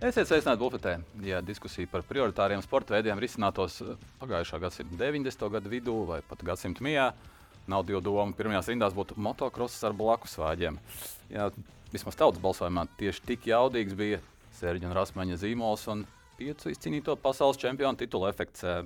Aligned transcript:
Esiet 0.00 0.30
sveicināti 0.30 0.62
bufetē. 0.62 0.92
Ja 1.28 1.42
diskusija 1.44 1.88
par 1.92 2.00
prioritāriem 2.08 2.62
sporta 2.64 2.94
veidiem 2.94 3.18
risinātos 3.20 3.74
eh, 3.84 3.98
pagājušā 4.16 4.56
gadsimta 4.62 4.96
90. 4.96 5.42
gadu 5.52 5.68
vidū 5.68 5.96
vai 6.08 6.22
pat 6.24 6.40
gadsimta 6.48 6.80
mijā, 6.86 7.10
nav 7.68 7.84
divu 7.84 8.00
domu. 8.06 8.32
Pirmajās 8.38 8.70
rindās 8.72 8.96
būtu 8.96 9.18
motocross 9.20 9.84
ar 9.84 9.92
blakus 9.98 10.38
vāģiem. 10.40 10.78
Jā, 11.34 11.50
vismaz 11.92 12.16
tautas 12.16 12.40
balsojumā 12.40 12.86
tieši 12.96 13.26
tik 13.28 13.50
jaudīgs 13.50 13.98
bija 13.98 14.22
Sērģa 14.56 14.88
un 14.88 14.96
Rasmaņa 14.96 15.36
zīmols 15.44 15.84
un 15.92 16.06
piecu 16.40 16.72
izcīnīto 16.72 17.18
pasaules 17.20 17.60
čempionu 17.60 18.00
titulu 18.00 18.30
efekts. 18.32 18.64
Eh, 18.64 18.80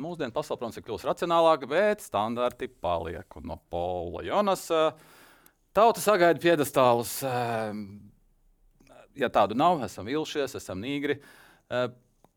Mūsdienu 0.00 0.36
pasaule, 0.36 0.60
protams, 0.60 0.76
ir 0.76 0.84
kļuvusi 0.84 1.08
racionālāka, 1.08 1.72
bet 1.72 2.04
standarti 2.04 2.68
paliek. 2.68 3.24
Un 3.40 3.48
no 3.48 3.56
Paula 3.72 4.26
Jonasa 4.28 4.90
tauta 5.72 6.04
sagaida 6.04 6.40
piedestālus 6.40 7.16
ja 9.18 9.30
tādu 9.32 9.56
nav, 9.58 9.82
esam 9.86 10.08
vilšies, 10.10 10.56
esam 10.58 10.82
nīgri. 10.82 11.20
Uh, 11.70 11.88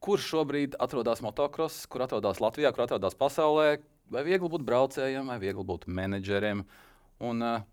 kur 0.04 0.20
šobrīd 0.20 0.77
atrodas 0.84 1.23
motocross, 1.23 1.86
kur 1.88 2.04
atrodas 2.05 2.41
Latvijā, 2.44 2.73
kur 2.76 2.86
atrodas 2.86 3.18
pasaulē? 3.18 3.77
Vai 4.13 4.26
viegli 4.27 4.49
būt 4.52 4.66
braucējiem, 4.68 5.30
vai 5.32 5.40
viegli 5.41 5.63
būt 5.66 5.88
menedžeriem? 5.88 6.66
Un, 7.23 7.46
uh, 7.46 7.63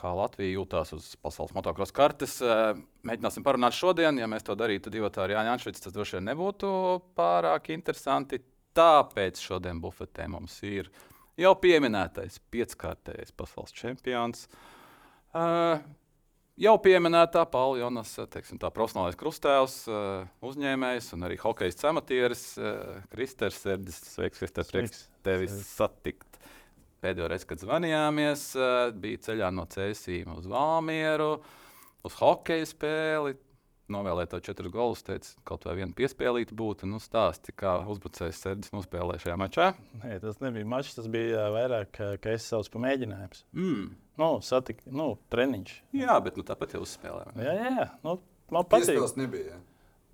kā 0.00 0.12
Latvija 0.16 0.56
jūtas 0.56 0.94
uz 0.96 1.12
pasaules 1.22 1.54
motocross 1.56 1.94
kartes. 1.94 2.38
Uh, 2.42 2.72
mēģināsim 3.06 3.44
parunāt 3.46 3.76
šodien. 3.76 4.18
Ja 4.20 4.28
mēs 4.30 4.46
to 4.46 4.56
darītu 4.58 4.92
divi 4.92 5.08
ar 5.10 5.36
Jāņa 5.36 5.54
Anšvicu, 5.56 5.84
tas 5.84 5.94
droši 5.94 6.18
vien 6.18 6.30
nebūtu 6.32 6.72
pārāk 7.18 7.70
interesanti. 7.74 8.40
Tāpēc 8.76 9.40
šodien 9.42 9.80
bufetē 9.82 10.28
mums 10.30 10.60
ir 10.66 10.90
jau 11.40 11.54
pieminētais 11.58 12.38
pieckārtējais 12.52 13.34
pasaules 13.36 13.74
čempions. 13.74 14.46
Uh, 15.30 15.82
Jau 16.60 16.74
pieminētā 16.76 17.46
Paula 17.48 17.78
Jonas, 17.80 18.10
teiksim, 18.34 18.58
tā 18.60 18.68
profesionālais 18.74 19.16
krustēvs, 19.16 19.76
eh, 19.88 20.26
uzņēmējs 20.44 21.06
un 21.16 21.24
arī 21.24 21.38
hokeja 21.40 21.72
cematieris 21.86 22.42
eh, 22.60 22.98
Kristers 23.08 23.62
Sērdis. 23.62 23.96
Sveiks, 24.10 24.42
Kristers, 24.42 24.72
prieks 24.74 25.06
tevi 25.24 25.48
satikt. 25.48 26.36
Pēdējo 27.00 27.30
reizi, 27.32 27.48
kad 27.48 27.64
zvanījāmies, 27.64 28.42
eh, 28.60 28.92
bija 28.92 29.22
ceļā 29.24 29.48
no 29.56 29.64
Cēsīm 29.72 30.34
uz 30.36 30.50
Valmieru, 30.52 31.30
uz 32.04 32.18
hokeja 32.20 32.68
spēli 32.68 33.38
novēlēja 33.92 34.30
to 34.32 34.40
četrus 34.48 34.72
golus, 34.74 35.02
teica, 35.06 35.32
kaut 35.48 35.64
vai 35.68 35.76
viena 35.80 35.94
piespēlīta 35.96 36.56
būtu. 36.56 36.88
Nu, 36.90 37.00
stāsti, 37.02 37.54
kā 37.56 37.78
uzbrucējs 37.90 38.42
Sērdis 38.44 38.74
nospēlēja 38.74 39.24
šajā 39.26 39.38
mačā. 39.40 39.70
Nē, 40.02 40.18
tas 40.22 40.38
nebija 40.44 40.68
mačs, 40.68 40.94
tas 40.98 41.08
bija 41.12 41.48
vairāk, 41.54 42.00
ka 42.22 42.34
es 42.34 42.46
saucu 42.50 42.74
par 42.76 42.84
mēģinājumu. 42.86 43.42
Mm. 43.56 43.88
Nu, 44.20 44.30
satik, 44.44 44.84
nu, 44.90 45.14
treniņš. 45.32 45.74
Jā, 45.96 46.18
bet 46.24 46.38
nu, 46.38 46.46
tāpat 46.46 46.76
jau 46.76 46.84
uzspēlēja. 46.84 47.34
Jā, 47.40 47.56
jā, 47.56 47.74
jā. 47.80 47.90
Nu, 48.06 48.16
man 48.52 48.68
patīk. 48.70 49.00
Tas 49.00 49.18
nebija. 49.20 49.56
Jā. 49.56 49.60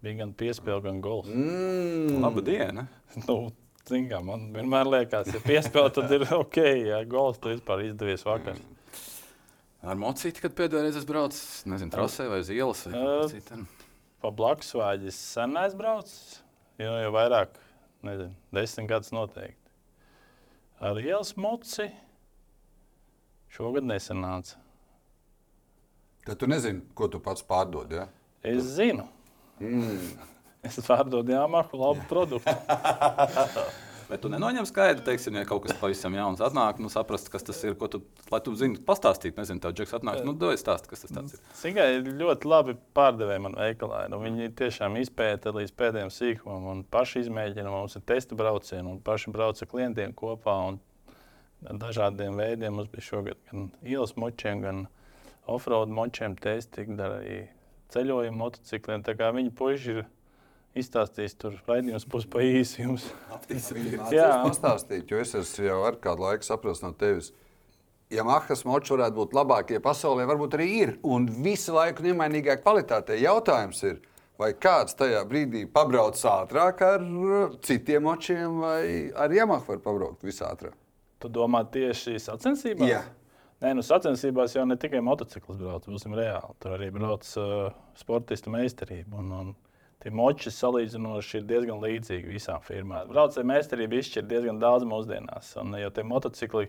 Bija 0.07 0.21
gan 0.23 0.35
piespēle, 0.39 0.83
gan 0.85 0.99
gols. 1.05 1.31
Mm. 1.33 2.21
Labu 2.23 2.45
dienu! 2.47 2.87
nu, 3.25 3.39
Kā, 3.87 4.19
man 4.19 4.49
vienmēr 4.51 4.89
liekas, 4.91 5.29
ja 5.31 5.39
piespēle, 5.45 5.93
tad 5.95 6.11
ir 6.11 6.25
ok, 6.41 6.57
ja 6.89 7.05
gols 7.07 7.39
tu 7.39 7.53
vispār 7.53 7.85
izdevies 7.85 8.25
vakar. 8.27 8.59
Mm. 8.59 8.76
Ar 9.87 9.99
mocīti, 10.01 10.43
kad 10.43 10.55
pēdējo 10.59 10.83
reizi 10.83 11.05
braucu, 11.07 11.39
nezinu, 11.71 11.93
trasē 11.95 12.27
vai 12.31 12.41
uz 12.43 12.51
ielas. 12.51 12.83
Vai 12.91 13.03
uh, 13.07 13.61
pa 14.23 14.33
blakus 14.35 14.73
vāģis 14.75 15.19
sen 15.37 15.55
aizbraucis, 15.61 16.41
jo 16.83 16.91
jau 16.91 17.13
vairāk, 17.15 17.55
nezinu, 18.07 18.35
desmit 18.57 18.91
gadus 18.91 19.15
noteikti. 19.15 19.75
Ar 20.83 20.99
ielas 20.99 21.37
moci 21.39 21.87
šogad 23.55 23.87
nesanāca. 23.87 24.59
Tad 26.27 26.43
tu 26.43 26.51
nezini, 26.51 26.83
ko 26.99 27.07
tu 27.07 27.23
pats 27.23 27.47
pārdod, 27.47 27.95
ja? 27.95 28.09
Es 28.43 28.75
zinu. 28.79 29.07
Mm. 29.63 30.17
Es 30.67 30.81
pārdodu 30.83 31.31
jāmāku 31.31 31.79
labu 31.79 32.03
produktu. 32.11 32.51
Bet 34.07 34.23
tu 34.23 34.31
nenoņem 34.31 34.67
skaidru, 34.69 35.03
teiksim, 35.07 35.35
ja 35.35 35.43
kaut 35.49 35.65
kas 35.65 35.75
pavisam 35.81 36.15
jauns 36.15 36.43
atnāk, 36.45 36.79
nu, 36.83 36.91
saprast, 36.93 37.27
kas 37.33 37.43
tas 37.47 37.59
ir, 37.67 37.75
ko 37.79 37.89
tu, 37.91 38.01
lai 38.31 38.39
tu 38.45 38.55
zini, 38.59 38.79
pastāstīt, 38.87 39.35
nezinu, 39.39 39.63
tev 39.65 39.75
džeks 39.75 39.97
atnāk, 39.99 40.21
nu, 40.27 40.35
dod 40.39 40.55
stāst, 40.61 40.87
kas 40.91 41.03
tas 41.03 41.35
ir. 41.35 41.41
Sigai 41.59 41.89
ir 41.97 42.11
ļoti 42.21 42.47
labi 42.47 42.77
pārdevēji 42.95 43.43
man 43.49 43.59
veikalā, 43.59 44.05
nu, 44.13 44.21
viņi 44.23 44.53
tiešām 44.61 45.01
izpēta 45.03 45.51
līdz 45.57 45.75
pēdējiem 45.81 46.13
sīkumam 46.15 46.71
un 46.71 46.85
paši 46.87 47.25
izmēģina, 47.25 47.73
mums 47.73 47.99
ir 47.99 48.07
testa 48.07 48.39
braucieni 48.39 48.95
un 48.95 49.03
paši 49.03 49.35
brauc 49.35 49.63
ar 49.63 49.71
klientiem 49.75 50.15
kopā 50.15 50.57
dažādiem 51.63 52.37
veidiem. 52.39 52.75
Mums 52.77 52.91
bija 52.93 53.05
šogad 53.11 53.39
gan 53.51 53.71
ielas 53.83 54.15
močiem, 54.17 54.63
gan 54.63 54.85
offroad 55.51 55.91
močiem 55.91 56.37
testi, 56.39 56.87
gan 56.89 57.01
arī 57.21 57.41
ceļojumu 57.95 58.39
motocikliem, 58.39 59.05
viņi 59.07 59.55
puiši 59.57 59.95
ir 59.95 60.05
izstāstīs, 60.81 61.35
tur 61.41 61.57
raidījums 61.69 62.07
būs 62.11 62.27
pa 62.31 62.45
īsi 62.45 62.85
jums. 62.85 63.09
Jā, 64.15 64.31
pastāstīt, 64.45 65.11
jo 65.11 65.21
es 65.23 65.35
esmu 65.39 65.67
jau 65.69 65.81
ar 65.89 65.99
kādu 66.03 66.27
laiku 66.27 66.47
sapratis 66.47 66.85
no 66.85 66.93
tevis. 66.97 67.33
Ja 68.13 68.23
Mahas 68.23 68.63
moči 68.63 68.93
varētu 68.95 69.17
būt 69.17 69.33
labākie 69.35 69.81
pasaulē, 69.83 70.29
varbūt 70.31 70.55
arī 70.55 70.67
ir. 70.79 70.93
Un 71.03 71.27
visu 71.43 71.75
laiku 71.75 72.05
nemainīgā 72.07 72.61
kvalitātē 72.61 73.19
jautājums 73.19 73.83
ir, 73.89 73.99
vai 74.39 74.53
kāds 74.55 74.95
tajā 74.99 75.25
brīdī 75.27 75.65
pabrauc 75.67 76.21
ātrāk 76.31 76.85
ar 76.87 77.03
uh, 77.03 77.57
citiem 77.67 78.07
močiem, 78.07 78.61
vai 78.63 78.81
ar 79.11 79.35
Yamaha 79.35 79.67
var 79.73 79.83
pabraukt 79.83 80.27
visātrāk. 80.27 80.77
Tu 81.19 81.33
domā 81.33 81.65
tieši 81.73 82.21
sacensībās? 82.23 82.91
Jā. 82.93 83.03
Nē, 83.65 83.73
nu 83.75 83.83
sacensībās 83.83 84.53
jau 84.53 84.67
ne 84.69 84.77
tikai 84.79 85.01
motociklis 85.03 85.59
brauc, 85.59 85.87
būsim 85.89 86.15
reāli. 86.15 86.55
Tur 86.61 86.77
arī 86.77 86.91
brauc 86.95 87.27
uh, 87.41 87.71
sportistu 87.99 88.53
meistarība. 88.53 89.17
Un, 89.19 89.33
un 89.33 89.55
tie 90.03 90.13
moči 90.13 90.53
salīdzinoši 90.53 91.41
ir 91.41 91.47
diezgan 91.49 91.81
līdzīgi 91.83 92.35
visām 92.37 92.65
firmām. 92.65 93.09
Braucēju 93.13 93.49
meistarība 93.49 94.01
izšķir 94.01 94.27
diezgan 94.29 94.61
daudz 94.63 94.87
mūsdienās. 94.89 95.55
Un, 95.63 95.77
jo 95.81 95.91
tie 95.95 96.05
motocikli, 96.07 96.69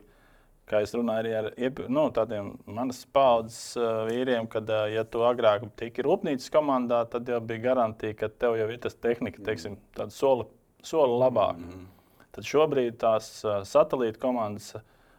kā 0.68 0.82
es 0.84 0.96
runāju 0.96 1.24
arī 1.24 1.34
ar 1.40 1.90
nu, 1.92 2.08
tādiem 2.16 2.54
manas 2.66 3.04
paudzes 3.14 3.78
uh, 3.80 4.06
vīriem, 4.10 4.48
kad, 4.52 4.70
uh, 4.72 4.88
ja 4.92 5.04
tu 5.04 5.24
agrāk 5.28 5.68
tiki 5.80 6.06
rūpnīcas 6.08 6.52
komandā, 6.54 7.04
tad 7.12 7.30
jau 7.30 7.40
bija 7.44 7.70
garantija, 7.70 8.18
ka 8.18 8.32
tev 8.32 8.58
jau 8.60 8.70
ir 8.72 8.82
tas 8.84 8.96
tehnika, 8.96 9.44
teiksim, 9.48 9.80
tāda 9.98 10.16
soli, 10.16 10.48
soli 10.84 11.20
labāk. 11.24 11.60
Mm 11.60 11.72
-hmm. 11.72 11.88
Tad 12.38 12.46
šobrīd 12.46 13.00
tās 13.02 13.32
uh, 13.46 13.64
satelīta 13.66 14.20
komandas 14.20 14.76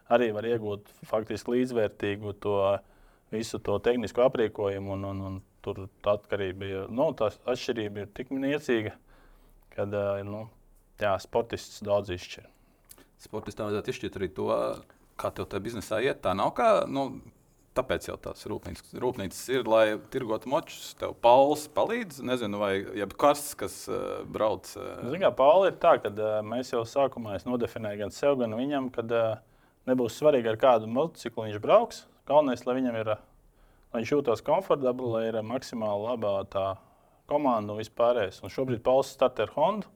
arī 0.09 0.31
var 0.33 0.45
iegūt 0.45 0.89
faktiski 1.05 1.51
līdzvērtīgu 1.51 2.33
to 2.39 2.55
visu 3.31 3.59
to 3.59 3.79
tehnisko 3.79 4.21
aprīkojumu 4.21 4.93
un, 4.93 5.05
un, 5.05 5.21
un 5.21 5.41
tur 5.65 5.87
tā 6.05 6.15
atkarība 6.19 6.69
ir, 6.69 6.85
nu, 6.93 7.09
tā 7.17 7.31
atšķirība 7.31 8.05
ir 8.05 8.13
tik 8.15 8.31
niecīga, 8.35 8.95
ka 9.75 9.87
nu, 9.89 10.45
jā, 11.01 11.15
sportists 11.23 11.83
daudz 11.85 12.13
izšķir. 12.15 12.47
Sportistam 13.19 13.67
vajadzētu 13.67 13.93
izšķirt 13.93 14.17
arī 14.19 14.31
to, 14.35 14.47
kā 15.19 15.33
tev 15.35 15.49
tajā 15.51 15.65
biznesā 15.65 15.99
iet. 16.05 16.21
Tā 16.23 16.35
nav 16.37 16.53
kā. 16.57 16.71
Nu, 16.87 17.11
Tāpēc 17.77 18.07
jau 18.09 18.15
tās 18.19 18.41
rūpnīcas, 18.49 18.95
rūpnīcas 18.99 19.39
ir, 19.53 19.67
lai 19.69 19.83
tirgotu 20.11 20.49
močus. 20.51 20.95
Tev 20.99 21.13
Pauls 21.23 21.67
palīdz, 21.71 22.17
nezinu, 22.25 22.59
vai 22.59 22.73
karsts, 23.21 23.53
kas 23.59 23.75
uh, 23.91 24.23
brauc. 24.27 24.67
Uh... 24.73 25.05
Ziniet, 25.05 25.27
kā 25.27 25.31
Pauli 25.37 25.69
ir 25.69 25.77
tā, 25.79 25.93
ka 26.01 26.09
uh, 26.09 26.39
mēs 26.43 26.73
jau 26.73 26.81
sākumā 26.89 27.37
nodefinējām 27.45 28.01
gan 28.01 28.15
sev, 28.15 28.39
gan 28.41 28.57
viņam, 28.57 28.89
ka 28.95 29.05
uh, 29.05 29.29
nebūs 29.87 30.17
svarīgi, 30.19 30.49
ar 30.51 30.59
kādu 30.59 30.89
motociklu 30.91 31.45
viņš 31.45 31.61
brauks. 31.63 32.03
Galvenais, 32.27 32.65
lai 32.65 32.75
viņam 32.81 32.99
ir 32.99 33.13
uh, 33.13 33.21
lai 33.89 34.01
viņš 34.01 34.13
jūtas 34.13 34.43
komfortabli, 34.45 35.09
lai 35.13 35.23
ir 35.29 35.39
maksimāli 35.45 36.05
labā 36.05 36.33
tā 36.51 36.65
komanda 37.29 37.73
un 37.73 37.81
vispārējais. 37.81 38.41
Un 38.43 38.53
šobrīd 38.53 38.83
Pauls 38.85 39.13
startē 39.15 39.45
ar 39.45 39.55
Hondu. 39.55 39.89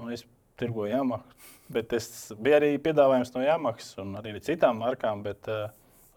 Un 0.00 0.12
es 0.14 0.24
tirgoju 0.60 0.92
Yamaha. 0.92 1.24
Bet 1.74 1.92
es 1.96 2.30
bija 2.40 2.60
arī 2.60 2.74
piedāvājums 2.82 3.34
no 3.34 3.44
Yamaha 3.44 3.90
un 4.02 4.16
arī 4.20 4.34
citām 4.44 4.80
markām, 4.82 5.22
bet 5.22 5.46
uh, 5.46 5.68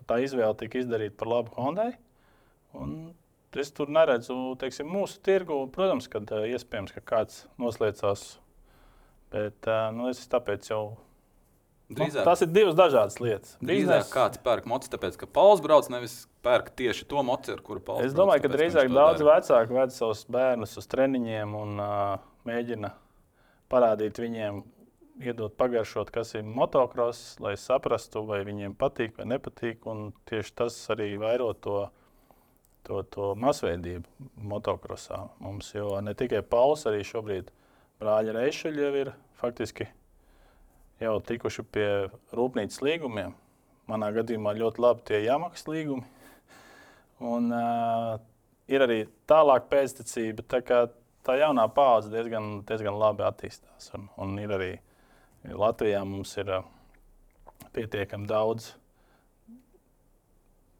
tā 0.09 0.17
izvēle 0.23 0.55
tika 0.57 0.79
izdarīta 0.81 1.19
par 1.19 1.29
labu 1.29 1.53
Hondai. 1.57 1.91
Un 2.73 3.13
es 3.61 3.69
tur 3.69 3.91
neredzu 3.93 4.55
teiksim, 4.57 4.89
mūsu 4.89 5.21
tirgu. 5.21 5.59
Protams, 5.73 6.09
ka 6.09 6.23
uh, 6.23 6.47
iespējams, 6.49 6.95
ka 6.95 7.05
kāds 7.05 7.43
noslēdzās. 7.61 8.25
Bet 9.33 9.69
uh, 9.69 9.91
nu, 9.93 10.09
es 10.09 10.25
tāpēc 10.29 10.71
jau 10.71 10.81
Drīzāk, 11.91 12.21
nu, 12.21 12.25
tas 12.25 12.41
ir 12.41 12.51
divas 12.53 12.75
dažādas 12.77 13.17
lietas. 13.19 13.55
Drīzāk 13.59 14.05
Biznes... 14.05 14.11
kāds 14.13 14.39
pērk 14.43 14.67
mocu, 14.69 14.89
tāpēc 14.93 15.17
ka 15.19 15.27
Pauls 15.29 15.61
brauc 15.61 15.89
nevis 15.91 16.23
pērk 16.45 16.71
tieši 16.79 17.07
to 17.11 17.23
mocu, 17.27 17.53
ar 17.53 17.63
kuru 17.65 17.83
Pauls. 17.83 18.05
Es 18.07 18.15
domāju, 18.15 18.45
brauc, 18.45 18.53
ka 18.53 18.57
drīzāk 18.57 18.91
daudz 18.93 19.23
vecāku 19.27 19.77
ved 19.77 19.95
savus 19.95 20.23
bērnus 20.31 20.77
uz 20.79 20.87
treniņiem 20.89 21.57
un 21.59 21.81
uh, 21.83 21.97
mēģina 22.47 22.93
parādīt 23.73 24.21
viņiem, 24.21 24.61
iedot 25.23 25.57
pagaršot, 25.59 26.11
kas 26.13 26.33
ir 26.39 26.45
motocross, 26.47 27.35
lai 27.43 27.55
saprastu, 27.59 28.23
vai 28.29 28.41
viņiem 28.47 28.77
patīk 28.79 29.17
vai 29.19 29.27
nepatīk. 29.35 29.83
Tieši 30.29 30.55
tas 30.63 30.77
arī 30.93 31.11
vairo 31.21 31.51
to, 31.53 31.81
to, 32.87 33.03
to 33.13 33.33
masveidību 33.39 34.31
motocrossā 34.53 35.25
mums. 35.43 35.73
Jo 35.75 35.99
ne 36.01 36.15
tikai 36.17 36.41
Pauls, 36.47 36.87
arī 36.89 37.03
šobrīd 37.07 37.51
brāļa 38.01 38.39
Reišeļa 38.39 38.87
jau 38.87 38.95
ir 39.03 39.13
faktiski 39.39 39.91
jau 41.01 41.15
tikuši 41.25 41.65
pie 41.73 41.87
rūpnīcas 42.35 42.83
līgumiem. 42.85 43.33
Manā 43.89 44.11
gadījumā 44.15 44.53
ļoti 44.57 44.83
labi 44.83 45.07
tie 45.09 45.23
jāmaksā 45.25 45.73
līgumi. 45.73 46.05
Un, 47.23 47.49
uh, 47.55 48.19
ir 48.71 48.85
arī 48.85 48.99
tālāk 49.29 49.67
pēctecība. 49.71 50.45
Tā, 50.49 50.85
tā 51.23 51.37
jaunā 51.39 51.67
paudze 51.73 52.11
diezgan, 52.13 52.61
diezgan 52.67 52.99
labi 52.99 53.25
attīstās. 53.27 53.91
Un, 53.97 54.07
un 54.21 54.37
ir 54.41 54.55
arī 54.55 54.71
Latvijā 55.51 56.03
mums 56.07 56.35
ir 56.39 56.51
uh, 56.59 56.63
pietiekami 57.75 58.29
daudz 58.29 58.73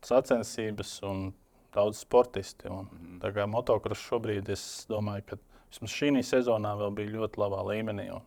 sacensības 0.04 0.98
un 1.08 1.32
daudz 1.74 2.04
sportisti. 2.04 2.70
Un, 2.72 2.88
mm. 2.88 3.18
Tā 3.24 3.34
kā 3.36 3.48
motocross 3.50 4.04
šobrīd, 4.10 4.52
es 4.54 4.86
domāju, 4.92 5.26
ka 5.32 5.40
vismaz 5.72 5.96
šī 5.96 6.12
sezonā 6.28 6.76
vēl 6.80 6.96
bija 7.00 7.16
ļoti 7.18 7.42
labā 7.42 7.64
līmenī. 7.72 8.10
Un, 8.16 8.26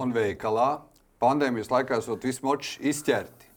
un 0.00 0.14
veikalā 0.14 0.70
pandēmijas 1.22 1.70
laikā 1.72 2.00
esot 2.02 2.24
visi 2.26 2.44
moči 2.46 2.80
izķerti. 2.92 3.50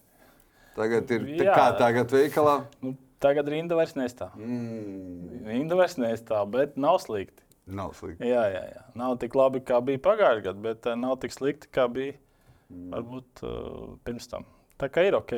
Tagad 0.75 1.11
ir 1.15 1.25
tā 1.39 1.55
kā 1.55 1.65
tagad 1.79 2.11
veikalā. 2.11 2.55
Nu, 2.83 2.93
tagad 3.23 3.47
rinda 3.51 3.77
vairs 3.79 3.95
nestāv. 3.95 4.35
Mm. 4.35 5.45
Rinda 5.47 5.77
vairs 5.79 5.95
nestāv, 6.01 6.49
bet 6.51 6.75
nav 6.75 6.99
slikti. 7.03 7.45
Nav 7.65 7.95
slikti. 7.97 8.27
Jā, 8.27 8.43
jā, 8.51 8.63
jā. 8.75 8.83
Nav 8.99 9.15
tik 9.21 9.37
labi, 9.39 9.63
kā 9.65 9.79
bija 9.81 10.01
pagājušajā 10.05 10.45
gadā, 10.49 10.61
bet 10.67 10.89
uh, 10.89 10.97
nav 10.99 11.15
tik 11.23 11.33
slikti, 11.33 11.71
kā 11.73 11.87
bija 11.91 12.17
mm. 12.17 12.89
varbūt 12.91 13.45
uh, 13.47 13.95
pirms 14.05 14.27
tam. 14.29 14.45
Tā 14.81 14.91
kā 14.91 15.07
ir 15.07 15.17
ok. 15.17 15.37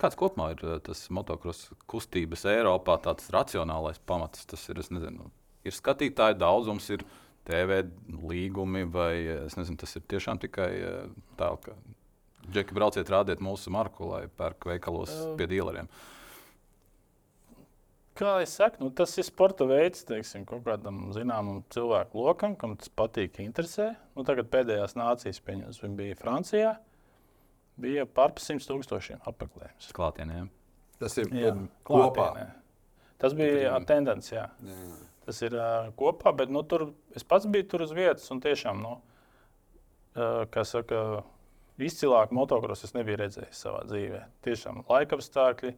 Kāds 0.00 0.16
kopumā 0.16 0.52
ir 0.54 0.62
tas 0.84 1.02
motocross 1.12 1.72
kustības 1.90 2.46
Eiropā, 2.48 2.96
tāds 3.04 3.26
racionālais 3.32 3.98
pamats? 4.08 4.46
Tas 4.48 4.62
ir, 4.72 4.80
nezinu, 4.92 5.26
ir 5.66 5.76
skatītāju 5.76 6.38
daudzums, 6.40 6.86
ir 6.94 7.04
TV 7.50 7.82
līgumi, 8.30 8.86
vai 8.90 9.14
nezinu, 9.58 9.78
tas 9.80 9.98
ir 9.98 10.06
tiešām 10.10 10.40
tikai 10.42 10.70
tā, 11.40 11.50
ka 11.64 11.74
Džeki 12.50 12.74
brauciet, 12.74 13.10
rādiet 13.12 13.42
mūsu 13.44 13.70
marku, 13.70 14.08
lai 14.10 14.24
pērk 14.38 14.66
veikalos 14.72 15.12
pie 15.38 15.46
dīleriem. 15.50 15.90
Kā 18.18 18.34
jau 18.42 18.48
teicu, 18.48 18.82
nu, 18.82 18.90
tas 18.96 19.12
ir 19.20 19.24
sporta 19.24 19.64
veids, 19.68 20.02
teiksim, 20.08 20.42
kaut 20.48 20.64
kādam 20.66 21.06
zināmam 21.14 21.62
cilvēku 21.72 22.20
lokam, 22.20 22.56
kam 22.58 22.74
tas 22.80 22.90
patīk, 22.92 23.38
interesē. 23.44 23.92
Nu, 24.16 24.24
tagad 24.28 24.50
pēdējās 24.52 24.96
nācijas 24.98 25.40
pieņems, 25.46 25.78
viņa 25.84 25.98
bija 26.00 26.18
Francijā. 26.18 26.72
Bija 27.80 28.04
par 28.04 28.34
100 28.36 28.66
tūkstošiem 28.68 29.22
apmeklējumu. 29.30 29.92
Klātienē. 29.96 30.42
Tas 31.00 31.16
ir 31.22 31.30
jā, 31.32 31.54
kopā. 31.86 32.26
Tas 33.20 33.36
bija 33.36 33.78
tendence. 33.88 34.34
Jā. 34.34 34.50
Jā. 34.66 35.09
Tas 35.30 35.44
ir 35.46 35.54
uh, 35.54 35.92
kopā, 35.94 36.32
bet 36.34 36.50
nu, 36.50 36.64
tur 36.66 36.88
es 37.14 37.22
pats 37.22 37.46
biju 37.46 37.68
tur 37.70 37.84
uz 37.84 37.92
vietas 37.94 38.24
un 38.34 38.40
tiešām, 38.42 38.80
nu, 38.82 38.96
uh, 40.18 40.40
kā 40.50 40.64
saka, 40.66 41.20
izcilāku 41.78 42.34
motocrossu 42.34 42.88
es 42.88 42.96
nebiju 42.96 43.20
redzējis 43.20 43.60
savā 43.62 43.84
dzīvē. 43.86 44.24
Tiešām 44.42 44.82
laikapstākļi, 44.88 45.70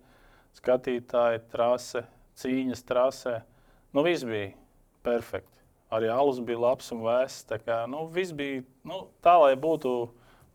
skatītāji, 0.56 1.42
trase, 1.52 2.06
cīņas 2.40 2.84
trasē. 2.88 3.34
Nu, 3.92 4.06
viss 4.06 4.24
bija 4.24 4.54
perfekti. 5.04 5.60
Arī 5.92 6.08
alus 6.08 6.40
bija 6.40 6.62
labs 6.62 6.88
un 6.96 7.02
vēss. 7.04 7.44
Tā, 7.50 7.58
kā, 7.60 7.82
nu, 7.92 8.06
bija, 8.08 8.62
nu, 8.88 9.02
tā 9.20 9.36
lai 9.36 9.52
būtu 9.60 9.92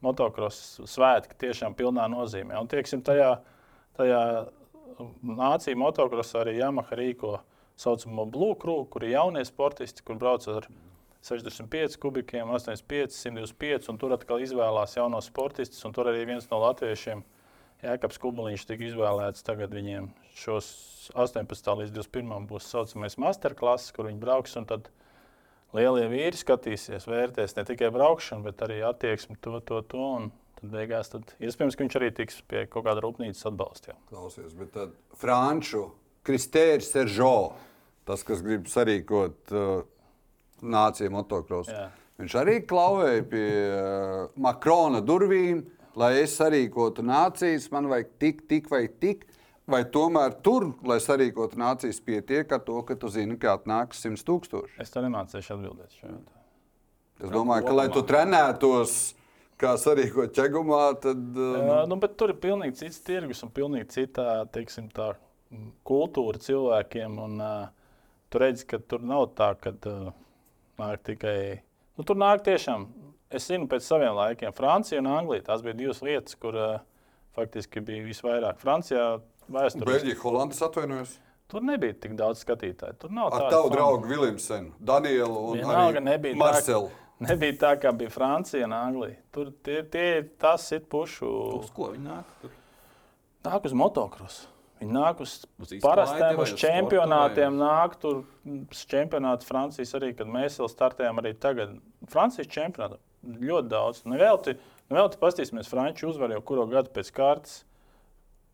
motocross 0.02 0.80
svētki 0.90 1.38
tiešām 1.46 1.78
pilnā 1.78 2.08
nozīmē. 2.10 2.58
Un 2.58 2.74
tieksim, 2.74 3.06
tajā, 3.06 3.36
tajā 4.02 4.24
nācija 5.22 5.78
motocrossā 5.78 6.42
arī 6.42 6.58
Yamaha 6.64 6.98
rīko 6.98 7.36
saucamo 7.78 8.28
Crew, 8.60 8.86
kur 8.90 9.04
ir 9.06 9.16
jaunie 9.16 9.46
sportisti, 9.46 10.04
kur 10.04 10.18
brauc 10.18 10.48
ar 10.50 10.68
65 11.22 11.98
kubikiem, 12.02 12.50
85, 12.50 13.14
125, 13.14 13.90
un 13.92 13.98
tur 13.98 14.14
atkal 14.16 14.42
izvēlās 14.42 14.96
jaunos 14.98 15.30
sportistus. 15.30 15.84
Tur 15.94 16.10
arī 16.10 16.26
viens 16.26 16.48
no 16.50 16.62
latviešiem, 16.64 17.24
Jēkabs 17.84 18.18
Kubaliņš, 18.22 18.66
tika 18.66 18.88
izvēlēts. 18.88 19.46
Tagad 19.46 19.74
viņiem 19.76 20.10
šos 20.38 20.70
18. 21.14 21.74
līdz 21.82 21.94
21. 21.94 22.48
būs 22.50 22.70
saucamais 22.72 23.18
masterclass, 23.22 23.92
kur 23.94 24.10
viņi 24.10 24.22
brauks. 24.22 24.58
Tad 24.70 24.90
lielie 25.78 26.08
vīri 26.10 26.40
skatīsies, 26.40 27.06
vērtēs 27.10 27.58
ne 27.60 27.68
tikai 27.68 27.92
braukšanu, 27.94 28.48
bet 28.48 28.66
arī 28.66 28.82
attieksmi 28.88 29.38
to, 29.42 29.60
to, 29.62 29.84
to. 29.86 30.10
Un 30.22 30.32
tad 30.58 30.74
beigās 30.74 31.14
tad, 31.14 31.36
iespējams, 31.38 31.78
ka 31.78 31.86
viņš 31.86 32.00
arī 32.00 32.12
tiks 32.18 32.42
pie 32.50 32.66
kaut 32.72 32.88
kāda 32.88 33.04
rūpnīcas 33.06 33.46
atbalsta. 33.52 33.98
Klausies, 34.10 34.58
bet 34.58 34.74
tad 34.74 34.98
Franču 35.22 35.90
Kristērs 36.28 36.90
Seržo, 36.92 37.54
tas, 38.08 38.24
kas 38.28 38.44
grib 38.46 38.68
sarīkot 38.72 39.54
uh, 39.56 39.82
nāciju 40.64 41.14
motocrossu, 41.14 41.76
viņš 42.22 42.38
arī 42.42 42.60
klauvēja 42.68 43.26
pie 43.32 43.48
uh, 43.48 44.22
Makrona 44.42 45.04
durvīm, 45.06 45.66
lai 45.98 46.14
es 46.22 46.38
sarīkotu 46.40 47.06
nācijas, 47.06 47.70
man 47.74 47.90
vajag 47.92 48.14
tik, 48.22 48.46
tik 48.50 48.72
vai 48.74 48.88
tik. 48.88 49.28
Vai 49.68 49.82
tomēr 49.92 50.32
tur, 50.40 50.70
lai 50.88 50.96
sarīkotu 51.04 51.60
nācijas, 51.60 51.98
pietiek 52.00 52.54
ar 52.56 52.62
to, 52.64 52.78
ka 52.88 52.96
tu 52.96 53.10
zini, 53.12 53.36
ka 53.36 53.58
atnāks 53.58 54.00
100 54.06 54.24
tūkstoši? 54.24 54.78
Es 54.80 54.94
to 54.94 55.04
nemācīšu 55.04 55.58
atbildēt. 55.58 55.98
Šo. 56.00 56.14
Es 57.20 57.34
domāju, 57.34 57.66
ka, 57.66 57.74
lai 57.76 57.88
tu 57.92 58.00
trenētos, 58.08 58.94
kā 59.60 59.74
sarīkot 59.82 60.32
ķegumā, 60.38 60.86
tad. 61.04 61.20
Uh, 61.36 61.58
Jā, 61.60 61.82
nu, 61.92 61.98
bet 62.00 62.16
tur 62.16 62.32
ir 62.32 62.40
pilnīgi 62.40 62.80
cits 62.80 63.02
tirgus 63.04 63.44
un 63.44 63.52
pilnīgi 63.52 63.90
cita 63.92 64.46
teiksim, 64.56 64.88
tā, 64.96 65.10
kultūra 65.88 66.40
cilvēkiem. 66.48 67.20
Un, 67.26 67.36
uh, 67.42 67.87
tu 68.30 68.42
redzi, 68.42 68.66
ka 68.70 68.80
tur 68.80 69.04
nav 69.06 69.30
tā, 69.38 69.52
ka 69.62 69.74
uh, 69.92 70.10
nāk 70.82 71.04
tikai. 71.08 71.38
Nu, 71.98 72.06
tur 72.08 72.20
nāk 72.20 72.44
tiešām, 72.46 72.88
es 73.34 73.48
zinu, 73.50 73.70
pēc 73.72 73.86
saviem 73.88 74.16
laikiem, 74.18 74.54
Francija 74.56 75.02
un 75.04 75.10
Anglija. 75.12 75.48
Tās 75.50 75.64
bija 75.66 75.78
divas 75.78 76.04
vietas, 76.04 76.38
kur 76.40 76.58
uh, 76.58 76.76
faktiski 77.38 77.84
bija 77.86 78.06
visvairāk. 78.06 78.60
Francijā 78.62 79.08
vēsturiski. 79.48 79.90
Beļģija, 79.90 80.20
Holandas 80.24 80.62
atvainojos. 80.68 81.18
Tur 81.48 81.64
nebija 81.64 81.96
tik 81.96 82.18
daudz 82.20 82.42
skatītāju. 82.44 82.98
Tur 83.00 83.14
nav 83.16 83.32
tādu 83.32 83.52
tavu 83.54 83.70
draugu 83.72 84.10
Viljamsenu, 84.10 84.74
Danielu 84.84 85.44
un 85.54 85.62
Vienalga, 85.62 86.02
nebija 86.04 86.36
Marcelu. 86.36 86.90
Tā, 86.92 87.30
nebija 87.30 87.56
tā, 87.62 87.72
kā 87.82 87.94
bija 87.96 88.12
Francija 88.12 88.68
un 88.68 88.76
Anglija. 88.76 89.16
Tur 89.34 89.54
tie, 89.64 89.80
tie 89.88 90.10
tas 90.42 90.68
ir 90.76 90.84
pušu. 90.92 91.30
Uz 91.62 91.72
ko 91.74 91.94
viņi 91.94 92.04
nāk? 92.04 92.36
Tur? 92.42 92.52
Nāk 93.48 93.70
uz 93.70 93.78
motocrossu. 93.80 94.52
Viņi 94.82 94.94
nāk 94.94 95.22
uz, 95.26 95.40
uz 95.64 95.74
parastiem, 95.84 96.40
uz 96.44 96.54
čempionātiem. 96.60 97.58
Vai... 97.58 97.68
Nāk 97.68 97.98
tur 98.02 98.24
uz 98.46 98.84
čempionātu 98.90 99.48
Francijas 99.48 99.96
arī, 99.98 100.14
kad 100.18 100.30
mēs 100.30 100.60
vēl 100.62 100.70
startējām 100.72 101.22
arī 101.24 101.34
tagad. 101.42 101.78
Francijas 102.12 102.52
čempionātā 102.54 103.00
ļoti 103.28 103.72
daudz. 103.72 104.04
Nevelti, 104.08 104.58
nevelti 104.92 105.20
pastīsimies, 105.22 105.72
Frančija 105.72 106.12
uzvar 106.12 106.36
jau 106.36 106.44
kuro 106.46 106.68
gadu 106.70 106.94
pēc 106.94 107.10
kārtas 107.16 107.64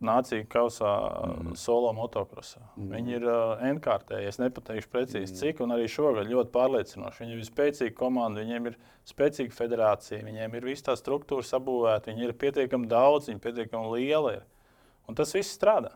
nācija 0.04 0.46
kausā 0.52 0.92
mm. 0.92 1.54
solo 1.60 1.92
motokrosā. 1.96 2.62
Mm. 2.76 2.90
Viņi 2.92 3.16
ir 3.18 3.28
uh, 3.28 3.64
N-kārtēji. 3.72 4.30
Es 4.30 4.40
nepateikšu 4.42 4.92
precīzi, 4.92 5.32
mm. 5.32 5.40
cik, 5.40 5.62
un 5.64 5.76
arī 5.76 5.88
šogad 5.92 6.30
ļoti 6.30 6.52
pārliecinoši. 6.54 7.24
Viņiem 7.24 7.40
ir 7.40 7.48
spēcīga 7.48 7.96
komanda, 7.98 8.44
viņiem 8.44 8.72
ir 8.72 8.78
spēcīga 9.10 9.56
federācija, 9.56 10.24
viņiem 10.28 10.58
ir 10.60 10.68
visa 10.68 10.90
tā 10.90 10.98
struktūra 11.00 11.46
sabūvēta, 11.48 12.12
viņi 12.12 12.28
ir 12.28 12.36
pietiekami 12.44 12.90
daudz, 12.92 13.30
viņi 13.30 13.40
ir 13.40 13.46
pietiekami 13.48 13.94
lieli. 13.96 14.38
Ir. 14.40 14.48
Un 15.08 15.20
tas 15.20 15.34
viss 15.36 15.56
strādā. 15.56 15.96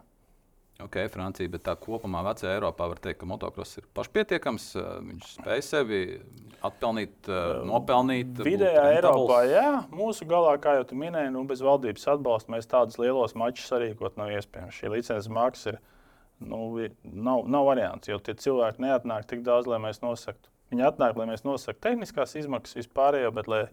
Ok, 0.77 0.99
Francija, 1.09 1.49
bet 1.49 1.63
tā 1.65 1.73
kopumā 1.81 2.19
vecajā 2.27 2.51
Eiropā 2.59 2.85
var 2.91 2.99
teikt, 3.01 3.17
ka 3.23 3.27
motocross 3.29 3.79
ir 3.79 3.85
pašpietiekams. 3.97 4.65
Viņš 5.07 5.31
spēj 5.39 5.63
sevi 5.65 6.01
atpelnīt, 6.67 7.29
nopelnīt. 7.65 8.37
Vidējā 8.45 8.83
Eiropā, 8.99 9.39
jā, 9.49 9.65
mūsu 9.89 10.27
galā, 10.29 10.53
kā 10.61 10.75
jau 10.77 10.85
tu 10.91 10.99
minēji, 10.99 11.31
nu, 11.33 11.41
bez 11.49 11.63
valdības 11.65 12.05
atbalsta 12.13 12.53
mēs 12.53 12.69
tādus 12.69 12.99
lielos 13.01 13.33
mačus 13.39 13.71
sarīkot 13.71 14.19
nav 14.21 14.35
iespējams. 14.37 14.77
Šī 14.77 14.93
licences 14.93 15.31
maksa 15.33 15.73
ir, 15.73 15.79
nu, 16.45 16.61
nav, 17.09 17.49
nav 17.49 17.71
variants, 17.71 18.11
jo 18.11 18.21
tie 18.21 18.37
cilvēki 18.37 18.85
neatnāk 18.85 19.25
tik 19.33 19.41
daudz, 19.47 19.65
lai 19.71 19.81
mēs 19.81 20.03
nosaktu. 20.05 20.53
Viņi 20.69 20.85
atnāk, 20.91 21.17
lai 21.17 21.29
mēs 21.31 21.45
nosaktu 21.47 21.87
tehniskās 21.87 22.37
izmaksas 22.37 22.83
vispārējo, 22.83 23.33
bet 23.33 23.49
lai, 23.49 23.63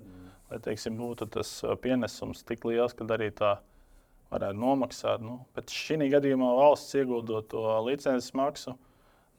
lai 0.48 0.62
teiksim, 0.64 0.96
būtu 0.96 1.28
tas 1.36 1.52
pienesums 1.84 2.46
tik 2.48 2.64
liels, 2.70 2.96
ka 2.96 3.04
arī 3.12 3.28
tā 3.34 3.58
varētu 4.34 4.60
nomaksāt. 4.60 5.22
Nu, 5.24 5.40
bet 5.56 5.72
šī 5.72 6.10
gadījumā 6.12 6.50
valsts 6.58 6.96
ieguldot 6.98 7.48
to 7.52 7.62
licences 7.86 8.34
maksu, 8.36 8.76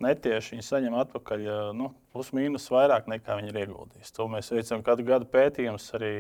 netieši 0.03 0.55
viņi 0.55 0.65
saņem 0.65 0.97
atpakaļ 1.03 1.45
nu, 1.77 1.91
plus 2.15 2.31
mīnus 2.35 2.67
vairāk 2.73 3.09
nekā 3.11 3.37
viņi 3.39 3.53
ir 3.53 3.61
ieguldījuši. 3.65 4.15
To 4.17 4.27
mēs 4.31 4.51
veicam 4.55 4.83
katru 4.85 5.07
gadu 5.07 5.29
pētījumus 5.31 5.87
arī 5.97 6.15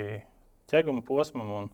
ķeguma 0.71 1.03
posmam. 1.05 1.69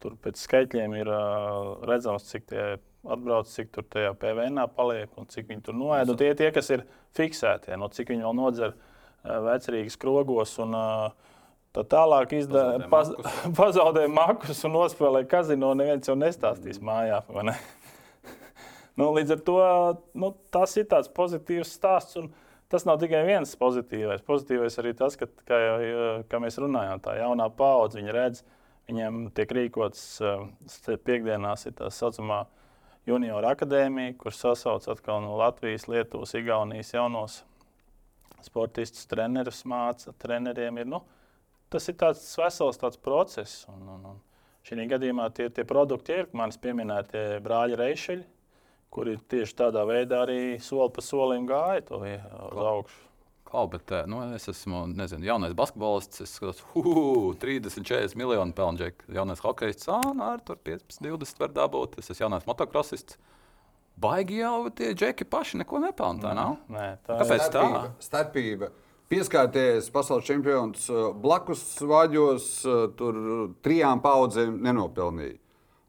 Tur 0.00 0.14
pēc 0.16 0.40
skaitļiem 0.40 0.94
ir 0.96 1.10
uh, 1.12 1.74
redzams, 1.84 2.24
cik 2.30 2.46
tie 2.48 2.62
atbrauc, 3.04 3.50
cik 3.52 3.68
tur 3.74 3.84
tajā 3.84 4.14
PVN 4.16 4.62
paliek 4.72 5.12
un 5.20 5.28
cik 5.28 5.50
viņi 5.50 5.64
tur 5.66 5.76
noēda. 5.76 6.16
Tie, 6.16 6.30
tie, 6.38 6.48
kas 6.56 6.70
ir 6.72 6.86
fiksēti, 7.16 7.74
no 7.76 7.90
cik 7.92 8.14
viņi 8.14 8.24
vēl 8.24 8.38
nodzer 8.38 8.72
uh, 8.72 9.42
vecrīgas 9.44 9.98
krogos 10.00 10.54
un 10.64 10.72
uh, 10.76 11.29
Tā 11.70 11.84
tālāk 11.86 12.32
izda, 12.34 12.64
paz, 12.90 13.12
pazaudēja 13.58 14.10
makus 14.10 14.64
un 14.66 14.74
nospēlēja 14.74 15.28
kazino. 15.30 15.70
Neviens 15.78 16.10
jau 16.10 16.16
nestāstīs 16.18 16.80
mm. 16.80 16.88
mājā. 16.88 17.20
Ne? 17.46 17.54
nu, 18.98 19.10
līdz 19.14 19.36
ar 19.36 19.42
to 19.46 19.58
nu, 20.18 20.32
tas 20.50 20.74
ir 20.80 20.88
tāds 20.90 21.10
pozitīvs 21.14 21.76
stāsts. 21.78 22.18
Tas 22.70 22.86
nav 22.86 23.00
tikai 23.02 23.24
viens 23.26 23.56
pozitīvais. 23.58 24.22
Pozitīvais 24.26 24.78
arī 24.78 24.94
tas, 24.98 25.16
ka, 25.18 25.26
kā, 25.46 25.58
jau, 25.58 26.00
kā 26.30 26.38
mēs 26.42 26.58
runājām, 26.62 27.00
tā 27.02 27.16
jaunā 27.18 27.48
paudze 27.58 28.02
redz, 28.14 28.44
viņiem 28.86 29.24
tiek 29.34 29.50
rīkots 29.58 30.04
piekdienās 31.02 31.66
tā 31.74 31.90
saucamā 31.90 32.44
junioru 33.10 33.50
akadēmiju, 33.50 34.14
kur 34.20 34.34
sasauc 34.34 34.86
atkal 34.92 35.22
no 35.24 35.34
Latvijas, 35.40 35.88
Lietuvas, 35.90 36.36
Igaunijas 36.38 36.94
jaunos 36.94 37.40
sportistus, 38.46 39.08
trenerus 39.10 39.64
māca. 39.66 40.14
Treneriem 40.22 40.78
ir, 40.78 40.88
nu, 40.94 41.02
tas 41.70 41.88
ir 41.90 41.96
tāds 42.00 42.24
vesels 42.38 42.80
tāds 42.80 43.00
process. 43.00 43.64
Un, 43.70 43.86
un, 43.94 44.08
un 44.12 44.18
šī 44.66 44.86
gadījumā 44.90 45.30
tie, 45.36 45.48
tie 45.54 45.64
produkti 45.68 46.20
ir 46.20 46.32
manis 46.36 46.60
pieminētie 46.60 47.40
brāļi 47.44 47.78
Reišeļi, 47.80 48.26
kuri 48.90 49.18
tieši 49.30 49.56
tādā 49.62 49.86
veidā 49.88 50.24
arī 50.26 50.58
soli 50.62 50.90
pa 50.94 51.04
solim 51.04 51.46
gāja 51.48 51.86
to 51.88 52.02
uz 52.02 52.66
augšu. 52.74 53.06
Klau, 53.50 53.64
bet, 53.66 53.90
nu, 54.06 54.20
es 54.36 54.44
esmu 54.46 54.84
nezinu, 54.94 55.26
jaunais 55.26 55.56
basketbolists. 55.58 56.20
Es 56.22 56.36
skatos, 56.38 56.60
uh, 56.78 57.32
30, 57.42 57.82
40 57.82 58.14
miljonu 58.14 58.54
pelnu. 58.54 58.92
Jaunais 59.10 59.42
hokejists, 59.42 59.88
ah, 59.90 60.04
nu, 60.14 60.22
ar 60.22 60.44
15, 60.46 61.00
20 61.02 61.42
var 61.42 61.50
dabūt. 61.56 61.98
Es 61.98 62.12
esmu 62.12 62.28
jaunais 62.28 62.46
motocrossists. 62.46 63.18
Baigi 64.00 64.38
jau 64.38 64.70
tie 64.70 64.92
džeki 64.94 65.26
paši 65.26 65.58
neko 65.60 65.82
nav. 65.82 66.54
Nē, 66.70 66.86
tā 67.04 67.18
Kāpēc 67.20 67.42
starpība, 67.48 67.82
tā? 67.82 68.06
Starpība. 68.06 68.70
Pieskārties 69.10 69.88
pasaules 69.90 70.22
čempions 70.22 70.84
blakus 71.18 71.64
vāģos, 71.82 72.44
tur 72.94 73.16
trijām 73.58 73.98
paudzēm 74.04 74.60
nenopelnīja. 74.62 75.34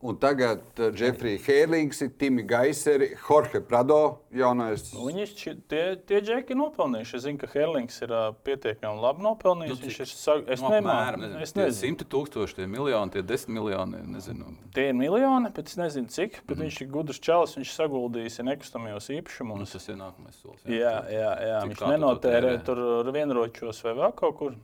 Un 0.01 0.15
tagad 0.17 0.63
uh, 0.79 0.87
Jeffrey 0.97 1.37
Hērlings, 1.37 1.99
Timi 2.17 2.41
Gaiseri, 2.49 3.11
Jorge 3.27 3.59
Prado 3.61 3.99
jaunais. 4.33 4.87
Nu, 4.95 5.03
viņi 5.05 5.25
tie, 5.69 5.81
tie 6.09 6.21
džeki 6.25 6.55
nopelnījuši. 6.57 7.17
Es 7.19 7.25
zinu, 7.27 7.37
ka 7.43 7.49
Hērlings 7.51 7.99
ir 8.01 8.13
uh, 8.17 8.31
pietiekami 8.45 9.03
labi 9.03 9.21
nopelnījis. 9.27 9.75
Nu, 9.75 9.85
viņš 9.85 9.99
cik? 9.99 10.07
ir 10.07 10.11
sag... 10.23 10.47
Es 10.49 10.63
Nu, 10.63 10.71
nemāku. 10.73 10.95
apmēram, 10.95 11.21
nezinu, 11.25 11.41
Es 11.45 11.53
tie 11.53 11.61
nezinu. 11.67 11.77
Simti 11.81 12.07
tūkstoši, 12.15 12.57
tie 12.57 12.65
miljoni, 12.71 13.13
tie 13.13 13.21
desmit 13.29 13.59
miljoni. 13.59 14.01
Nezinu. 14.15 14.55
Tie 14.73 14.87
ir 14.89 14.97
miljoni, 14.97 15.51
bet 15.53 15.69
es 15.69 15.77
nezinu, 15.77 16.09
cik. 16.09 16.39
Bet 16.49 16.57
mm. 16.57 16.63
viņš 16.65 16.79
ir 16.81 16.89
gudrs 16.95 17.21
čalis, 17.21 17.53
viņš 17.59 17.73
saguldījis 17.77 18.39
nekustamajos 18.49 19.09
Nu, 19.11 19.17
īpašumos. 19.19 19.75
tas 19.75 19.85
ir 19.91 19.99
nākamais 20.01 20.39
solis. 20.41 20.63
Jā, 20.65 20.95
jā, 21.13 21.29
jā. 21.45 21.59
Cik 21.61 21.75
viņš 21.75 21.83
to 21.83 21.91
nenotērē 21.93 22.55
tērē? 22.55 22.63
tur 22.65 22.81
ar 23.03 23.11
vienročos 23.13 23.83
vai 23.85 23.93
vēl 24.01 24.15
kaut 24.17 24.37
kur. 24.41 24.57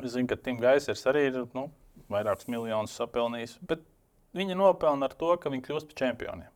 Es 0.00 0.12
zinu, 0.16 0.28
ka 0.32 0.36
Tim 0.40 0.56
Gaisers 0.60 1.04
arī 1.12 1.26
ir 1.28 1.38
nu, 1.56 1.66
vairākus 2.12 2.48
miljonus 2.52 2.96
sapelnījis. 2.96 3.56
Bet 3.68 3.84
viņi 4.36 4.56
nopelna 4.58 5.08
ar 5.08 5.14
to, 5.18 5.32
ka 5.40 5.50
viņi 5.52 5.64
kļūst 5.66 5.88
par 5.92 5.98
čempioniem. 6.02 6.52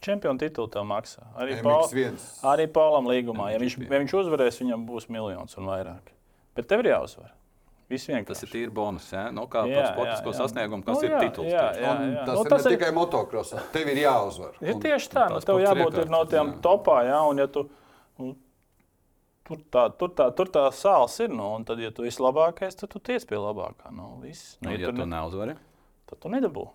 Čempionu 0.00 0.40
titulu 0.40 0.70
tev 0.72 0.86
maksā. 0.88 1.26
Arī, 1.36 1.58
Paul, 1.60 1.82
MX1. 1.84 2.22
arī 2.48 2.64
Paulam 2.72 3.04
līgumā. 3.10 3.50
Ja 3.52 3.58
viņš, 3.60 3.74
ja 3.84 3.98
viņš 4.00 4.14
uzvarēs, 4.22 4.60
viņam 4.62 4.86
būs 4.88 5.10
miljons 5.12 5.58
un 5.60 5.66
vairāk. 5.68 6.14
Bet 6.56 6.70
tev 6.70 6.80
ir 6.86 6.94
jāuzvar. 6.94 7.34
Tas 7.90 8.42
ir 8.46 8.48
tīri 8.52 8.70
bonus. 8.70 9.08
Ja? 9.12 9.26
Nu, 9.34 9.48
kā 9.50 9.64
Jā, 9.66 9.88
sportisko 9.90 10.30
jā, 10.30 10.34
jā. 10.36 10.38
sasniegumu, 10.38 10.84
kas 10.86 10.96
Nu, 10.96 11.02
ir 11.04 11.10
jā, 11.10 11.20
tituls. 11.26 11.48
jā, 11.50 11.64
jā. 11.82 11.90
Un 11.98 12.12
tas 12.24 12.36
Nu, 12.38 12.44
ir 12.46 12.50
tas 12.52 12.64
ne 12.64 12.70
ir- 12.70 12.78
tikai 12.78 12.90
motokrosā. 12.94 13.62
Tev 13.74 13.88
ir 13.90 13.98
jāuzvar. 14.04 14.52
Ir 14.62 14.74
Un 14.76 14.80
tieši 14.80 15.08
tā, 15.10 15.24
un 15.26 15.32
nu, 15.34 15.40
tev 15.40 15.58
jābūt 15.58 15.98
ir 15.98 16.06
no 16.08 16.20
iekārtas, 16.22 16.30
tiem 16.30 16.52
jā. 16.54 16.60
topā, 16.62 16.96
jā, 17.10 17.18
un 17.30 17.36
ja 17.42 17.46
tu, 17.48 17.64
nu, 18.22 18.36
tur, 19.44 19.56
tā, 19.74 19.84
tur, 19.98 20.08
tā, 20.14 20.28
tur 20.38 20.46
tā 20.54 20.64
sāls 20.72 21.18
ir, 21.24 21.28
nu, 21.34 21.48
un 21.56 21.64
tad, 21.66 21.80
ja 21.82 21.90
tu 21.90 22.04
esi 22.06 22.22
labākais, 22.22 22.78
tad 22.78 22.90
tu 22.94 23.00
tiec 23.00 23.26
pie 23.26 23.36
labākā. 23.42 23.90
Nu, 23.90 24.20
viss. 24.22 24.56
Nu, 24.62 24.70
Nu, 24.70 24.76
ja 24.76 24.80
ja 24.86 24.86
tu 24.86 24.96
tu 25.00 25.04
ne, 25.06 25.10
neuzvari, 25.16 25.56
tad 26.10 26.20
tu 26.22 26.32
nedabū. 26.32 26.68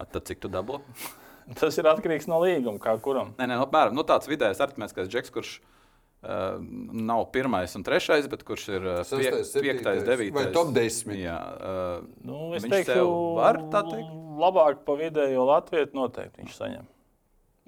tad 0.00 0.22
cik 0.28 0.42
tu 0.42 0.50
dabū? 0.52 0.80
Tas 1.58 1.74
ir 1.80 1.88
atkarīgs 1.90 2.28
no 2.30 2.38
līguma, 2.44 2.78
kā 2.82 2.94
kuram. 3.02 3.32
Nē, 3.40 3.48
nē, 3.50 3.56
apmēram 3.64 3.96
nu, 3.96 4.04
tāds 4.06 4.28
vidējais 4.30 4.60
arhitmētiskais 4.62 5.08
džeks, 5.10 5.32
kurš 5.34 5.54
uh, 5.58 6.60
nav 6.60 7.24
pirmais 7.34 7.74
un 7.74 7.82
trešais, 7.86 8.28
bet 8.30 8.44
kurš 8.46 8.68
ir 8.76 8.86
uh, 8.86 9.00
pie, 9.08 9.32
piektais, 9.64 10.04
devītais. 10.06 10.36
vai 10.36 10.44
top 10.54 10.70
desmit. 10.76 11.24
Jā, 11.24 11.40
uh, 11.40 12.06
Nu, 12.26 12.52
es 12.54 12.68
teiktu, 12.68 13.02
var 13.40 13.58
tā 13.72 13.82
teikt? 13.88 14.14
labāk 14.40 14.84
pa 14.86 14.96
vidējo 15.00 15.48
Latviju 15.48 15.90
noteikti 15.96 16.44
viņš 16.44 16.56
saņem. 16.60 16.86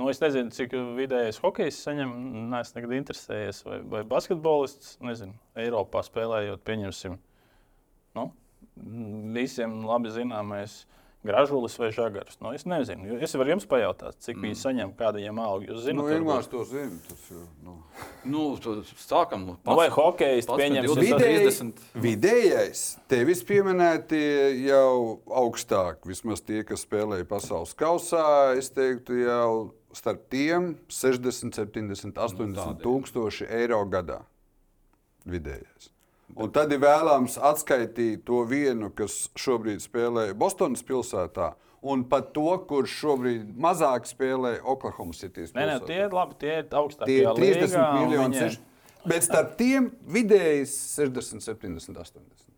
Nu, 0.00 0.06
es 0.08 0.22
nezinu, 0.22 0.50
cik 0.54 0.72
vidējais 0.96 1.38
hokejs 1.42 1.82
saņem. 1.84 2.12
Nē, 2.52 2.62
es 2.64 2.72
nekad 2.76 2.94
interesējies, 2.96 3.60
vai, 3.66 3.80
vai 3.92 4.00
basketbolists. 4.08 4.96
Nezinu, 5.04 5.34
Eiropā 5.58 6.00
spēlējot, 6.06 6.62
pieņemsim. 6.66 7.18
Nu, 8.16 8.24
visiem 9.36 9.82
labi 9.86 10.10
zināmais 10.14 10.82
gražulis 11.26 11.78
vai 11.78 11.90
žagars. 11.94 12.38
Nu, 12.42 12.52
es 12.56 12.64
nezinu, 12.68 13.18
es 13.22 13.34
varu 13.38 13.54
jums 13.54 13.66
pajautāt, 13.70 14.18
cik 14.22 14.36
mm. 14.36 14.46
viņi 14.46 14.58
saņem, 14.58 14.94
kāda 14.98 15.20
viņiem 15.20 15.40
alga. 15.42 15.68
Jūs 15.68 15.78
Nu, 15.78 15.84
zināt, 15.84 16.06
varbūt? 16.06 16.18
Ilmārs 16.18 16.50
to 16.50 16.64
zina. 16.68 16.98
Tas, 17.08 17.28
jau, 17.30 17.42
nu. 17.66 17.76
nu, 18.34 18.42
tu 18.62 18.74
sākam. 19.02 19.46
nu, 19.54 19.76
vai 19.78 19.86
hokejs 19.92 20.50
pats 20.50 20.62
pieņemsim? 20.62 20.88
par 20.88 21.04
20. 21.04 21.22
Vidēji, 21.22 21.44
30. 21.46 21.86
vidējais, 22.06 22.82
tevis 23.12 23.44
pieminēti 23.46 24.22
jau 24.66 25.22
augstāk. 25.44 26.02
Vismaz 26.10 26.42
tie, 26.42 26.64
kas 26.66 26.84
spēlēja 26.86 27.28
pasaules 27.30 27.76
kausā, 27.78 28.26
es 28.58 28.72
teiktu, 28.74 29.22
jau 29.22 29.52
starp 29.96 30.26
tiem 30.32 30.74
60, 30.90 31.54
70, 31.54 32.18
80 32.18 32.58
tādi. 32.58 32.82
tūkstoši 32.84 33.50
eiro 33.62 33.82
gadā. 33.92 34.22
Vidējais. 35.28 35.92
Un 36.36 36.52
tad 36.54 36.72
ir 36.72 36.80
vēlams 36.80 37.36
atskaitīt 37.36 38.22
to 38.28 38.40
vienu, 38.48 38.88
kas 38.96 39.26
šobrīd 39.38 39.82
spēlē 39.84 40.30
Bostonas 40.38 40.84
pilsētā, 40.86 41.52
un 41.82 42.04
pat 42.08 42.30
to, 42.36 42.48
kurš 42.68 42.94
šobrīd 43.02 43.50
mazāk 43.60 44.08
spēlē 44.08 44.54
Oklahoma 44.62 45.16
City. 45.16 45.44
Nē, 45.52 45.66
nē, 45.74 45.78
tie 45.88 45.98
ir 46.06 46.14
labi, 46.14 46.38
tie 46.40 46.54
ir 46.62 46.68
Tie 46.70 46.78
augstākie. 46.80 47.18
ir 47.20 47.32
30 47.36 47.98
miljoni. 47.98 48.38
Viņi... 48.38 48.60
Bet 49.12 49.26
starp 49.26 49.56
tiem 49.58 49.90
vidēji 50.14 50.64
60, 50.70 51.42
70, 51.44 51.98
80. 52.00 52.52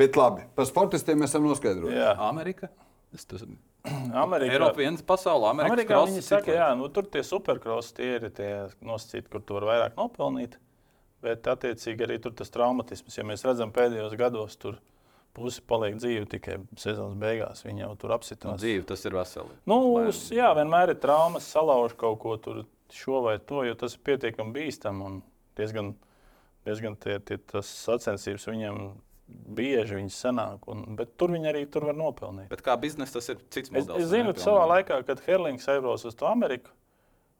Bet 0.00 0.16
labi, 0.18 0.46
par 0.56 0.66
sportistiem 0.66 1.18
mēs 1.20 1.34
esam 1.34 1.46
noskaidrojuši. 1.46 1.98
Jā, 1.98 2.14
Amerika. 2.26 2.70
Es 3.14 3.26
tas, 3.28 3.44
Amerikā. 4.24 4.54
Eiropa 4.54 4.82
viens 4.82 5.02
pasaulē, 5.06 5.52
Amerikā 5.54 5.92
cross 5.92 6.12
viņi 6.14 6.24
saka, 6.24 6.54
jā, 6.54 6.72
nu, 6.78 6.88
tur 6.94 7.06
tie 7.10 7.22
superkrosi 7.26 7.94
tie 7.98 8.10
ir 8.16 8.26
tie 8.34 8.50
nosacīti, 8.86 9.28
kur 9.32 9.42
tu 9.44 9.58
vari 9.58 9.70
vairāk 9.72 9.98
nopelnīt. 9.98 10.58
Bet, 11.20 11.44
attiecīgi, 11.52 12.06
arī 12.06 12.16
tur 12.24 12.32
tas 12.32 12.48
traumatisms, 12.54 13.18
ja 13.18 13.24
mēs 13.28 13.44
redzam 13.44 13.72
pēdējos 13.76 14.14
gados, 14.16 14.54
tur 14.56 14.78
pusi 15.36 15.60
paliek 15.68 15.98
dzīve 16.00 16.24
tikai 16.32 16.56
sezonas 16.80 17.18
beigās. 17.20 17.60
Viņi 17.66 17.84
jau 17.84 17.90
tur 18.00 18.10
Nu, 18.10 18.16
apsitās. 18.16 18.56
dzīve 18.62 18.86
tas 18.88 19.04
ir 19.04 19.14
veseli. 19.18 19.52
Nu, 19.68 19.76
uz, 20.00 20.22
jā, 20.34 20.48
vienmēr 20.56 20.94
ir 20.94 20.98
traumas, 21.02 21.44
salauž 21.52 21.92
kaut 22.00 22.18
ko 22.24 22.36
tur, 22.40 22.62
šo 22.90 23.20
vai 23.28 23.36
to, 23.38 23.60
jo 23.68 23.76
tas 23.78 23.94
ir 23.94 24.02
pietiekami 24.08 24.56
bīstami 24.56 25.04
un 25.06 25.20
diezgan, 25.60 25.92
diezgan 26.66 26.96
tie, 26.96 27.20
tie, 27.20 27.36
tas 27.52 27.68
sacensības 27.84 28.48
viņiem 28.50 28.80
bieži 29.54 30.00
viņas 30.00 30.16
sanāk. 30.24 30.64
Un, 30.72 30.82
bet 30.98 31.12
tur 31.20 31.30
viņi 31.36 31.52
arī 31.52 31.66
tur 31.70 31.84
var 31.92 31.94
nopelnīt. 32.00 32.48
Bet 32.50 32.64
kā 32.66 32.74
biznesa 32.80 33.20
tas 33.20 33.28
ir 33.30 33.38
cits 33.52 33.68
Es, 33.70 33.76
modelis. 33.76 34.08
es 34.08 34.10
zinu, 34.10 34.32
ne? 34.32 34.34
ka 34.40 34.42
savā 34.48 34.64
laikā, 34.72 35.02
kad 35.06 35.22
Herlings 35.28 35.68
aizbrauca 35.70 36.08
uz 36.10 36.16
Ameriku, 36.26 36.72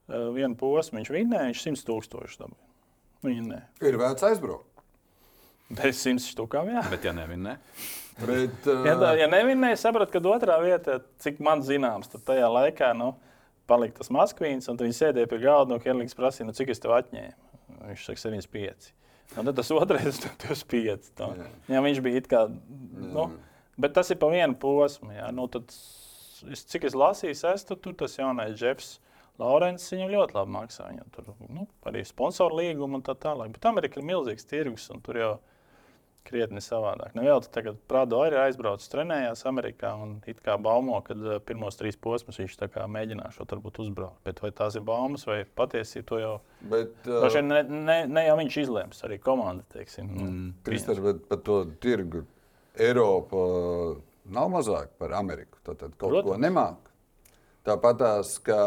eh, 0.07 0.29
vienu 0.37 0.55
posmu 0.61 1.01
viņš 1.01 1.11
vinnēja, 1.17 1.49
viņš 1.51 1.65
100 1.67 1.89
tūkstošus 1.91 2.45
dabūja. 2.45 2.67
Viņa 3.27 3.47
nē, 3.47 3.61
Ir 3.85 3.99
vērts 4.01 4.25
aizbraukt. 4.31 4.85
bez 5.71 6.01
100 6.03 6.25
štukām. 6.33 6.71
Jā. 6.73 6.85
Bet, 6.91 7.05
ja 7.05 7.13
nevien, 7.17 7.43
ne. 7.45 7.57
Bet, 8.21 8.69
Ja, 8.89 8.95
tā, 8.97 9.11
uh, 9.13 9.19
ja 9.21 9.27
nevinnēja, 9.31 9.79
sapratu, 9.81 10.17
ka 10.17 10.33
otrā 10.33 10.57
vietā, 10.65 11.01
cik 11.23 11.41
man 11.45 11.63
zināms, 11.67 12.11
tad 12.13 12.25
tajā 12.27 12.49
laikā 12.51 12.93
nu, 12.97 13.13
palika 13.71 14.01
tas 14.01 14.11
Maskvīns, 14.15 14.67
un 14.69 14.79
tad 14.79 14.89
viņi 14.89 14.99
sēdēja 14.99 15.31
pie 15.31 15.39
galda, 15.45 15.77
un 15.77 15.85
Herlings 15.85 16.17
prasīja, 16.19 16.49
nu, 16.49 16.57
cik 16.57 16.73
es 16.75 16.83
tev 16.83 16.97
atņēmu. 16.97 17.51
Viņš 17.91 18.09
saka, 18.09 18.23
75. 18.25 18.91
Un 19.39 19.47
tad 19.47 19.61
tas 19.61 19.71
otrais 19.71 20.19
ir 20.27 20.33
25. 20.43 21.13
Tā. 21.19 21.29
Jā. 21.39 21.47
Jā, 21.77 21.85
viņš 21.85 22.01
bija 22.05 22.23
it 22.23 22.27
kā. 22.31 22.47
Nu, 22.51 23.29
bet 23.81 23.95
tas 23.97 24.11
ir 24.11 24.19
pa 24.21 24.31
vienu 24.33 24.57
posmu. 24.59 25.13
Jā. 25.15 25.29
Nu, 25.35 25.47
tad, 25.53 25.71
es, 26.51 26.65
cik 26.73 26.89
es 26.91 26.97
lasīju, 26.99 27.37
es 27.53 27.69
tur, 27.69 27.79
tur 27.79 27.95
tas 28.01 28.19
jaunais 28.19 28.59
Jeffs. 28.59 28.97
Laurents 29.41 29.89
viņam 29.93 30.13
ļoti 30.13 30.37
labi 30.37 30.55
maksā. 30.57 30.89
Viņam 30.91 31.13
tur 31.15 31.31
nu, 31.49 31.67
arī 31.89 32.05
sponsoru 32.07 32.61
līgumu 32.61 33.01
un 33.01 33.07
tā 33.07 33.17
tālāk. 33.19 33.55
Bet 33.57 33.71
Amerika 33.71 34.01
ir 34.01 34.09
milzīgs 34.11 34.47
tirgus 34.49 34.91
un 34.93 35.01
tur 35.05 35.19
jau 35.21 35.33
krietni 36.29 36.61
savādāk. 36.63 37.15
Nevēl 37.17 37.41
tagad 37.53 37.79
Prado 37.91 38.21
arī 38.23 38.37
aizbraucis, 38.43 38.91
trenējās 38.93 39.43
Amerikā 39.49 39.95
un 39.99 40.19
it 40.31 40.43
kā 40.45 40.57
baumo, 40.61 40.99
ka 41.05 41.17
pirmos 41.47 41.79
trīs 41.81 41.97
posmus 42.01 42.39
viņš 42.43 42.59
mēģinās 42.93 43.39
varbūt 43.41 43.81
uzbraukt. 43.83 44.21
Bet 44.29 44.43
vai 44.45 44.51
tās 44.55 44.77
ir 44.77 44.85
baumas 44.87 45.25
vai 45.27 45.43
patiesība, 45.45 46.07
to 46.11 46.21
jau 46.21 46.35
bet, 46.61 46.93
uh, 47.07 47.23
Droši 47.25 47.41
vien 47.41 47.49
ne, 47.49 47.63
ne, 47.89 47.99
ne 48.07 48.27
jau 48.27 48.37
viņš 48.43 48.59
izlems, 48.65 49.01
arī 49.09 49.19
komanda. 49.19 49.65
Teiksim, 49.73 50.13
nu, 50.13 50.29
Mm. 50.31 50.53
Kristēns, 50.67 51.01
bet 51.03 51.25
par 51.29 51.41
to 51.47 51.65
tirgu 51.81 52.25
Eiropa 52.79 53.41
nav 54.31 54.51
mazāk 54.53 54.93
par 54.99 55.17
Ameriku. 55.19 55.59
Tad 55.65 55.81
kaut 55.81 55.99
Protams. 55.99 56.29
ko 56.29 56.37
nemāk. 56.39 56.93
Tāpat 57.67 57.99
tās, 58.01 58.37
ka 58.45 58.61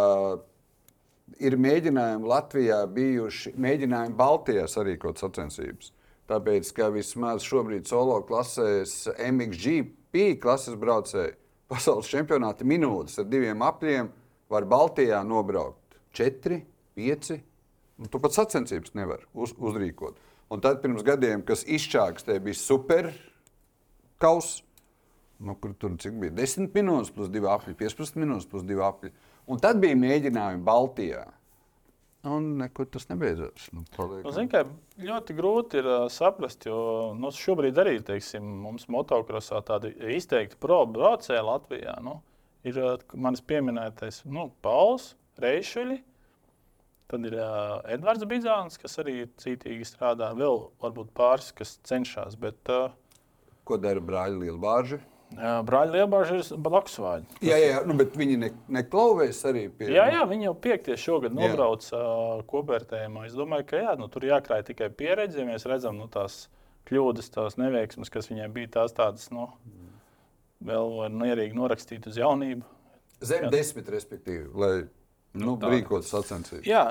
ir 1.39 1.57
mēģinājumi 1.59 2.29
Latvijā 2.29 2.79
bijuši, 2.93 3.53
mēģinājumi 3.59 4.17
Baltijās 4.17 4.77
arī 4.81 4.97
kaut 5.01 5.21
sacensības. 5.21 5.93
Tāpēc, 6.29 6.69
ka 6.75 6.89
vismaz 6.93 7.43
šobrīd 7.43 7.87
solo 7.89 8.21
klasēs 8.27 9.09
MXGP 9.17 10.37
klases 10.41 10.77
braucēji 10.79 11.35
pasaules 11.71 12.09
čempionāta 12.11 12.67
minūtes 12.67 13.19
ar 13.19 13.27
diviem 13.29 13.63
apļiem 13.65 14.11
var 14.51 14.67
Baltijā 14.69 15.23
nobraukt 15.27 15.97
4, 16.15 16.61
5. 16.99 17.33
Un 18.01 18.09
tu 18.09 18.19
pat 18.21 18.35
sacensības 18.35 18.93
nevar 18.97 19.25
uz, 19.33 19.53
uzrīkot. 19.57 20.17
Un 20.53 20.61
tad 20.61 20.81
pirms 20.83 21.05
gadiem, 21.05 21.41
kas 21.45 21.63
izčākstē, 21.65 22.37
bija 22.43 22.57
super 22.57 23.11
kausa. 24.21 24.63
nu, 25.43 25.55
kur 25.59 25.73
tur 25.75 25.95
bija 26.21 26.31
10 26.31 26.69
minūtes 26.71 27.11
plus 27.11 27.29
2 27.33 27.49
apli, 27.51 27.73
15 27.75 28.19
minūtes 28.21 28.47
plus 28.47 28.63
2 28.63 28.83
apli. 28.85 29.11
Un 29.51 29.59
tad 29.59 29.79
bija 29.83 29.97
mēģinājumi 29.99 30.63
Baltijā. 30.63 31.23
Un 32.23 32.45
nekur 32.61 32.87
tas 32.87 33.09
nebeidzās. 33.09 33.65
Nu, 33.75 33.81
Nu, 34.23 34.31
zini, 34.31 34.47
kā, 34.51 34.61
ļoti 35.03 35.35
grūti 35.35 35.81
ir 35.81 35.89
uh, 35.89 36.05
saprast, 36.11 36.63
jo 36.69 36.77
nu, 37.19 37.33
šobrīd 37.35 37.81
arī 37.83 37.97
teiksim, 38.07 38.45
mums 38.63 38.87
motokrosā 38.87 39.59
tāda 39.67 39.91
izteikti 40.15 40.55
pro-braucēja 40.63 41.43
Latvijā. 41.43 41.97
Nu, 42.05 42.21
ir 42.63 42.79
uh, 42.79 42.95
manis 43.19 43.43
pieminētais 43.43 44.21
nu, 44.23 44.47
Pauls 44.63 45.11
Reišuļs, 45.43 45.99
tad 47.11 47.27
ir 47.27 47.35
uh, 47.35 47.81
Edvards 47.91 48.23
Bizāns, 48.29 48.79
kas 48.79 48.95
arī 49.03 49.25
cītīgi 49.43 49.83
strādā. 49.91 50.31
Vēl 50.39 50.69
varbūt 50.81 51.11
pāris, 51.17 51.51
kas 51.57 51.75
cenšas. 51.83 52.39
Bet 52.39 52.71
uh, 52.71 52.93
Ko 53.67 53.75
dara 53.79 53.99
brāļi 53.99 54.45
Lielbāži? 54.45 55.03
Brāļa 55.67 55.93
Lielbāža 55.97 56.39
ir 56.39 56.61
blakus 56.65 56.97
vārdi. 57.01 57.37
Jā, 57.45 57.57
jā, 57.59 57.69
jā 57.73 57.81
nu, 57.87 57.95
bet 57.99 58.17
viņi 58.19 58.39
ne, 58.41 58.49
neklauvēs 58.79 59.39
arī 59.49 59.67
pie 59.73 59.89
Jā, 59.91 60.07
jā, 60.13 60.23
viņi 60.29 60.47
jau 60.49 60.55
piektie 60.65 60.97
šogad 60.99 61.33
Jā. 61.33 61.37
nobrauca 61.39 61.99
uh, 61.99 62.43
kopvērtējumā. 62.49 63.27
Es 63.29 63.37
domāju, 63.37 63.67
ka 63.71 63.81
jā, 63.81 63.95
nu, 63.99 64.09
tur 64.13 64.27
jākrāj 64.27 64.65
tikai 64.71 64.89
pieredze. 64.93 65.41
Ja 65.41 65.47
mēs 65.49 65.67
redzam 65.69 65.99
nu, 65.99 66.09
tās 66.11 66.47
kļūdas, 66.89 67.31
tās 67.33 67.59
neveiksmes, 67.61 68.11
kas 68.13 68.29
viņiem 68.31 68.55
bija, 68.55 68.71
tās 68.79 68.95
tādas 68.97 69.29
nu, 69.33 69.49
vēl 70.63 70.95
var 70.99 71.13
mierīgi 71.23 71.57
norakstīt 71.57 72.07
uz 72.11 72.19
jaunību. 72.19 72.65
Zem 73.23 73.47
desmit, 73.53 73.87
respektīvi, 73.91 74.49
lai 74.59 74.73
nu, 75.39 75.55
Nu, 75.55 75.69
rīkotu 75.71 76.07
sacensības. 76.07 76.65
Jā, 76.67 76.83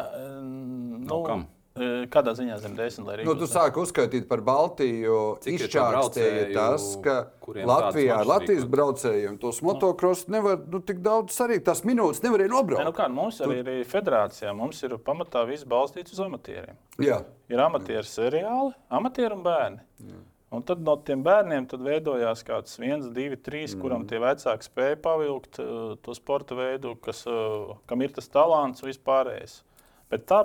nu, 0.43 1.19
kam? 1.27 1.47
Eh, 1.77 2.05
kādā 2.13 2.35
ziņā 2.39 2.59
zem 2.63 2.77
desmit, 2.79 3.07
lai 3.07 3.27
Nu, 3.27 3.35
tu 3.39 3.49
sāki 3.51 3.83
uzskaitīt 3.83 4.29
par 4.31 4.43
Baltiju, 4.47 5.19
izčākstēja 5.45 6.49
tas, 6.55 6.89
ka 7.05 7.17
Latvijā, 7.49 8.19
tādas 8.19 8.31
Latvijas 8.31 8.67
braucējiem 8.73 9.39
tos 9.43 9.63
motocross 9.67 10.29
nevar 10.33 10.61
nu, 10.73 10.83
tik 10.85 11.03
daudz 11.05 11.37
sarīt. 11.37 11.65
Tās 11.69 11.85
minūtes 11.89 12.25
nevarēja 12.25 12.51
Nē, 12.51 12.55
nu 12.55 12.61
nobraukt. 12.61 12.97
kā, 12.97 13.09
mums 13.13 13.41
arī 13.45 13.63
ir 13.63 13.89
federācijā, 13.89 14.53
mums 14.57 14.83
ir 14.83 14.99
pamatā 15.03 15.47
viss 15.49 15.69
balstīts 15.69 16.17
uz 16.17 16.25
amatieriem. 16.27 16.77
Jā, 17.03 17.23
Ir 17.53 17.61
amatieru 17.61 18.09
seriāli, 18.09 18.73
amatieru 18.89 19.37
un 19.37 19.43
bērni. 19.45 19.83
Un 20.53 20.65
tad 20.69 20.83
no 20.85 20.95
tiem 21.01 21.23
bērniem 21.25 21.67
tad 21.69 21.81
veidojās 21.85 22.43
kāds 22.45 22.77
viens, 22.81 23.07
divi, 23.17 23.39
trīs, 23.41 23.73
mm. 23.73 23.81
kuram 23.81 24.03
tie 24.09 24.19
vecāki 24.21 24.69
spēja 24.69 24.99
pavilkt 25.05 25.61
uh, 25.63 25.95
to 26.05 26.17
sporta 26.17 26.57
veidu, 26.57 26.93
kas, 27.01 27.23
uh, 27.29 27.73
kam 27.89 28.05
ir 28.05 28.13
tas 28.13 28.29
talants 28.33 28.85
un 28.85 28.91
vispārējais. 28.91 29.63
Bet 30.13 30.27
tā 30.29 30.43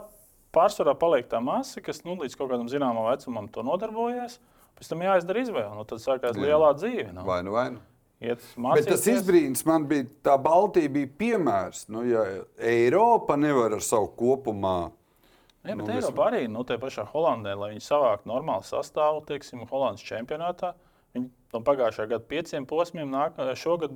pārsvarā 0.55 0.93
paliek 0.99 1.27
tā 1.29 1.41
masa, 1.43 1.81
kas 1.83 2.03
nu, 2.05 2.17
līdz 2.21 2.37
kaut 2.37 2.51
kādam 2.53 2.69
zināmam 2.71 3.09
vecumam 3.09 3.49
to 3.51 3.65
nodarbojas. 3.65 4.39
Pēc 4.77 4.91
tam 4.91 5.01
jāizdara 5.01 5.41
izvēle. 5.41 5.73
Nu, 5.73 5.85
tad 5.89 6.03
sākās 6.03 6.37
Jā. 6.37 6.43
lielā 6.43 6.73
dzīve. 6.77 7.09
Nu. 7.15 7.25
vai 7.25 7.41
nu 7.45 7.55
vai 7.55 7.69
nu. 7.73 7.83
Iet 8.17 8.41
Bet 8.57 8.87
tas 8.89 9.03
izbrīns 9.09 9.61
man 9.65 9.85
bija, 9.89 10.07
tā 10.25 10.37
Baltija 10.41 10.89
bija 10.89 11.09
piemērs. 11.19 11.83
Nu, 11.93 12.01
ja 12.05 12.23
Eiropa 12.57 13.35
nevar 13.37 13.75
ar 13.77 13.83
savu 13.85 14.09
kopumā. 14.17 14.89
Jā, 15.67 15.75
bet 15.75 15.83
Nu, 15.83 15.93
Eiropā 15.93 16.29
arī 16.31 16.47
nu, 16.49 16.63
tajā 16.65 16.81
pašā 16.81 17.05
Holandē, 17.11 17.53
lai 17.59 17.73
viņi 17.75 17.83
savāktu 17.85 18.29
normālu 18.31 18.65
sastāvu, 18.65 19.21
teiksim, 19.27 19.65
Holandas 19.69 20.05
čempionātā. 20.07 20.73
Viņi 21.13 21.29
no 21.53 21.61
pagājušā 21.67 22.07
gada 22.09 22.25
pieciem 22.29 22.65
posmiem, 22.69 23.11
nāk, 23.11 23.37
šogad, 23.59 23.93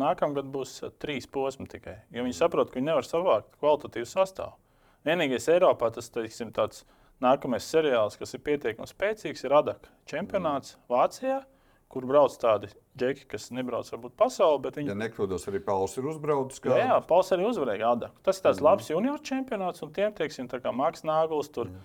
nākamgad 0.00 0.50
būs 0.50 0.80
trīs 1.02 1.28
posmi 1.30 1.68
tikai. 1.70 2.00
Jo 2.14 2.26
viņi 2.26 2.38
saprot, 2.40 2.72
ka 2.72 2.80
viņi 2.80 2.90
nevar 2.90 3.06
savākt 3.06 3.54
kvalitatīvu 3.60 4.08
sastāvu. 4.08 4.56
Vienīgais 5.06 5.48
Eiropā 5.52 5.88
tas 5.94 6.10
teiksim, 6.12 6.50
tāds 6.56 6.84
nākamais 7.24 7.66
seriāls, 7.68 8.18
kas 8.20 8.36
ir 8.36 8.42
pietiekami 8.44 8.88
spēcīgs, 8.88 9.44
ir 9.46 9.54
Adaka 9.56 9.92
čempionāts 10.08 10.76
Vācijā, 10.90 11.40
kur 11.90 12.06
brauc 12.06 12.34
tādi 12.38 12.70
džeki, 13.00 13.26
kas 13.32 13.48
nebrauc 13.54 13.88
varbūt 13.90 14.14
pasauli, 14.18 14.60
bet 14.66 14.76
viņi 14.78 14.92
Ja 14.92 14.98
nekļūdos, 14.98 15.46
arī 15.50 15.62
Pauls 15.64 15.96
ir 15.98 16.06
uzbraucis. 16.12 16.62
Jā, 16.68 16.82
jā 16.84 16.98
Pauls 17.08 17.32
arī 17.34 17.48
uzvarēja 17.48 17.94
Adaku. 17.96 18.22
Tas 18.26 18.38
ir 18.38 18.46
tāds 18.46 18.60
mm. 18.60 18.66
labs 18.68 18.90
junior 18.92 19.24
čempionāts, 19.26 19.82
un 19.86 19.94
tiem, 19.96 20.12
teiksim, 20.16 20.50
tā 20.52 20.60
kā 20.62 20.72
Maks 20.76 21.02
Nāgls, 21.08 21.50
tur 21.54 21.72
mm. 21.72 21.80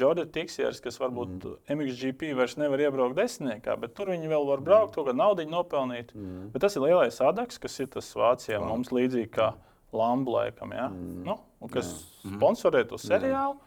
Jordan 0.00 0.32
Tiksers, 0.32 0.80
kas 0.82 0.98
varbūt 0.98 1.36
mm. 1.36 1.60
MXGP 1.76 2.32
vairs 2.38 2.56
nevar 2.58 2.82
iebraukt 2.82 3.18
desmitniekā, 3.20 3.76
bet 3.80 3.94
tur 3.94 4.10
viņi 4.10 4.32
vēl 4.32 4.48
var 4.48 4.64
braukt, 4.64 4.96
to, 4.96 5.04
ka 5.06 5.14
naudu 5.14 5.46
nopelnīt. 5.46 6.10
Mm. 6.16 6.48
Bet 6.54 6.64
tas 6.64 6.74
ir 6.78 6.86
lielais 6.88 7.20
Adaks, 7.22 7.60
kas 7.62 7.78
ir 7.84 7.92
tas 7.92 8.10
Vācijā 8.16 8.58
Klāt. 8.58 8.70
mums 8.72 8.90
līdzīgi 8.96 9.30
kā 9.36 9.52
Lamblēkam, 9.94 10.74
ja? 10.76 10.88
mm. 10.90 11.22
nu, 11.26 11.38
kas 11.72 11.92
sponsorē 12.22 12.84
to 12.88 12.98
seriālu. 13.00 13.60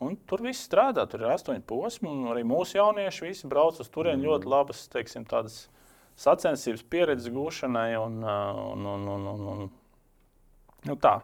Un 0.00 0.14
tur 0.24 0.40
viss 0.40 0.64
strādā, 0.64 1.04
tur 1.08 1.26
ir 1.26 1.32
astoņi 1.34 1.60
posmi, 1.68 2.08
un 2.08 2.30
arī 2.32 2.40
mūsu 2.48 2.78
jaunieši 2.78 3.26
visi 3.26 3.48
brauc 3.50 3.82
uz 3.82 3.90
turieni 3.92 4.24
ļoti 4.24 4.48
labas, 4.48 4.86
teiksim, 4.88 5.26
tādas 5.28 5.66
sacensības 6.20 6.86
pieredzes 6.88 7.28
gūšanai. 7.34 7.90
Un, 8.00 8.16
uh, 8.24 8.62
un, 8.72 8.86
un, 8.94 9.04
un, 9.12 9.26
un, 9.34 9.42
un, 9.52 9.68
nu 10.88 10.96
tā, 11.04 11.18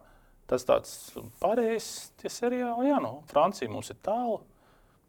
tas 0.50 0.68
tāds 0.68 0.92
pārējais 1.40 1.88
tie 2.20 2.32
seriāli, 2.32 2.90
jā, 2.90 3.00
nu, 3.00 3.22
Francija 3.32 3.72
mums 3.72 3.90
ir 3.94 4.00
tālu. 4.04 4.42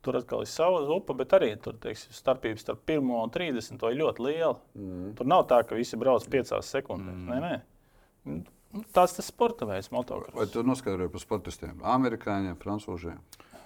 Tur 0.06 0.16
atkal 0.22 0.46
ir 0.46 0.48
sava 0.48 0.80
upe, 0.94 1.12
bet 1.20 1.34
arī 1.36 1.50
tur 1.60 1.76
teiksim, 1.84 2.14
starpība 2.16 2.62
starp 2.62 2.88
1 2.94 3.10
un 3.18 3.32
30 3.34 3.82
ir 3.90 3.98
ļoti 4.00 4.24
liela. 4.24 4.54
Mm. 4.78 5.10
Tur 5.18 5.28
nav 5.28 5.44
tā, 5.50 5.58
ka 5.68 5.76
visi 5.76 6.00
brauc 6.00 6.24
5 6.32 6.54
sekundēs. 6.64 7.18
Mm. 7.18 7.34
Nē, 7.34 7.40
nē. 7.44 8.38
Nu, 8.74 8.84
Tas 8.94 9.16
tas 9.16 9.26
sporta 9.32 9.66
veids, 9.66 9.88
Vai 9.92 10.00
motocross. 10.00 10.52
tu 10.52 10.64
noskaidroji 10.64 11.12
par 11.14 11.24
sportistiem? 11.24 11.80
Amerikāņiem, 11.84 12.58
francūžiem. 12.60 13.20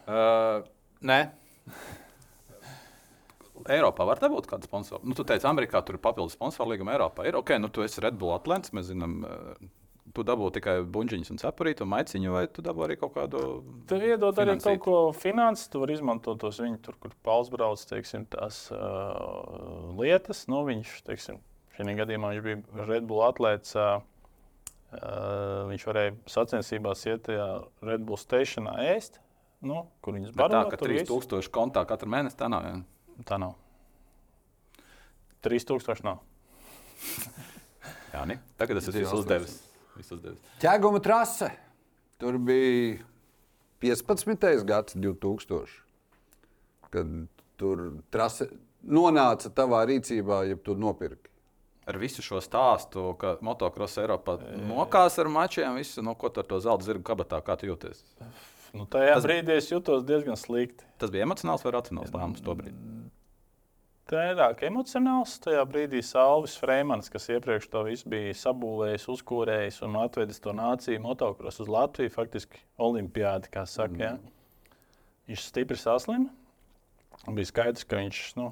Uh, 0.06 0.62
nē. 1.02 1.20
Eiropā 3.70 4.06
var 4.06 4.18
būt 4.22 4.48
kāda 4.50 4.66
sponsora. 4.66 5.02
Nu, 5.06 5.14
tu 5.18 5.24
teici, 5.28 5.46
Amerikā 5.46 5.84
tur 5.86 5.98
ir 5.98 6.02
papildus 6.02 6.34
sponsora 6.34 6.70
līguma. 6.72 6.96
Eiropā 6.96 7.28
ir 7.30 7.38
ok, 7.38 7.58
nu 7.62 7.70
tu 7.70 7.84
esi 7.86 8.02
Red 8.02 8.18
Bull 8.18 8.34
atlants. 8.34 8.74
Mēs 8.74 8.90
zinām, 8.90 9.20
uh, 9.26 9.70
tu 10.16 10.26
dabū 10.28 10.50
tikai 10.56 10.80
buļbuļsaktas 10.84 11.34
un 11.36 11.42
cepurītu 11.42 11.86
un 11.86 11.92
maiciņu, 11.94 12.32
vai 12.34 12.46
tu 12.54 12.64
dabū 12.66 12.86
arī 12.88 12.98
kaut 13.02 13.14
kādu. 13.18 13.44
Tev 13.90 14.06
iedod 14.08 14.38
arī 14.42 14.56
Finansīt. 14.56 14.80
kaut 14.82 14.86
ko 14.86 14.96
finanses, 15.18 15.70
tu 15.72 15.82
vari 15.84 15.98
izmantot 15.98 16.40
tos 16.42 16.62
viņu 16.62 16.82
tur, 16.86 16.98
kur 17.02 17.14
Pauls 17.26 17.52
brauc, 17.54 17.84
teiksim, 17.90 18.26
tās 18.34 18.64
uh, 18.74 19.92
lietas. 20.00 20.48
Nu, 20.52 20.64
viņš, 20.68 20.96
teiksim, 21.10 21.42
šajā 21.78 21.98
gadījumā 22.02 22.34
viņš 22.34 22.48
bija 22.48 22.88
Red 22.90 23.06
Bull 23.10 23.26
atlēts. 23.30 23.76
Uh, 23.78 24.00
uh, 24.02 24.08
viņš 24.92 25.86
varēja 25.88 26.16
sacensībās 26.28 27.06
iet 27.08 27.24
tajā 27.30 27.48
Red 27.88 28.04
Bull 28.08 28.20
stationā 28.20 28.74
ēst, 28.92 29.22
nu, 29.64 29.86
kur 30.04 30.18
viņas 30.18 30.34
Bet 30.36 30.52
tā, 30.52 30.66
visu. 30.92 31.08
3000 31.08 31.52
kontā 31.56 31.86
katru 31.88 32.12
mēnesi 32.12 32.40
tā 32.40 32.50
nav. 32.52 32.68
Ja? 32.68 33.24
Tā 33.30 33.40
nav. 33.40 33.56
3000 35.48 36.04
nav. 36.08 36.20
Jā, 38.14 38.26
ne? 38.28 38.42
Tagad 38.60 38.82
es 38.82 38.90
Tas 38.90 38.98
visu 39.00 39.16
uzdevis. 39.22 39.56
Ķēguma 40.62 41.00
trase. 41.04 41.52
Tur 42.22 42.38
bija 42.44 43.00
15. 43.82 44.66
gads, 44.68 44.98
2000. 45.00 45.80
Kad 46.92 47.16
tur 47.58 47.88
trase 48.12 48.50
nonāca 48.84 49.52
tavā 49.56 49.86
rīcībā, 49.90 50.44
ja 50.50 50.60
tu 50.60 50.76
nopirki. 50.78 51.31
Ar 51.90 51.98
visu 51.98 52.22
šo 52.22 52.38
stāstu, 52.46 53.08
ka 53.18 53.38
motocross 53.42 53.98
Eiropā 53.98 54.36
mokās 54.70 55.18
ar 55.20 55.30
mačiem, 55.34 55.74
visu, 55.80 56.04
no 56.06 56.14
ko 56.14 56.30
tu 56.30 56.44
ar 56.44 56.46
to 56.46 56.60
zelta 56.62 56.86
zirgu 56.86 57.02
kabatā, 57.08 57.40
kā 57.42 57.56
tu 57.58 57.66
jūties? 57.72 58.04
Nu, 58.74 58.86
tajā 58.86 59.16
Tas- 59.18 59.26
brīdī 59.26 59.58
es 59.58 59.72
jutos 59.72 60.06
diezgan 60.06 60.38
slikti. 60.38 60.86
Tas 61.02 61.10
bija 61.12 61.26
emocionāls 61.26 61.66
vai 61.66 61.74
racionāls 61.74 62.14
lēmums 62.14 62.44
to 62.46 62.54
brīdi? 62.56 63.10
Vairāk 64.12 64.60
emocionāls 64.68 65.38
tajā 65.40 65.62
brīdī 65.72 66.02
Salvis 66.04 66.58
Freemans, 66.60 67.08
kas 67.10 67.30
iepriekš 67.32 67.70
to 67.72 67.84
visu 67.88 68.10
bija 68.12 68.34
sabūvējis, 68.36 69.06
uzkūrējis 69.14 69.78
un 69.88 69.96
atvedis 70.02 70.42
to 70.44 70.52
nāciju 70.52 71.00
motocross 71.00 71.62
uz 71.64 71.70
Latviju, 71.72 72.12
faktiski 72.12 72.60
olimpiādi, 72.78 73.48
kā 73.54 73.64
saka. 73.64 73.96
Mm. 73.96 74.02
Ja. 74.04 74.18
Viņš 75.32 75.46
stipri 75.48 75.80
saslima. 75.80 76.28
Bija 77.30 77.48
skaidrs, 77.48 77.88
ka 77.88 78.02
viņš 78.02 78.20
nu, 78.36 78.50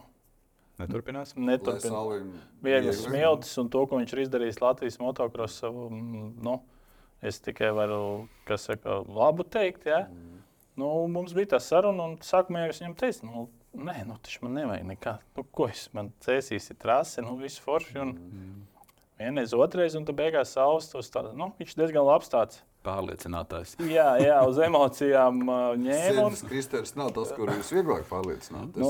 Neturpinās. 0.79 1.35
neturpina 1.35 1.93
Salvim 1.93 2.31
viegli 2.63 2.89
viegli. 2.89 2.97
smiltis 2.97 3.57
un 3.59 3.69
to, 3.71 3.83
ko 3.87 3.99
viņš 3.99 4.13
ir 4.15 4.23
izdarījis 4.25 4.61
Latvijas 4.63 4.99
motocross. 5.01 5.63
Nu, 5.67 6.61
es 7.21 7.41
tikai 7.43 7.71
varu 7.75 8.27
kas 8.47 8.69
saka, 8.69 9.01
labu 9.07 9.43
teikt. 9.43 9.89
Ja? 9.89 10.05
Mm. 10.07 10.39
Nu, 10.79 10.91
mums 11.11 11.35
bija 11.35 11.55
tā 11.55 11.59
saruna, 11.63 12.07
un 12.07 12.17
sākumā 12.23 12.63
jau 12.63 12.73
es 12.73 12.79
viņam 12.79 12.95
teicu, 13.01 13.27
nu, 13.27 13.45
nē, 13.75 13.97
nu, 14.07 14.15
taču 14.23 14.45
man 14.45 14.55
nevajag 14.61 14.87
nekā. 14.93 15.17
Nu, 15.35 15.43
ko 15.51 15.67
es 15.67 15.89
man 15.95 16.13
cēsīšu, 16.23 16.77
trasi, 16.79 17.23
nu, 17.25 17.35
viss 17.41 17.59
forši. 17.63 17.97
Un 17.99 18.13
vienreiz, 19.19 19.53
otrreiz, 19.57 19.97
un 19.99 20.07
tad 20.07 20.15
beigās 20.19 20.55
saules 20.55 20.87
tos 20.93 21.11
tā, 21.11 21.25
nu, 21.35 21.51
viņš 21.59 21.75
diezgan 21.81 22.07
labs 22.07 22.31
tāds. 22.31 22.63
Pārliecinātājs. 22.85 23.73
Jā, 23.91 24.05
jā, 24.23 24.37
uz 24.47 24.57
emocijām 24.63 25.41
uh, 25.43 25.63
ņēma. 25.79 26.27
un- 26.29 26.37
Kristers 26.47 26.93
nav 26.95 27.09
tas, 27.17 27.33
kur 27.35 27.51
jūs 27.51 27.73
vieglāk 27.75 28.05
pārliecināt. 28.07 28.69
Tas 28.75 28.83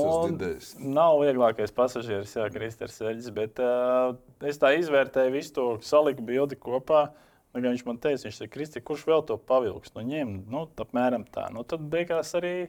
Nu. 0.78 0.92
Nav 0.94 1.18
vieglākais 1.24 1.74
pasažieris, 1.74 2.36
Jā, 2.38 2.46
Kristers 2.54 3.00
Veļģis, 3.02 3.32
bet 3.34 3.58
uh, 3.58 4.14
es 4.46 4.60
tā 4.62 4.70
izvērtēju 4.78 5.34
visu 5.34 5.52
to, 5.58 5.66
saliku 5.82 6.22
bildi 6.22 6.54
kopā. 6.56 7.08
Nu, 7.50 7.58
gan 7.64 7.72
viņš 7.74 7.82
man 7.88 7.98
teica, 7.98 8.28
viņš 8.28 8.38
teica, 8.44 8.52
Kristi, 8.54 8.80
kurš 8.86 9.02
vēl 9.10 9.24
to 9.26 9.34
pavilks? 9.42 9.90
Nu, 9.96 10.04
ņem, 10.06 10.36
nu, 10.46 10.68
apmēram 10.78 11.24
tā. 11.34 11.48
Nu, 11.50 11.64
tad 11.66 11.82
beigās 11.90 12.30
arī 12.38 12.68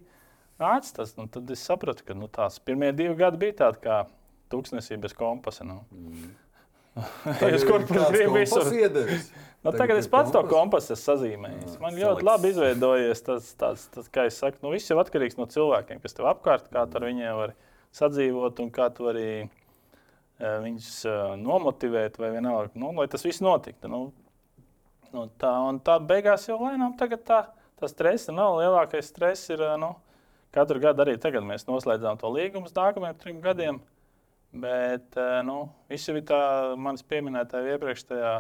nāca 0.58 0.96
tas. 1.04 1.14
Nu, 1.20 1.28
tad 1.30 1.46
es 1.54 1.62
sapratu, 1.62 2.02
ka 2.08 2.18
nu, 2.18 2.26
tās 2.34 2.58
pirmie 2.66 2.90
divi 2.98 3.14
gadi 3.20 3.38
bija 3.46 3.60
tādi 3.68 3.84
kā 3.86 4.00
tūkstnesī 4.50 4.98
bez 4.98 5.14
kompasa. 5.14 5.64
Nu. 5.70 5.84
Jūs 6.96 7.64
kur 7.68 7.86
gribat 7.88 8.36
visur? 8.36 8.68
Nu, 9.62 9.70
tagad 9.78 10.00
es 10.02 10.08
pats 10.10 10.32
to 10.34 10.42
kompasu 10.50 10.96
esmu 10.96 11.04
sazīmējis. 11.06 11.76
Man 11.82 11.94
ļoti 11.94 12.26
labi 12.26 12.50
izveidojies 12.50 13.20
tas, 13.28 13.52
tas, 13.62 13.84
tas 13.94 14.08
kā 14.10 14.26
es 14.26 14.40
saku, 14.42 14.58
nu, 14.64 14.72
viss 14.74 14.90
jau 14.90 14.98
atkarīgs 14.98 15.38
no 15.38 15.46
cilvēkiem, 15.52 16.00
kas 16.02 16.18
tev 16.18 16.32
apkārt, 16.32 16.72
kā 16.74 16.88
tu 16.90 16.98
ar 16.98 17.06
viņiem 17.06 17.38
vari 17.38 17.54
sadzīvot 17.94 18.64
un 18.64 18.72
kā 18.74 18.88
tu 18.96 19.06
vari 19.06 19.28
uh, 19.46 20.58
viņus 20.66 20.90
uh, 21.06 21.20
nomotivēt 21.38 22.18
vai 22.18 22.34
vienalga, 22.34 22.74
nu, 22.82 22.90
lai 22.98 23.06
tas 23.12 23.28
viss 23.28 23.44
notiktu. 23.46 23.92
Nu, 23.92 24.02
nu, 25.14 25.28
tā, 25.38 25.54
un 25.70 25.78
tā 25.86 26.00
beigās 26.10 26.50
jau 26.50 26.58
lēnām 26.64 26.98
tagad 26.98 27.22
tā, 27.30 27.42
tā 27.78 27.92
stresa 27.92 28.34
nav. 28.34 28.58
Lielākais 28.64 29.14
stress 29.14 29.54
ir, 29.54 29.62
uh, 29.62 29.78
nu, 29.78 29.94
katru 30.58 30.82
gadu 30.82 31.06
arī 31.06 31.20
tagad 31.22 31.46
mēs 31.46 31.70
noslēdzām 31.70 32.18
to 32.18 32.34
līgumu 32.34 32.74
nākamajiem 32.74 33.22
trim 33.22 33.46
gadiem. 33.46 33.84
Bet, 34.52 35.14
uh, 35.16 35.40
nu, 35.48 35.62
viss 35.92 36.10
jau 36.10 36.18
ir 36.20 36.26
tā 36.28 36.42
manis 36.76 37.06
pieminētā 37.08 37.62
iepriekšējā 37.72 38.34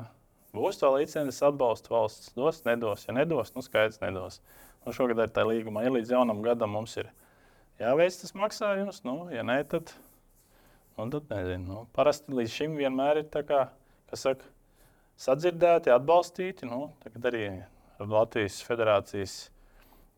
Būs 0.51 0.81
tā 0.81 0.89
licences 0.91 1.39
atbalsta 1.47 1.93
valsts, 1.93 2.33
dos, 2.35 2.59
nedos. 2.67 3.05
Ja 3.07 3.15
nedos, 3.15 3.53
nu 3.55 3.63
skaidrs, 3.63 4.01
nedos. 4.01 4.41
Nu, 4.83 4.91
šogad 4.95 5.21
ir 5.23 5.31
tā 5.31 5.45
līguma, 5.47 5.85
ja 5.85 5.93
līdz 5.93 6.11
jaunam 6.11 6.41
gadam 6.43 6.73
mums 6.75 6.97
ir 6.99 7.07
jāveic 7.79 8.17
tas 8.19 8.33
maksājums, 8.35 8.99
nu, 9.07 9.15
ja 9.31 9.45
nē, 9.47 9.61
tad, 9.71 9.93
nu, 10.97 11.05
tad 11.13 11.31
nezinu. 11.31 11.63
Nu, 11.69 11.85
parasti 11.95 12.35
līdz 12.35 12.51
šim 12.57 12.75
vienmēr 12.81 13.21
ir 13.21 13.29
tā 13.31 13.45
kā, 13.47 13.61
kas 14.11 14.25
saka, 14.27 14.49
sadzirdēti, 15.23 15.93
atbalstīti. 15.95 16.67
Nu, 16.67 16.89
tagad 17.05 17.29
arī 17.31 17.45
ar 18.01 18.11
Latvijas 18.11 18.59
federācijas 18.67 19.37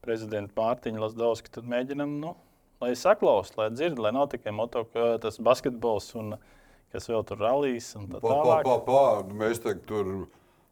prezidentu 0.01 0.57
Mārtiņu 0.57 1.03
Lasdovski 1.03 1.61
mēģinam, 1.61 2.17
nu, 2.23 2.33
lai 2.83 2.93
saklausītu, 2.99 3.59
lai 3.61 3.71
dzirdētu, 3.73 4.05
lai 4.05 4.13
nav 4.15 4.29
tikai 4.33 4.53
moto, 4.55 4.85
tas 5.23 5.39
basketbols 5.43 6.13
un 6.19 6.35
kas 6.93 7.09
vēl 7.09 7.25
tur 7.27 7.41
rallijas 7.41 7.89
un 7.97 8.07
tā 8.11 8.21
tālāk. 8.21 8.63
Pa, 8.67 8.77
pa, 8.85 8.87
pa, 8.87 9.35
mēs 9.43 9.63
tagad 9.63 9.85
tur. 9.89 10.15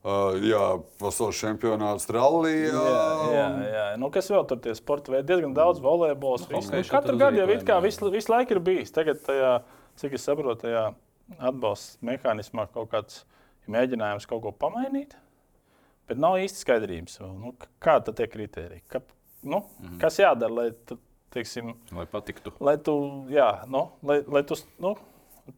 Uh, 0.01 0.33
jā, 0.41 0.61
pasaules 0.97 1.37
čempionāts 1.37 2.07
rallija. 2.09 2.71
Jā, 2.73 3.01
jā, 3.29 3.43
jā. 3.69 3.83
Nu, 4.01 4.07
kas 4.09 4.31
vēl 4.33 4.47
tur 4.49 4.57
tie 4.63 4.73
sporta 4.73 5.13
veidi? 5.13 5.27
Diezgan 5.29 5.53
daudz 5.53 5.77
volejbols. 5.83 6.47
Nu, 6.49 6.57
nu, 6.57 6.79
katru 6.89 7.19
gadu 7.21 7.37
jau 7.37 7.45
it 7.53 7.61
kā 7.67 7.77
visu, 7.85 8.09
visu 8.09 8.33
laiku 8.33 8.55
ir 8.55 8.61
bijis. 8.65 8.93
Tagad, 8.95 9.21
tajā, 9.27 9.51
cik 10.01 10.15
es 10.17 10.25
saprotu, 10.25 10.63
tajā 10.63 10.87
atbalsta 11.37 12.01
mehānismā 12.09 12.65
kaut 12.73 12.89
kāds 12.95 13.21
mēģinājums 13.69 14.25
kaut 14.29 14.41
ko 14.47 14.55
pamainīt. 14.63 15.13
Bet 16.09 16.19
nav 16.19 16.39
īsti 16.41 16.65
skaidrības, 16.65 17.21
nu, 17.37 17.53
kāda 17.83 18.09
ir 18.09 18.17
tie 18.17 18.29
kriteriji. 18.33 18.83
Ka, 18.89 19.03
nu, 19.43 19.61
mm 19.61 19.85
-hmm. 19.85 19.99
Kas 20.01 20.17
jādara, 20.19 20.55
lai, 20.55 20.97
teiksim, 21.33 21.75
lai 21.95 22.07
patiktu? 22.09 22.53
Lai 22.63 22.77
tu, 22.81 22.95
jā, 23.31 23.49
nu, 23.71 23.87
lai, 24.07 24.21
lai 24.27 24.43
tu, 24.47 24.57
nu, 24.83 24.95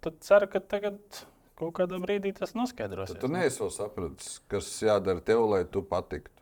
tad 0.04 0.20
ceru, 0.26 0.50
ka 0.52 0.62
tagad 0.76 1.24
kaut 1.60 1.74
kādā 1.80 2.00
brīdī 2.02 2.34
tas 2.38 2.56
noskaidrosies. 2.58 3.18
Tad 3.18 3.26
tu 3.26 3.32
neesi 3.34 3.70
sapratis, 3.74 4.38
kas 4.52 4.70
jādara 4.84 5.24
tev, 5.24 5.46
lai 5.50 5.64
tu 5.70 5.84
patiktu. 5.86 6.34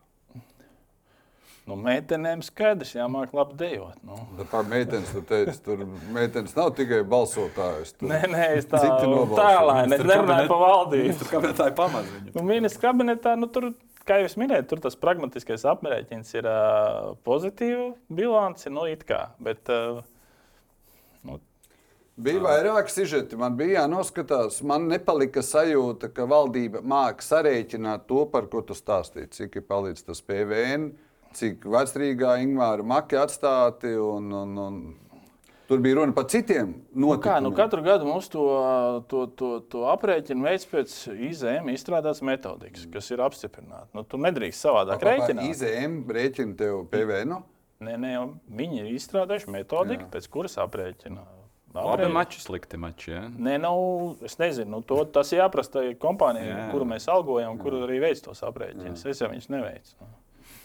Nu, 1.62 1.76
meitenēm 1.78 2.40
skaidrs, 2.42 2.90
jāmāk 2.96 3.34
labi 3.38 3.54
dejot. 3.60 3.98
Nu. 4.02 4.16
Bet 4.34 4.48
tā 4.50 4.64
meitenes, 4.66 5.12
tu 5.14 5.20
teici, 5.26 5.60
tur 5.62 5.84
meitenes 6.10 6.56
nav 6.56 6.72
tikai 6.74 7.04
balsotājs. 7.06 7.92
Tur... 8.00 8.08
Nē, 8.10 8.18
nē, 8.32 8.46
es 8.58 8.66
tā 8.70 8.80
tālāk 8.82 9.92
nerunāju 9.92 10.48
par 10.50 10.62
valdību. 10.64 11.14
Tur 11.20 11.30
kabinetā 11.36 11.68
ir 11.70 11.76
pamaziņa. 11.78 12.32
Nu, 12.34 12.42
ministrs 12.48 12.82
kabinetā, 12.82 13.36
nu, 13.38 13.46
tur, 13.54 13.68
kā 14.08 14.20
jūs 14.22 14.38
minējat, 14.40 14.68
tur 14.70 14.80
tas 14.84 14.98
pragmatiskais 14.98 15.66
aprēķins 15.68 16.32
ir 16.38 16.48
uh, 16.48 17.12
pozitīva 17.26 17.92
bilance, 18.12 18.70
nu, 18.72 18.86
it 18.90 19.06
kā. 19.08 19.28
Bet, 19.42 19.70
uh, 19.72 20.02
Bija 22.22 22.42
vairāk 22.44 22.90
sižeti, 22.92 23.38
man 23.40 23.54
bija 23.56 23.80
jānoskatās. 23.80 24.58
Man 24.68 24.84
nepalika 24.90 25.40
sajūta, 25.42 26.10
ka 26.12 26.26
valdība 26.28 26.82
māca 26.84 27.24
sarēķināt 27.24 28.04
to, 28.10 28.26
par 28.28 28.50
ko 28.52 28.60
tu 28.68 28.76
stāstīji. 28.76 29.30
Cik 29.32 29.56
ir 29.56 29.64
palicis 29.64 30.04
tas 30.04 30.20
PVN, 30.20 30.90
cik 31.38 31.64
vecrīgā 31.64 32.34
Ingūna 32.44 32.84
maki 32.84 33.16
atstāti. 33.16 33.94
Un, 33.96 34.28
un, 34.42 34.52
un 34.60 34.76
tur 35.72 35.80
bija 35.84 35.96
runa 35.98 36.12
par 36.12 36.26
citiem 36.28 36.74
notikumiem. 36.92 37.08
Nu 37.08 37.18
kā, 37.24 37.36
nu 37.40 37.52
katru 37.56 37.82
gadu 37.84 38.08
mums 38.08 38.28
to, 38.32 38.44
to, 39.08 39.24
to, 39.38 39.52
to 39.72 39.84
aprēķinu 39.92 40.44
veids 40.44 40.68
pēc 40.68 40.96
IZM 41.30 41.70
izstrādāts 41.72 42.20
metodikas, 42.26 42.84
kas 42.92 43.08
ir 43.14 43.22
apstiprināta. 43.24 43.88
Nu, 43.96 44.04
tu 44.04 44.20
nedrīkst 44.20 44.68
savādāk 44.68 45.00
pa, 45.00 45.14
rēķināt. 45.14 45.48
IZM 45.48 46.02
rēķina 46.12 46.58
tev 46.60 46.82
PVN? 46.92 47.38
Nē, 47.82 47.96
nē, 47.98 48.16
viņi 48.60 48.84
ir 48.84 48.90
izstrādājuši 48.92 49.54
metodiku, 49.56 50.04
Jā. 50.04 50.10
pēc 50.12 50.28
kuras 50.36 50.60
aprēķina 50.62 51.24
Labi, 51.72 52.04
mači, 52.12 52.40
slikti 52.44 52.76
mači. 52.76 53.14
Ja? 53.14 53.22
Nē, 53.32 53.56
nav, 53.62 53.78
es 54.28 54.36
nezinu, 54.36 54.76
nu, 54.76 54.80
to, 54.84 54.98
tas 55.08 55.32
ir 55.32 55.40
jāprasa 55.40 55.86
kompānijai, 56.00 56.50
jā. 56.50 56.66
kuru 56.74 56.84
mēs 56.90 57.08
algojam, 57.08 57.56
kuru 57.60 57.86
arī 57.86 58.02
veic 58.02 58.20
tos 58.20 58.44
aprēķinus. 58.44 59.06
Es 59.08 59.22
jau 59.24 59.30
viņus 59.32 59.48
neveicu. 59.54 60.10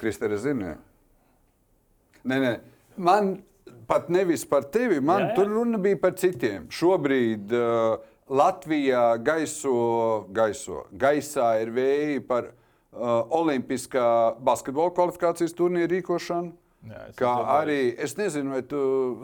Kristēna 0.02 0.40
zina. 0.44 0.74
Nē, 2.28 2.42
nē, 2.44 2.52
man 3.08 3.38
pat 3.88 4.12
nevis 4.14 4.46
par 4.46 4.68
tevi, 4.72 5.00
man 5.00 5.24
jā, 5.24 5.32
jā. 5.32 5.36
tur 5.40 5.52
runa 5.56 5.80
bija 5.82 6.00
par 6.02 6.16
citiem. 6.20 6.68
Šobrīd 6.74 7.54
uh, 7.56 7.98
Latvijā 8.28 9.16
gaiso, 9.24 10.28
gaiso, 10.36 10.84
gaisā 10.92 11.54
ir 11.64 11.72
vēji 11.76 12.22
par 12.28 12.52
uh, 12.52 13.24
Olimpiskā 13.40 14.36
basketbola 14.44 14.92
kvalifikācijas 14.96 15.56
turnīru 15.56 15.96
rīkošanu. 15.96 16.56
Jā, 16.88 17.04
es 17.10 17.18
kā 17.20 17.32
arī, 17.58 17.82
es 18.00 18.14
nezinu, 18.20 18.54
vai 18.54 18.62
tu 18.64 18.80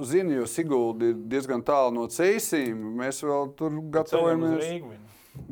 zini, 0.08 0.40
jo 0.40 0.48
Sigulda 0.50 1.12
ir 1.12 1.20
diezgan 1.32 1.62
tālu 1.64 1.94
no 1.96 2.08
ceļiem. 2.12 2.80
Mēs 3.00 3.22
vēl 3.24 3.54
tur 3.60 3.78
gatavojamies. 3.94 4.90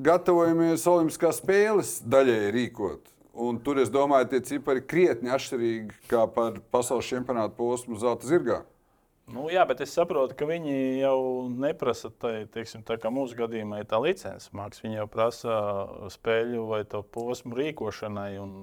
Gatavojamies 0.02 0.84
Olimpiskās 0.89 1.39
spēles 1.41 2.00
daļai 2.08 2.52
rīkot. 2.56 3.08
Un 3.41 3.62
tur 3.63 3.80
es 3.80 3.89
domāju, 3.91 4.28
tie 4.34 4.41
cipari 4.43 4.84
krietni 4.84 5.32
atšķirīgi 5.32 6.02
kā 6.12 6.26
par 6.36 6.60
pasaules 6.74 7.08
čempionāta 7.08 7.56
posmu 7.56 8.00
zelta 8.02 8.28
zirgā. 8.28 8.60
Nu, 9.31 9.45
jā, 9.51 9.63
bet 9.67 9.81
es 9.85 9.93
saprotu, 9.95 10.35
ka 10.37 10.47
viņi 10.49 10.75
jau 11.01 11.17
neprasa, 11.49 12.11
tai, 12.21 12.45
teiksim, 12.51 12.83
tā 12.87 13.11
mūsu 13.13 13.37
gadījumā 13.39 13.81
tā 13.89 13.99
licences 14.03 14.51
māksla. 14.55 14.85
Viņi 14.87 14.99
jau 14.99 15.07
prasa 15.11 15.57
spēļu 16.13 16.65
vai 16.69 16.81
to 16.89 17.03
posmu 17.15 17.55
rīkošanai 17.57 18.31
un 18.41 18.55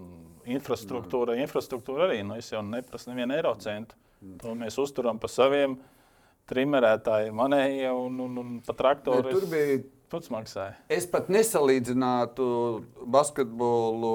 infrastruktūrai. 0.49 1.39
Infrastruktūra 1.45 2.09
arī, 2.09 2.21
nu, 2.27 2.37
es 2.41 2.53
jau 2.53 2.63
neprasu 2.65 3.13
nevienu 3.13 3.39
eiro 3.39 3.55
centu. 3.63 3.97
To 4.43 4.55
mēs 4.59 4.79
uzturam 4.83 5.21
pa 5.23 5.31
saviem 5.31 5.79
trimerētājiem, 6.49 7.37
manējie 7.37 7.93
un, 7.93 8.21
un, 8.25 8.39
un 8.41 8.53
pa 8.67 8.75
traktoriem. 8.77 9.35
Tur 9.35 9.49
bija 9.51 9.81
pats 10.13 10.31
maksāja. 10.33 10.77
Es 10.93 11.07
pat 11.11 11.29
nesalīdzinātu 11.33 12.47
basketbolu, 13.13 14.15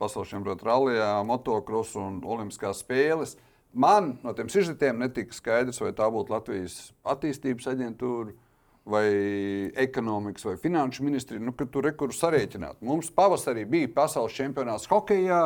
pasaules 0.00 0.32
čempionāta 0.32 0.66
rallijā, 0.66 1.12
motocrossu 1.26 2.02
un 2.02 2.18
olimpiskās 2.26 2.82
spēles. 2.84 3.36
Man 3.72 4.16
no 4.24 4.32
tiem 4.34 4.48
sižetiem 4.50 4.98
netika 4.98 5.34
skaidrs, 5.34 5.78
vai 5.82 5.92
tā 5.94 6.08
būtu 6.10 6.34
Latvijas 6.34 6.78
attīstības 7.06 7.68
aģentūra 7.70 8.34
vai 8.90 9.06
ekonomikas 9.78 10.44
vai 10.48 10.56
finanšu 10.58 11.04
ministrija, 11.06 11.42
nu, 11.44 11.52
kad 11.54 11.70
tur 11.70 11.86
rekursu 11.86 12.24
sarēķināt. 12.24 12.80
Mums 12.82 13.12
pavasarī 13.14 13.66
bija 13.68 13.90
pasaules 13.94 14.34
čempionāts 14.34 14.88
hokeja. 14.90 15.42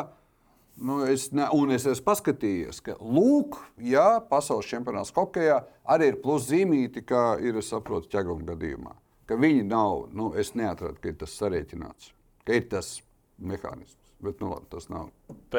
Nu, 0.75 1.03
es, 1.07 1.29
ne, 1.31 1.47
un 1.55 1.71
es 1.71 1.85
esmu 1.87 2.03
paskatījies, 2.09 2.81
ka, 2.83 2.97
lūk, 2.99 3.61
jā, 3.79 4.19
pasaules 4.31 4.67
čempionāts 4.67 5.13
hokeja 5.15 5.61
arī 5.87 6.11
ir 6.11 6.19
plus 6.23 6.49
zīmīti, 6.49 7.05
kā 7.07 7.37
ir, 7.45 7.61
es 7.61 7.69
saprotu, 7.71 8.11
ķeguma 8.11 8.49
gadījumā. 8.49 8.97
Ka 9.29 9.39
viņi 9.39 9.63
nav, 9.69 10.09
nu, 10.17 10.33
es 10.41 10.51
neatradu, 10.59 10.99
ka 11.01 11.13
ir 11.13 11.21
tas 11.21 11.37
sarēķināts, 11.39 12.11
ka 12.43 12.59
ir 12.59 12.67
tas 12.73 12.97
mehānisms. 13.39 14.04
Bet 14.25 14.41
nu, 14.41 14.49
labi, 14.55 14.67
tas 14.73 14.89
nav. 14.89 15.11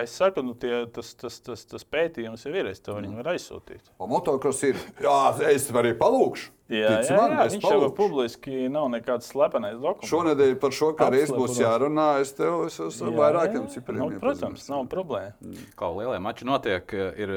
Es 0.01 0.15
saku, 0.17 0.41
nu, 0.45 0.55
tie, 0.57 0.73
tas, 0.91 1.11
tas, 1.19 1.37
tas, 1.45 1.63
tas 1.69 1.85
pētījums 1.85 2.45
jau 2.47 2.53
ir. 2.55 2.69
Es 2.71 2.81
to 2.83 2.95
viņu 2.97 3.19
varu 3.19 3.33
aizsūtīt. 3.35 3.93
O 4.01 4.09
motocross 4.09 4.65
ir. 4.65 4.79
Jā, 5.03 5.17
es 5.53 5.69
arī 5.69 5.93
palūkšu. 5.99 6.51
Jā, 6.65 6.95
Tic 6.97 7.11
jā, 7.11 7.17
man, 7.19 7.35
jā 7.37 7.43
viņš 7.53 7.65
jau 7.69 7.89
publiski 7.93 8.65
nav 8.73 8.87
nekāds 8.89 9.29
slepenais 9.29 9.77
dokuments. 9.77 10.09
Šonadēļ 10.09 10.55
par 10.63 10.73
šo 10.73 10.91
kā 10.97 11.11
reiz 11.13 11.29
būs 11.29 11.59
jārunā. 11.61 12.07
Es 12.23 12.33
tev 12.33 12.63
es 12.65 12.79
esmu 12.81 13.13
vairākiem 13.19 13.67
cipriem. 13.69 14.01
Nu, 14.01 14.21
protams, 14.21 14.65
nav 14.73 14.87
problēma. 14.89 15.35
Mm. 15.45 15.67
Kā 15.77 15.91
lielie 15.93 16.21
mači 16.25 16.49
notiek, 16.49 16.97
ir. 17.21 17.35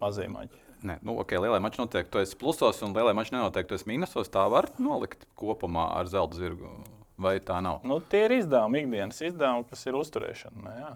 Mazie 0.00 0.30
mači. 0.32 0.62
Nē, 0.86 0.98
nu, 1.04 1.16
ok, 1.20 1.32
lielai 1.40 1.60
mačai 1.64 1.82
notiek, 1.84 2.08
tu 2.12 2.20
esi 2.20 2.36
plusos, 2.38 2.80
un 2.84 2.92
lielai 2.96 3.14
mačai 3.16 3.38
nenotiek, 3.38 3.68
tu 3.68 3.76
esi 3.76 3.88
mīnusos. 3.88 4.28
Tā 4.32 4.44
var 4.52 4.68
nolikt 4.80 5.24
kopumā 5.38 5.88
ar 5.96 6.08
zelta 6.12 6.38
zirgu. 6.38 6.68
Vai 7.16 7.38
tā 7.40 7.62
nav? 7.64 7.80
Nu, 7.88 7.96
tie 8.04 8.26
ir 8.26 8.34
izdevumi, 8.42 8.82
ikdienas 8.84 9.22
izdevumi, 9.24 9.64
kas 9.70 9.86
ir 9.88 9.96
uzturēšana. 9.96 10.62
Nu, 10.62 10.72
jā. 10.76 10.90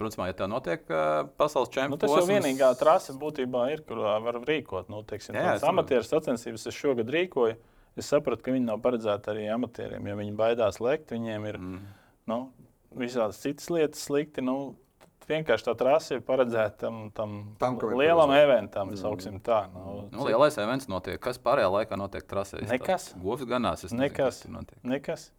Protams, 0.00 0.30
ja 0.30 0.34
tā 0.34 0.46
notiek 0.48 0.86
pasaules 1.38 1.70
čempionātā, 1.74 1.92
nu, 1.92 1.98
tas 2.00 2.14
jau 2.16 2.24
vienīgā 2.26 2.70
trase 2.80 3.14
būtībā 3.20 3.66
ir, 3.74 3.82
kur 3.86 4.00
var 4.24 4.40
rīkot. 4.48 4.88
Nu, 4.90 5.02
teiksim, 5.06 5.36
jā, 5.36 5.58
amatieru 5.68 6.06
sacensības 6.08 6.64
es 6.70 6.78
šogad 6.78 7.12
rīkoju. 7.12 7.58
Es 8.00 8.08
sapratu, 8.08 8.46
ka 8.46 8.54
viņi 8.54 8.68
nav 8.68 8.80
paredzēti 8.84 9.32
arī 9.32 9.48
amatieriem. 9.52 10.06
Ja 10.08 10.16
viņi 10.16 10.36
baidās 10.38 10.78
lekt, 10.80 11.12
viņiem 11.12 11.46
ir 11.50 11.58
mm. 11.58 11.80
nu, 12.30 12.38
visādas 12.96 13.42
citas 13.42 13.68
lietas 13.70 14.06
slikti. 14.06 14.44
Nu, 14.46 14.56
vienkārši 15.30 15.66
tā 15.68 15.74
trase 15.78 16.18
ir 16.18 16.24
paredzēta 16.26 16.76
tam, 16.84 16.98
tam, 17.16 17.36
Tam, 17.60 17.78
lielam 17.98 18.32
eventam, 18.36 18.90
sauksim 18.98 19.38
tā. 19.44 19.62
Nu, 19.74 20.08
Nu, 20.12 20.26
lielais 20.26 20.58
events 20.58 20.88
notiek. 20.90 21.20
Kas 21.22 21.38
pārējā 21.42 21.70
laikā 21.76 21.98
notiek 22.00 22.26
trasē? 22.28 22.60
Nekas. 22.70 23.12
Govs 23.22 23.46
ganās. 23.48 23.84
es 23.86 23.92
nezinu, 23.94 24.04
Nekas. 24.08 24.18
kas 24.26 24.42
tur 24.44 24.54
notiek. 24.58 24.78
Nekas. 24.84 25.30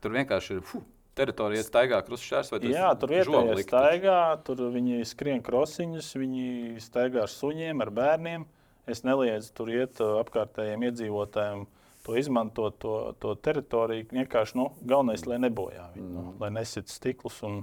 Tur 0.00 0.14
vienkārši 0.16 0.56
ir 0.56 0.62
fu, 0.64 0.80
teritorija, 1.18 1.64
staigā 1.66 1.98
krustšķērs 2.06 2.52
vai 2.54 2.60
Jā, 2.70 2.92
tur 2.96 3.12
vietējais 3.12 3.66
staigā, 3.66 4.20
tur 4.46 4.62
viņi 4.72 5.02
skrien 5.10 5.42
krosiņus, 5.44 6.14
viņi 6.16 6.46
staigā 6.80 7.26
ar 7.26 7.32
suņiem, 7.32 7.82
ar 7.84 7.90
bērniem. 7.90 8.46
Es 8.90 9.04
neliedzu 9.04 9.52
tur 9.54 9.68
iet 9.70 10.00
uh, 10.00 10.16
apkārtējiem 10.22 10.86
iedzīvotājiem. 10.88 11.66
To 12.06 12.14
izmantot, 12.16 12.78
to, 12.80 12.94
to 13.20 13.34
teritoriju. 13.44 14.06
Vienkārši 14.16 14.56
nu, 14.56 14.70
galvenais, 14.88 15.26
lai 15.28 15.36
nebojā 15.42 15.90
viņu, 15.94 16.08
nu, 16.14 16.22
lai 16.40 16.48
nesit 16.56 16.88
stiklus. 16.88 17.42
Un, 17.44 17.60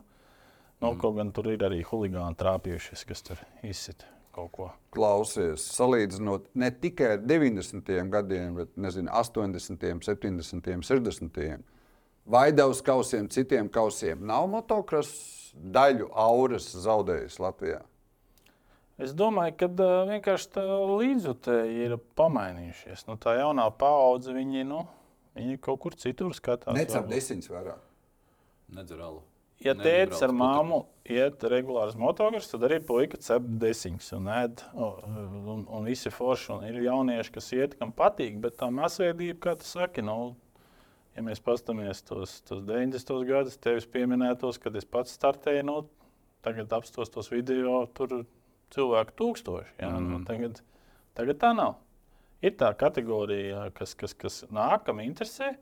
nu, 0.82 0.92
mm. 0.92 1.00
Kaut 1.02 1.18
gan 1.18 1.34
tur 1.34 1.50
ir 1.54 1.66
arī 1.66 1.82
huligāni 1.88 2.38
trāpījušies, 2.38 3.06
kas 3.10 3.26
tur 3.26 3.42
izsit 3.66 4.06
kaut 4.38 4.52
ko. 4.54 4.68
Klausies, 4.94 5.66
salīdzinot 5.78 6.52
ne 6.62 6.70
tikai 6.84 7.16
ar 7.16 7.26
90. 7.26 7.90
gadiem, 8.13 8.60
bet 8.62 8.76
nezinu, 8.78 9.10
80., 9.10 10.06
70., 10.06 10.86
60. 10.86 11.66
Vaidavas 12.28 12.82
kausiem, 12.84 13.30
citiem 13.32 13.70
kausiem. 13.72 14.26
Nav 14.28 14.50
motocross 14.52 15.54
daļu 15.56 16.10
auras 16.12 16.68
zaudējis 16.76 17.40
Latvijā. 17.42 17.82
Es 18.98 19.13
domāju, 19.13 19.54
ka 19.60 19.70
vienkārši 20.10 20.52
tā 20.56 20.63
līdzjutēji 20.66 21.84
ir 21.86 21.96
pamainījušies. 22.18 23.06
Nu, 23.10 23.16
tā 23.22 23.36
jaunā 23.38 23.68
paudze, 23.78 24.34
viņi, 24.34 24.66
nu, 24.68 24.82
viņi 25.38 25.60
kaut 25.62 25.84
kur 25.86 25.98
citur 25.98 26.34
skatās. 26.36 26.74
Necap 26.76 27.06
desmit 27.10 27.46
vairāk. 27.54 27.84
Nedzeralu. 28.74 29.22
Ja 29.63 29.74
tēvs 29.74 30.20
ar 30.22 30.34
māmu 30.38 30.84
iet 31.10 31.41
regulārs 31.50 31.96
motocross, 31.98 32.52
tad 32.52 32.67
arī 32.67 32.78
puika 32.86 33.17
cep 33.22 33.46
desiņas 33.62 34.10
un 34.17 34.28
ēd. 34.30 34.63
Un, 34.78 35.63
un 35.65 35.88
visi 35.88 36.12
forši. 36.13 36.52
Un 36.54 36.65
ir 36.67 36.78
jaunieši, 36.86 37.34
kas 37.34 37.48
iet, 37.56 37.78
kam 37.80 37.93
patīk. 37.96 38.38
Bet 38.43 38.60
tā 38.60 38.70
masveidība, 38.74 39.39
kā 39.48 39.56
tu 39.58 39.65
saki, 39.65 40.04
nu, 40.06 40.36
ja 41.17 41.26
mēs 41.26 41.41
paskatāmies 41.43 42.04
tos, 42.06 42.38
tos 42.46 42.62
90. 42.67 43.13
gadus, 43.30 43.58
tevis 43.63 43.89
pieminētos, 43.89 44.62
kad 44.62 44.78
es 44.78 44.86
pats 44.86 45.15
startēju, 45.17 45.65
nu, 45.65 45.80
tagad 46.46 46.78
apstos 46.78 47.10
tos 47.13 47.32
video, 47.34 47.82
tur 47.98 48.20
cilvēku 48.76 49.17
tūkstoši. 49.17 49.74
Jā, 49.82 49.89
mm. 49.96 50.12
nu, 50.12 50.22
tagad, 50.28 50.62
tagad 51.17 51.41
tā 51.41 51.54
nav. 51.58 51.80
Ir 52.46 52.54
tā 52.60 52.70
kategorija, 52.78 53.72
kas, 53.74 53.98
kas, 53.98 54.13
kas 54.13 54.43
nāk, 54.54 54.86
kam 54.86 55.02
interesē. 55.02 55.56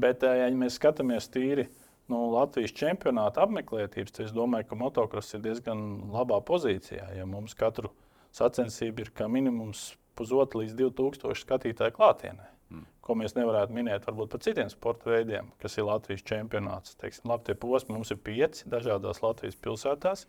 Bet, 0.00 0.24
ja 0.24 0.46
mēs 0.56 0.78
skatāmies 0.78 1.26
tīri 1.34 1.66
no 2.10 2.26
Latvijas 2.34 2.74
čempionāta 2.76 3.44
apmeklētības, 3.46 4.14
tad 4.16 4.26
es 4.26 4.34
domāju, 4.36 4.68
ka 4.70 4.78
motocross 4.78 5.36
ir 5.36 5.44
diezgan 5.44 6.10
labā 6.12 6.40
pozīcijā. 6.46 7.12
Ja 7.16 7.26
mums 7.28 7.56
katru 7.58 7.92
sacensību 8.36 9.06
ir 9.06 9.12
kā 9.16 9.28
minimums 9.30 9.92
pusotra 10.18 10.62
līdz 10.62 10.76
2000 10.78 11.38
skatītāju 11.40 11.96
klātienē. 11.96 12.48
Mm. 12.70 12.84
Ko 13.02 13.16
mēs 13.18 13.34
nevarētu 13.38 13.74
minēt 13.74 14.06
varbūt 14.06 14.34
par 14.34 14.42
citiem 14.44 14.70
sporta 14.70 15.10
veidiem, 15.10 15.48
kas 15.62 15.78
ir 15.78 15.88
Latvijas 15.88 16.26
čempionāts. 16.26 16.94
Teiksim, 17.00 17.30
labi, 17.30 17.48
tie 17.48 17.56
posmi 17.58 17.96
mums 17.96 18.12
ir 18.14 18.20
pieci 18.22 18.68
dažādās 18.70 19.22
Latvijas 19.24 19.58
pilsētās, 19.62 20.26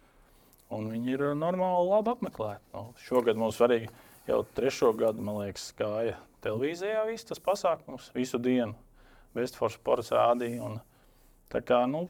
un 0.74 0.90
viņi 0.94 1.18
ir 1.18 1.26
normāli 1.38 1.90
labi 1.92 2.16
apmeklēti. 2.16 2.66
Nu, 2.74 2.88
šogad 3.06 3.38
mums 3.38 3.60
svarīgi 3.60 3.92
jau 4.30 4.42
trešo 4.58 4.94
gadu, 4.98 5.22
man 5.26 5.42
liekas, 5.44 5.70
gāja 5.78 6.18
televīzijā 6.46 7.06
viss 7.10 7.28
tas 7.30 7.42
pasākums, 7.44 8.10
visu 8.18 8.42
dienu. 8.42 8.74
Westford 9.36 9.78
Sports 9.78 10.12
rādīja. 10.12 10.74
Tā 11.52 11.62
kā, 11.68 11.82
nu, 11.90 12.06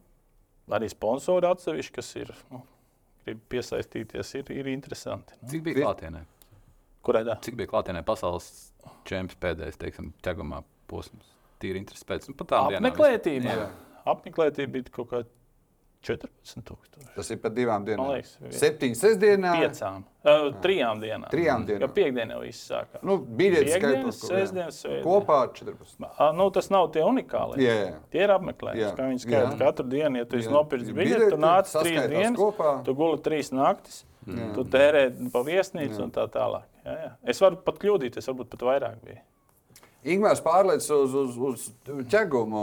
arī 0.72 0.90
sponsori 0.92 1.50
atsevišķi, 1.50 1.96
kas 1.96 2.12
ir, 2.22 2.32
nu, 2.52 2.62
grib 3.26 3.42
piesaistīties, 3.52 4.36
ir, 4.40 4.54
ir 4.54 4.70
interesanti. 4.74 5.38
Nu. 5.42 5.50
Cik 5.54 5.66
bija 5.66 5.82
klātienē? 5.82 6.24
Kurai 7.06 7.24
tā? 7.26 7.38
Cik 7.42 7.58
bija 7.58 7.72
klātienē 7.72 8.04
pasaules 8.06 8.50
čempions 9.10 9.40
pēdējais, 9.42 9.80
teiksim, 9.82 10.12
ķegumā 10.26 10.62
posms? 10.92 11.34
Tīri 11.62 11.82
interesi 11.82 12.06
pēc. 12.10 12.30
Nu, 12.30 12.38
pat 12.38 12.52
tām 12.54 12.70
dienām 12.72 12.90
Apmeklētība. 12.90 13.56
Jā. 13.58 13.70
Apmeklētība 14.14 14.76
bija 14.78 14.94
kaut 14.94 15.10
kāda 15.12 15.41
14,000. 16.02 17.12
Tas 17.16 17.30
ir 17.30 17.38
pat 17.44 17.54
divām 17.54 17.84
dienām. 17.86 18.08
Man 18.08 18.16
liekas, 18.18 18.34
Septiņas 18.58 19.02
sestdienās. 19.04 19.60
Piecām, 19.62 20.04
uh, 20.26 20.48
trijām 20.64 21.02
dienām. 21.04 21.28
Trijām 21.30 21.66
dienām. 21.68 21.94
Jau 22.32 22.40
viss 22.42 22.64
sākās. 22.72 23.04
Nu, 23.06 23.18
biļetes 23.22 23.70
jā. 23.70 23.80
sestdienas, 24.18 24.80
svētdienas. 24.82 25.06
Kopā 25.06 25.38
ar 25.46 25.52
14. 25.58 26.08
A, 26.18 26.32
Nu, 26.38 26.50
tas 26.56 26.72
nav 26.74 26.90
tie 26.96 27.04
unikāli. 27.06 27.62
Jā, 27.62 27.76
jā. 27.84 27.96
Tie 28.14 28.24
ir 28.26 28.34
apmeklējumi. 28.34 28.82
Jā. 28.82 28.92
Kā 28.98 29.10
viņi 29.12 29.24
skaita 29.26 29.52
Jā. 29.52 29.58
katru 29.62 29.88
dienu, 29.92 30.22
ja 30.24 30.26
tu 30.30 30.42
Jā. 30.42 30.50
Ir 30.52 30.94
biļeti, 31.02 31.30
tu 31.36 31.42
nāc 31.42 31.74
trīs 31.76 32.08
dienas, 32.10 32.40
kopā. 32.40 32.72
tu 32.88 32.96
guli 32.98 33.22
trīs 33.22 33.52
naktis, 33.54 34.04
Jā. 34.26 34.54
tu 34.58 34.66
tērē 34.66 35.08
pa 35.34 35.44
viesnīcu 35.46 36.02
un 36.08 36.12
tā 36.16 36.26
tālāk. 36.34 36.66
Jā, 36.86 36.96
jā. 36.98 37.12
Es 37.30 37.42
varu 37.44 37.62
pat 37.62 37.78
kļūdīties, 37.78 38.26
varbūt 38.32 38.50
pat 38.56 38.66
vairāk 38.72 39.04
bija. 39.06 39.22
Ingūns 40.02 40.42
pārlaicis 40.42 40.90
uz, 40.90 41.14
uz, 41.14 41.36
uz 41.38 42.06
ķegumu. 42.10 42.62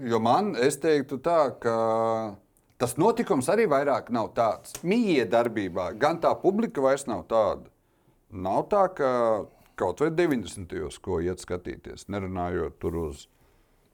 Jo 0.00 0.20
man, 0.22 0.54
es 0.56 0.78
teiktu, 0.80 1.18
tā, 1.20 1.50
ka 1.60 1.74
tas 2.80 2.96
notikums 2.96 3.50
arī 3.52 3.66
vairāk 3.68 4.08
nav 4.14 4.30
tāds. 4.36 4.76
Mīja 4.86 5.26
darbībā, 5.28 5.90
gan 6.00 6.20
tā 6.22 6.32
publika 6.40 6.80
vairs 6.84 7.04
nav 7.10 7.26
tāda. 7.28 7.68
Nav 8.30 8.68
tā, 8.72 8.86
ka 8.94 9.10
kaut 9.80 10.00
vai 10.00 10.10
90. 10.14 10.64
gados, 10.70 10.98
ko 11.02 11.18
iet 11.24 11.42
skatīties, 11.42 12.06
nerunājot 12.12 12.78
tur 12.80 12.96
uz 13.08 13.26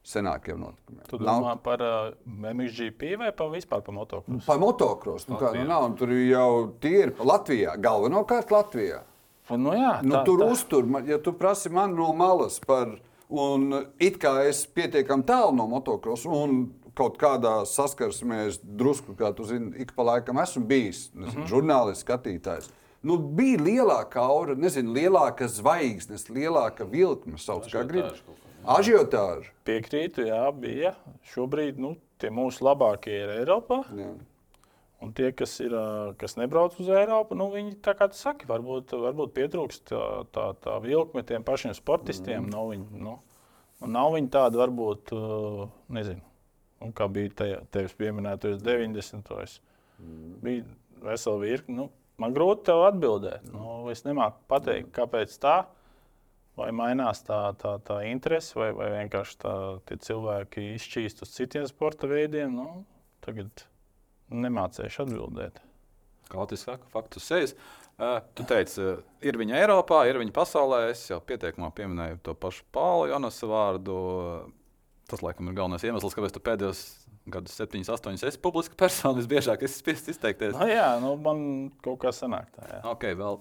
senākiem 0.06 0.60
notikumiem. 0.62 1.02
Tu 1.10 1.18
Nav 1.18 1.40
domā 1.42 1.54
par 1.62 1.82
uh, 1.82 2.12
MXGP 2.30 3.16
vai 3.18 3.32
par 3.34 3.50
vispār 3.50 3.82
par 3.82 3.94
motocrossu? 3.96 4.44
Par 4.46 4.60
motocrossu. 4.62 5.32
Nu, 5.32 5.38
kā, 5.40 5.50
nu, 5.56 5.64
nav, 5.66 5.88
tur 5.98 6.12
jau 6.14 6.50
tie 6.82 7.08
ir 7.08 7.14
Latvijā, 7.18 7.74
galvenokārt 7.82 8.52
Latvijā. 8.54 9.02
Nu, 9.50 9.72
jā, 9.74 9.96
Nu, 10.02 10.14
tā, 10.14 10.24
tur 10.26 10.42
tā. 10.42 10.50
uztur, 10.54 10.86
ja 11.06 11.18
tu 11.22 11.34
prasi 11.34 11.70
man 11.74 11.94
no 11.98 12.12
malas 12.18 12.58
par, 12.62 12.96
un 13.28 13.84
it 14.00 14.18
kā 14.22 14.38
es 14.48 14.64
pietiekami 14.66 15.26
tālu 15.26 15.54
no 15.56 15.66
motocrossu, 15.70 16.30
un 16.30 16.58
kaut 16.96 17.18
kādā 17.20 17.58
saskarsmē, 17.68 18.46
es 18.48 18.58
drusku, 18.62 19.14
kā 19.18 19.32
tu 19.36 19.44
zini, 19.44 19.74
ik 19.82 19.92
pa 19.96 20.06
laikam 20.06 20.40
esmu 20.40 20.64
bijis 20.66 21.10
nezinu, 21.14 21.40
mm 21.40 21.44
-hmm. 21.44 21.50
žurnālists, 21.50 22.04
skatītājs. 22.04 22.70
Nu, 23.02 23.18
bija 23.18 23.58
lielāka 23.58 24.20
aura, 24.20 24.54
nezinu, 24.54 24.92
lielāka 24.92 25.46
zvaigznes, 25.48 26.28
lielāka 26.28 26.84
vilkme, 26.90 27.38
sauc 27.38 27.68
kā 27.70 27.84
gribi. 27.86 28.10
Ažiotāža. 28.64 29.52
Piekrītu, 29.64 30.26
jā, 30.26 30.52
bija. 30.58 30.94
Šobrīd 31.22 31.78
nu, 31.78 31.96
tie 32.18 32.30
mūsu 32.30 32.64
labākie 32.66 33.12
ir 33.22 33.28
Eiropā. 33.28 33.84
Jā. 33.94 34.14
Un 35.04 35.12
tie, 35.12 35.28
kas, 35.36 35.58
ir, 35.60 35.74
kas 36.16 36.38
nebrauc 36.38 36.78
uz 36.80 36.88
Eiropu, 36.88 37.36
nu, 37.36 37.50
viņi 37.52 37.74
tā 37.84 37.92
kā 37.98 38.08
tu 38.08 38.16
saki, 38.16 38.48
varbūt, 38.48 38.94
varbūt 38.96 39.34
pietrūkst 39.36 39.90
tā, 39.90 40.04
tā, 40.32 40.46
tā 40.64 40.78
vilkme 40.80 41.20
tiem 41.26 41.44
pašiem 41.44 41.74
sportistiem. 41.76 42.46
Mm. 42.46 42.54
Nav, 42.54 42.70
viņi, 42.72 43.02
nu, 43.04 43.18
nu, 43.82 43.90
nav 43.92 44.14
viņi 44.16 44.32
tādi, 44.32 44.60
varbūt, 44.62 45.12
nezinu, 45.92 46.24
un 46.80 46.96
kā 46.96 47.10
bija 47.12 47.34
te, 47.36 47.50
tevis 47.76 47.92
pieminētais 47.98 48.64
90. 48.64 49.60
Mm. 50.00 50.32
Bija 50.40 50.64
vesela 51.04 51.44
virkne. 51.44 51.76
Nu, 51.76 51.88
man 52.22 52.32
grūti 52.36 52.70
tev 52.70 52.86
atbildēt. 52.88 53.46
Nu, 53.52 53.82
es 53.92 54.04
nemāku 54.08 54.40
pateikt, 54.48 54.94
kāpēc 54.96 55.36
tā. 55.42 55.58
Vai 56.56 56.70
mainās 56.72 57.20
tā, 57.20 57.50
tā, 57.60 57.74
tā 57.84 57.98
interese, 58.08 58.54
vai, 58.56 58.70
vai 58.72 58.86
vienkārši 58.94 59.40
tā, 59.42 59.56
tie 59.84 59.98
cilvēki 60.06 60.70
izšķīst 60.78 61.20
uz 61.26 61.34
citiem 61.36 61.66
sporta 61.68 62.08
veidiem. 62.08 62.56
Nu, 62.56 62.86
tagad 63.20 63.66
nemācīšu 64.34 65.04
atbildēt. 65.06 65.60
Kā 66.30 66.40
Latvijas 66.40 66.66
saka, 66.66 66.88
faktu 66.92 67.22
sejas. 67.22 67.54
Uh, 67.96 68.18
tu 68.36 68.44
teici, 68.44 68.82
uh, 68.82 69.00
ir 69.24 69.38
viņa 69.40 69.56
Eiropā, 69.62 70.02
ir 70.10 70.18
viņa 70.20 70.34
pasaulē. 70.36 70.82
Es 70.90 71.06
jau 71.08 71.20
pieteikumā 71.24 71.70
pieminēju 71.76 72.20
to 72.26 72.34
pašu 72.36 72.66
Pālu 72.74 73.08
Jonasu 73.12 73.48
vārdu. 73.48 73.98
Tas, 75.06 75.22
laikam, 75.22 75.48
ir 75.48 75.56
galvenais 75.56 75.84
iemesls, 75.86 76.16
kāpēc 76.18 76.34
tu 76.34 76.42
pēdējos 76.42 76.82
gadus, 77.30 77.54
septiņus, 77.58 77.90
astoņus, 77.94 78.24
esi 78.26 78.40
publiska 78.42 78.78
persona. 78.78 79.16
Visbiežāk 79.18 79.62
esi 79.66 79.80
spiests 79.80 80.12
izteikties. 80.12 80.54
Nu, 80.58 80.66
jā, 80.70 80.88
nu, 81.02 81.14
man 81.22 81.40
kaut 81.84 82.00
kā 82.02 82.12
sanāk 82.14 82.50
tā. 82.54 82.66
Jā. 82.70 82.80
Ok, 82.92 83.08
vēl. 83.18 83.40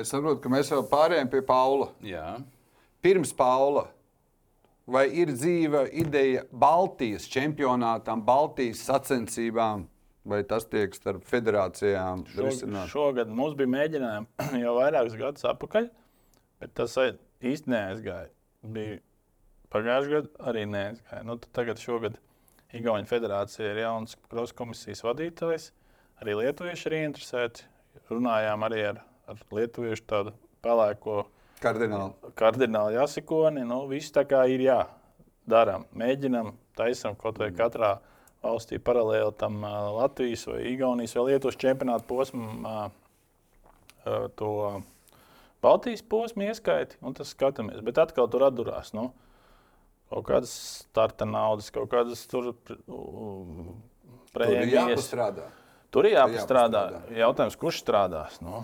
Es 0.00 0.12
saprotu, 0.12 0.40
ka 0.44 0.52
mēs 0.52 0.70
jau 0.70 0.82
pārējām 0.88 1.30
pie 1.32 1.42
Paula. 1.46 1.90
Jā. 2.06 2.38
Pirms 3.04 3.32
Paula, 3.36 3.88
vai 4.90 5.06
ir 5.22 5.32
dzīva 5.34 5.84
ideja 5.96 6.44
Baltijas 6.50 7.28
čempionātam, 7.30 8.22
Baltijas 8.26 8.82
sacensībām, 8.88 9.86
vai 10.28 10.42
tas 10.48 10.66
tiek 10.70 10.94
starp 10.96 11.24
federācijām 11.28 12.24
risināts? 12.34 12.92
šogad 12.92 13.30
mums 13.32 13.56
bija 13.58 13.72
mēģinājumi 13.76 14.60
jau 14.64 14.74
vairākus 14.78 15.16
gadus 15.20 15.46
atpakaļ, 15.52 15.90
bet 16.62 16.74
tas 16.76 16.96
īsti 17.00 17.72
neaizgāja. 17.72 18.30
Bija 18.60 18.98
pagājušajā 19.72 20.16
gadā 20.16 20.50
arī 20.50 20.66
neaizgāja. 20.68 21.22
Nu, 21.26 21.38
tagad 21.50 21.80
šogad 21.82 22.18
Igaunijas 22.76 23.10
federācija 23.10 23.72
ir 23.72 23.80
jauns 23.82 24.14
krosa 24.30 24.54
komisijas 24.54 25.02
vadītājs. 25.02 25.70
Arī 26.22 26.36
lietuvieši 26.38 26.86
ir 26.86 26.96
interesēti. 27.00 27.64
Runājām 28.10 28.62
arī 28.66 28.84
ar, 28.92 29.00
ar 29.30 29.40
lietuviešu 29.54 30.04
tādu 30.06 30.34
pelēko 30.62 31.24
Kardināli. 31.60 32.32
kardināli 32.38 32.96
jāsikoni. 32.96 33.64
Nu, 33.68 33.82
viss 33.90 34.12
tā 34.14 34.24
kā 34.28 34.44
ir 34.48 34.64
jā, 34.64 34.78
darām, 35.50 35.84
mēģinām, 35.96 36.54
taisam 36.78 37.16
kaut 37.20 37.38
vai 37.40 37.50
katrā 37.56 37.98
valstī 38.40 38.78
paralēli 38.80 39.34
tam 39.40 39.60
uh, 39.64 39.90
Latvijas, 39.98 40.46
vai 40.48 40.62
Igaunijas, 40.72 41.14
vai 41.18 41.26
Lietuvas 41.32 41.58
čempionāta 41.60 42.06
posmam, 42.08 42.64
uh, 42.64 43.66
uh, 44.06 44.28
to 44.40 44.52
Baltijas 45.60 46.00
posmu 46.08 46.46
ieskaiti, 46.48 46.96
un 47.04 47.12
tas 47.18 47.34
skatāmies. 47.34 47.82
Bet 47.84 48.00
atkal 48.00 48.30
tur 48.32 48.46
atdurās. 48.48 48.94
Nu, 48.96 49.10
kaut 50.08 50.24
kādas 50.30 50.54
starta 50.86 51.28
naudas, 51.28 51.68
kaut 51.74 51.90
kādas 51.92 52.24
tur 52.30 52.54
uh, 52.54 52.56
Tur 54.30 54.46
ir 54.46 54.64
prēmijas. 54.64 54.76
jāpastrādā. 54.94 55.50
Tur 55.90 56.06
ir 56.06 56.14
jāpastrādā. 56.16 56.84
jāpastrādā. 56.86 57.18
Jautājums, 57.18 57.56
kurš 57.60 57.82
strādās? 57.82 58.40
Nu, 58.40 58.62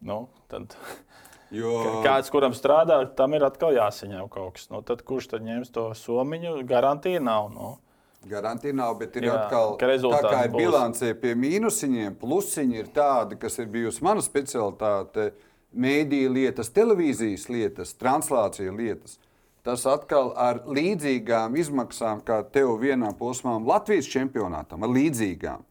nu, 0.00 0.18
tad, 0.50 0.74
Jo, 1.52 2.02
kāds, 2.04 2.30
kuram 2.32 2.54
strādā, 2.56 2.96
tam 3.16 3.34
ir 3.36 3.44
atkal 3.46 3.74
jāsaņem 3.76 4.28
kaut 4.32 4.56
kas. 4.56 4.68
Nu, 4.72 4.80
tad, 4.86 5.04
kurš 5.06 5.28
tad 5.34 5.44
ņems 5.46 5.72
to 5.74 5.90
somiņu? 5.98 6.56
Garantija 6.68 7.20
nav. 7.22 7.50
Nu. 7.52 7.74
Garantija 8.28 8.72
nav, 8.72 8.94
bet 9.00 9.16
ir 9.18 9.28
Jā, 9.28 9.34
atkal 9.36 9.74
ka 9.80 9.88
tā, 10.00 10.20
kā 10.24 10.38
ir 10.46 10.54
bilancē 10.54 11.10
pie 11.20 11.34
mīnusiņiem, 11.36 12.16
plusiņi 12.20 12.80
ir 12.80 12.88
tādi, 12.94 13.36
kas 13.40 13.58
ir 13.60 13.68
bijusi 13.72 14.04
mana 14.04 14.24
specialitāte, 14.24 15.32
mēdīja 15.74 16.32
lietas, 16.32 16.72
televīzijas 16.72 17.48
lietas, 17.52 17.92
translācija 18.00 18.72
lietas. 18.72 19.18
Tas 19.64 19.86
atkal 19.88 20.32
ar 20.36 20.62
līdzīgām 20.68 21.56
izmaksām, 21.60 22.20
kā 22.24 22.42
tev 22.52 22.74
vienā 22.80 23.14
posmā 23.16 23.56
Latvijas 23.64 24.08
čempionātam, 24.12 24.84
ar 24.84 24.92
līdzīgām. 24.92 25.64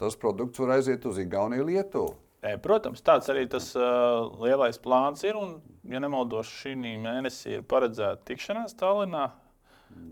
Tas 0.00 0.16
produkts 0.20 0.60
var 0.60 0.76
aiziet 0.76 1.04
uz 1.08 1.18
Igauniju, 1.20 1.66
Lietuvu. 1.68 2.14
E, 2.42 2.56
Protams, 2.62 3.00
tāds 3.02 3.30
arī 3.32 3.46
tas 3.50 3.70
uh, 3.76 4.28
lielais 4.44 4.78
plāns 4.78 5.24
ir. 5.24 5.34
Un, 5.40 5.56
ja 5.88 5.98
nemaldos, 6.02 6.46
šī 6.62 6.74
mēnesī 6.76 7.56
ir 7.58 7.62
paredzēta 7.66 8.22
tikšanās 8.28 8.76
Tallinā 8.78 9.30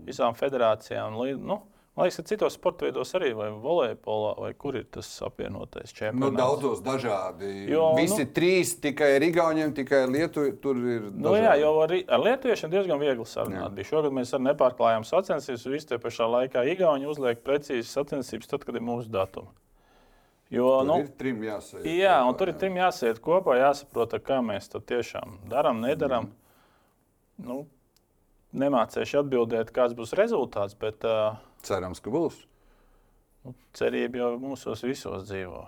visām 0.07 0.33
federācijām. 0.35 1.13
Nu, 1.45 1.59
man 1.95 2.07
liekas, 2.07 2.17
ka 2.17 2.23
citos 2.27 2.55
sporta 2.57 2.87
veidos 2.87 3.13
arī, 3.15 3.29
vai 3.37 3.51
volejbolā, 3.51 4.31
vai 4.41 4.49
kur 4.57 4.75
ir 4.75 4.87
tas 4.91 5.07
apvienotais 5.23 5.93
Nu, 5.93 5.97
čempionāts. 5.99 6.37
daudzos 6.39 6.81
dažādi. 6.83 7.51
Jo, 7.71 7.93
Visi 7.95 8.25
nu- 8.25 8.31
trīs 8.35 8.73
tikai 8.83 9.15
ar 9.15 9.21
Igauniem, 9.29 9.73
tikai 9.77 10.01
ar 10.03 10.09
Lietuvu. 10.09 10.55
Tur 10.61 10.75
ir. 10.75 11.01
Nu, 11.11 11.35
jā, 11.37 11.51
dažādi. 11.53 11.61
jau 11.61 11.73
arī 11.85 11.99
ar 12.09 12.19
lietuviešiem 12.25 12.71
diezgan 12.73 12.99
viegli 12.99 13.25
sarunāt. 13.25 13.77
Jā. 13.77 13.85
Šogad 13.91 14.11
mēs 14.17 14.33
arī 14.35 14.49
nepārklājām 14.49 15.05
sacensības. 15.07 15.67
Visi 15.71 15.87
tie 15.93 15.97
pašā 15.97 16.27
laikā 16.27 16.65
Igauni 16.73 17.05
uzliek 17.05 17.43
precīzi 17.45 17.85
sacensības, 17.85 18.47
tad, 18.47 18.65
kad 18.65 18.75
ir 18.75 18.81
mūsu 18.81 19.07
datumi. 19.07 19.47
Jo, 20.53 20.67
Tur 20.79 20.87
nu, 20.87 20.97
ir 21.01 21.07
trim 21.17 21.39
jāsaka. 21.41 21.83
Jā, 21.89 22.15
un 22.27 22.35
tur 22.37 22.51
ir 22.51 22.57
trim 22.61 22.75
jāsēž 22.77 23.17
kopā, 23.23 23.55
jāsaprot, 23.57 24.13
kā 24.23 24.37
mēs 24.45 24.69
to 24.69 24.79
tiešām 24.79 25.39
darām, 25.49 25.79
nedarām. 25.81 26.29
Nu, 27.41 27.63
nemācīšu 28.55 29.23
atbildēt, 29.23 29.73
kāds 29.75 29.95
būs 29.97 30.13
rezultāts, 30.17 30.77
bet 30.79 31.03
uh, 31.07 31.39
Cerams, 31.65 31.99
ka 31.99 32.13
būs. 32.13 32.37
nu, 33.43 33.55
cerība 33.75 34.21
jau 34.21 34.29
mūsos 34.39 34.85
visos 34.85 35.25
dzīvo. 35.27 35.65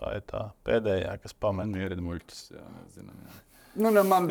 Tā 0.00 0.16
ir 0.16 0.24
tā 0.26 0.46
pēdējā, 0.66 1.12
kas 1.22 1.36
pamet. 1.36 1.68
Man 1.70 1.84
ir 1.84 1.94
muļķis, 2.02 2.40
jā, 2.56 2.64
mēs 2.78 2.96
zinām. 2.98 3.20
Jā. 3.28 3.36
Nu, 3.84 3.92
ne, 3.94 4.02
man. 4.02 4.26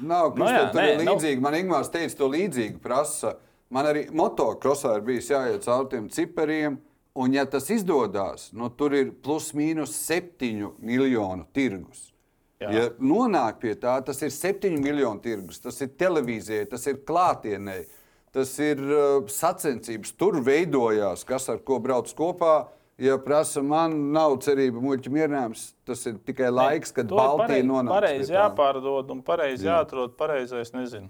Nav 0.00 0.30
Nu 0.38 0.44
kas 0.44 0.52
jā, 0.52 0.62
no, 0.76 0.84
nu- 1.04 1.16
līdzīgi. 1.16 1.42
Man 1.42 1.56
Ingūns 1.58 1.90
teica, 1.92 2.16
to 2.20 2.28
līdzīgi 2.30 2.78
prasa. 2.84 3.34
Man 3.70 3.86
arī 3.86 4.04
motokrosā 4.14 4.96
ir 4.98 5.04
bijis 5.06 5.32
jāiet 5.32 5.66
cauri 5.66 5.90
tiem 5.92 6.08
cipariem. 6.12 6.78
Un, 7.20 7.34
ja 7.36 7.44
tas 7.44 7.68
izdodas, 7.72 8.48
nu, 8.56 8.70
tur 8.72 8.94
ir 8.96 9.10
plus 9.24 9.50
mīnus 9.56 9.92
7 10.06 10.70
miljonu 10.78 11.44
tirgus. 11.52 12.06
Jā. 12.60 12.70
Ja 12.72 12.86
nonāk 13.00 13.60
pie 13.62 13.74
tā, 13.80 13.98
tas 14.04 14.20
ir 14.24 14.32
7 14.32 14.78
miljonu 14.80 15.20
tirgus. 15.24 15.60
Tas 15.60 15.80
ir 15.84 15.92
televīzijai, 16.00 16.68
tas 16.70 16.84
ir 16.88 17.00
klātienē, 17.08 17.78
tas 18.36 18.52
ir 18.60 18.80
uh, 18.84 19.28
sacensības. 19.32 20.12
Tur 20.20 20.40
veidojās, 20.44 21.24
kas 21.28 21.48
ar 21.52 21.60
ko 21.64 21.80
brauc 21.82 22.12
kopā. 22.16 22.54
Ja 23.00 23.16
prasa, 23.16 23.62
man 23.64 23.94
nav 24.12 24.34
cerība, 24.44 24.80
muļķi 24.84 25.12
mierinājums, 25.14 25.70
tas 25.88 26.02
ir 26.04 26.18
tikai 26.20 26.50
laiks, 26.52 26.92
kad 26.92 27.08
Baltija 27.08 27.64
nonāks. 27.64 27.94
Pareizi 27.94 28.34
jāpārdod 28.34 29.14
un 29.14 29.22
pareizi 29.24 29.64
Jā. 29.64 29.78
jāatrod 29.78 30.18
pareizais, 30.20 30.74
nezinu. 30.76 31.08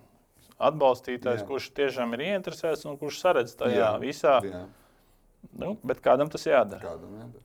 Atbalstītājs, 0.63 1.43
Jā. 1.43 1.49
kurš 1.49 1.67
tiešām 1.75 2.15
ir 2.15 2.29
ieinteresēts 2.29 2.87
un 2.87 2.95
kurš 3.01 3.19
saredz 3.25 3.57
tajā 3.59 3.81
Jā. 3.81 3.91
visā. 3.99 4.37
Jā, 4.47 4.63
Nu, 5.61 5.77
bet 5.85 6.01
kādam 6.05 6.31
tas 6.31 6.45
jādara. 6.47 6.81
kādam 6.83 7.17
jādara. 7.21 7.45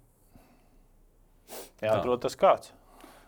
Jāatrod 1.86 2.21
tas 2.25 2.36
kāds. 2.39 2.71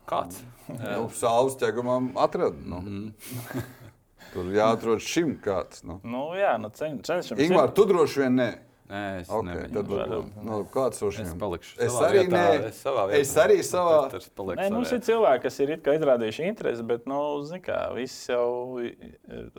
Kāds? 0.07 0.39
Nu, 0.71 1.09
Saules 1.13 1.57
ķegumam 1.59 2.13
atrada. 2.23 2.55
Nu. 2.63 2.79
Mhm. 2.81 3.65
Tur 4.33 4.47
jāatrod 4.51 4.99
šim 5.03 5.35
kāds. 5.43 5.83
Nu. 5.87 5.99
Nu, 6.03 6.29
jā, 6.37 6.55
nu, 6.59 6.69
cen, 6.75 6.97
cenšamies. 7.03 7.45
Ingūna, 7.47 7.67
tu 7.75 7.85
droši 7.87 8.23
vien 8.25 8.35
nē. 8.41 8.47
Nē, 8.87 8.99
es 9.19 9.27
Okay, 9.35 9.65
tad 9.67 9.89
varbūt, 9.91 10.27
nu, 10.47 10.57
kāds 10.71 11.01
no 11.03 11.09
Es 11.11 11.17
šiem? 11.17 11.31
palikšu. 11.41 11.73
Es 11.83 11.95
arī 11.99 12.21
vietā, 12.21 12.37
nē. 12.39 12.67
Es, 12.69 12.77
savā 12.85 13.01
Es 13.11 13.33
vietā. 13.33 13.41
arī 13.43 13.57
savā- 13.67 14.55
Nē, 14.61 14.67
mums 14.71 14.93
ir 14.95 15.01
cilvēki, 15.03 15.41
kas 15.43 15.57
ir 15.59 15.73
izrādījuši 15.75 16.45
interesi, 16.47 16.85
bet, 16.87 17.03
nu, 17.05 17.17
zini 17.43 17.59
kā, 17.65 17.81
viss 17.97 18.29
jau 18.31 18.79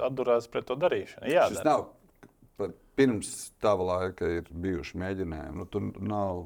atdurās 0.09 0.49
pret 0.49 0.65
to 0.71 0.77
darīšanu. 0.81 1.29
Jā, 1.29 1.45
Šis 1.53 1.61
nav. 1.69 1.91
Pirms 2.99 3.53
tava 3.63 3.85
laika 3.87 4.27
ir 4.41 4.49
bijuši 4.51 4.99
mēģinājumi. 4.99 5.59
Nu, 5.61 5.67
tur 5.71 5.85
nav, 6.03 6.41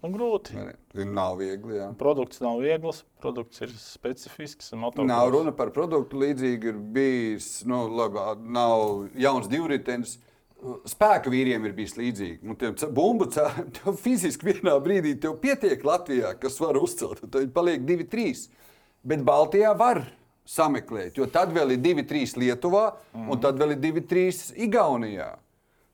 nu, 0.00 0.08
grūti. 0.14 0.54
ne, 0.56 1.04
nav 1.12 1.34
viegli. 1.42 1.76
Jā. 1.76 1.90
Produkts 2.00 2.40
nav 2.40 2.62
viegls, 2.64 3.02
produkts 3.20 3.60
ir 3.66 3.74
specifisks. 3.76 4.72
Nav 4.72 5.28
runa 5.34 5.52
par 5.56 5.74
produktu. 5.76 6.22
Līdzīgi 6.22 6.72
ir 6.72 6.78
bijis, 6.94 7.50
nu, 7.68 7.82
labi, 7.98 8.24
nav 8.48 9.10
jauns 9.20 9.50
divritenis. 9.52 10.16
Spēka 10.88 11.32
vīriem 11.32 11.68
ir 11.68 11.76
bijis 11.76 11.94
līdzīgi. 11.96 12.40
Nu, 12.48 12.56
tiem 12.60 12.74
bumbu 12.96 13.28
cēlājiem 13.32 13.68
tev 13.78 14.00
fiziski 14.00 14.54
vienā 14.54 14.78
brīdī 14.80 15.14
pietiek 15.44 15.84
Latvijā, 15.84 16.32
kas 16.40 16.56
var 16.64 16.80
uzcelt. 16.80 17.20
Tad 17.28 17.52
paliek 17.52 17.84
divi, 17.88 18.08
trīs. 18.08 18.46
Bet 19.04 19.20
Baltijā 19.24 19.76
var 19.76 20.02
sameklēt, 20.48 21.20
jo 21.20 21.28
tad 21.30 21.52
vēl 21.54 21.76
ir 21.76 21.84
divi, 21.84 22.04
trīs 22.08 22.34
Lietuvā, 22.36 22.90
un 23.16 23.40
tad 23.40 23.60
vēl 23.60 23.76
ir 23.76 23.80
divi, 23.84 24.02
trīs 24.04 24.50
Igaunijā. 24.56 25.30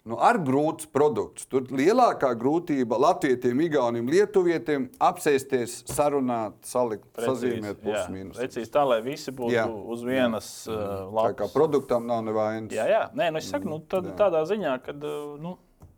Nu, 0.07 0.14
ar 0.23 0.37
grūts 0.38 0.87
produkts. 0.95 1.49
Tur 1.51 1.64
lielākā 1.75 2.29
grūtība 2.38 2.95
Latvijiem, 3.03 3.59
Igauniem, 3.64 4.07
Lietuvietiem 4.12 4.85
apsēsties, 5.03 5.81
sarunāt, 5.90 6.61
salikt, 6.69 7.09
sazīmēt 7.19 7.73
jā, 7.75 7.83
plus 7.83 8.12
mīnus. 8.14 8.38
precīzi 8.38 8.71
tā, 8.71 8.85
lai 8.87 9.01
visi 9.03 9.35
būtu 9.35 9.57
Jā. 9.57 9.64
uz 9.66 10.05
vienas 10.07 10.51
uh, 10.71 10.77
Tā 10.77 11.33
kā 11.35 11.49
lapas. 11.49 11.57
produktam 11.57 12.07
nav 12.07 12.23
nevainas. 12.29 12.71
Jā, 12.77 12.87
jā, 12.92 13.03
nē, 13.19 13.33
nu, 13.35 13.42
es 13.42 13.51
saku, 13.51 13.66
nu, 13.73 13.81
tad, 13.83 14.07
Jā. 14.12 14.14
tādā 14.21 14.45
ziņā, 14.47 14.77
ka 14.85 14.95
nu, 14.95 15.57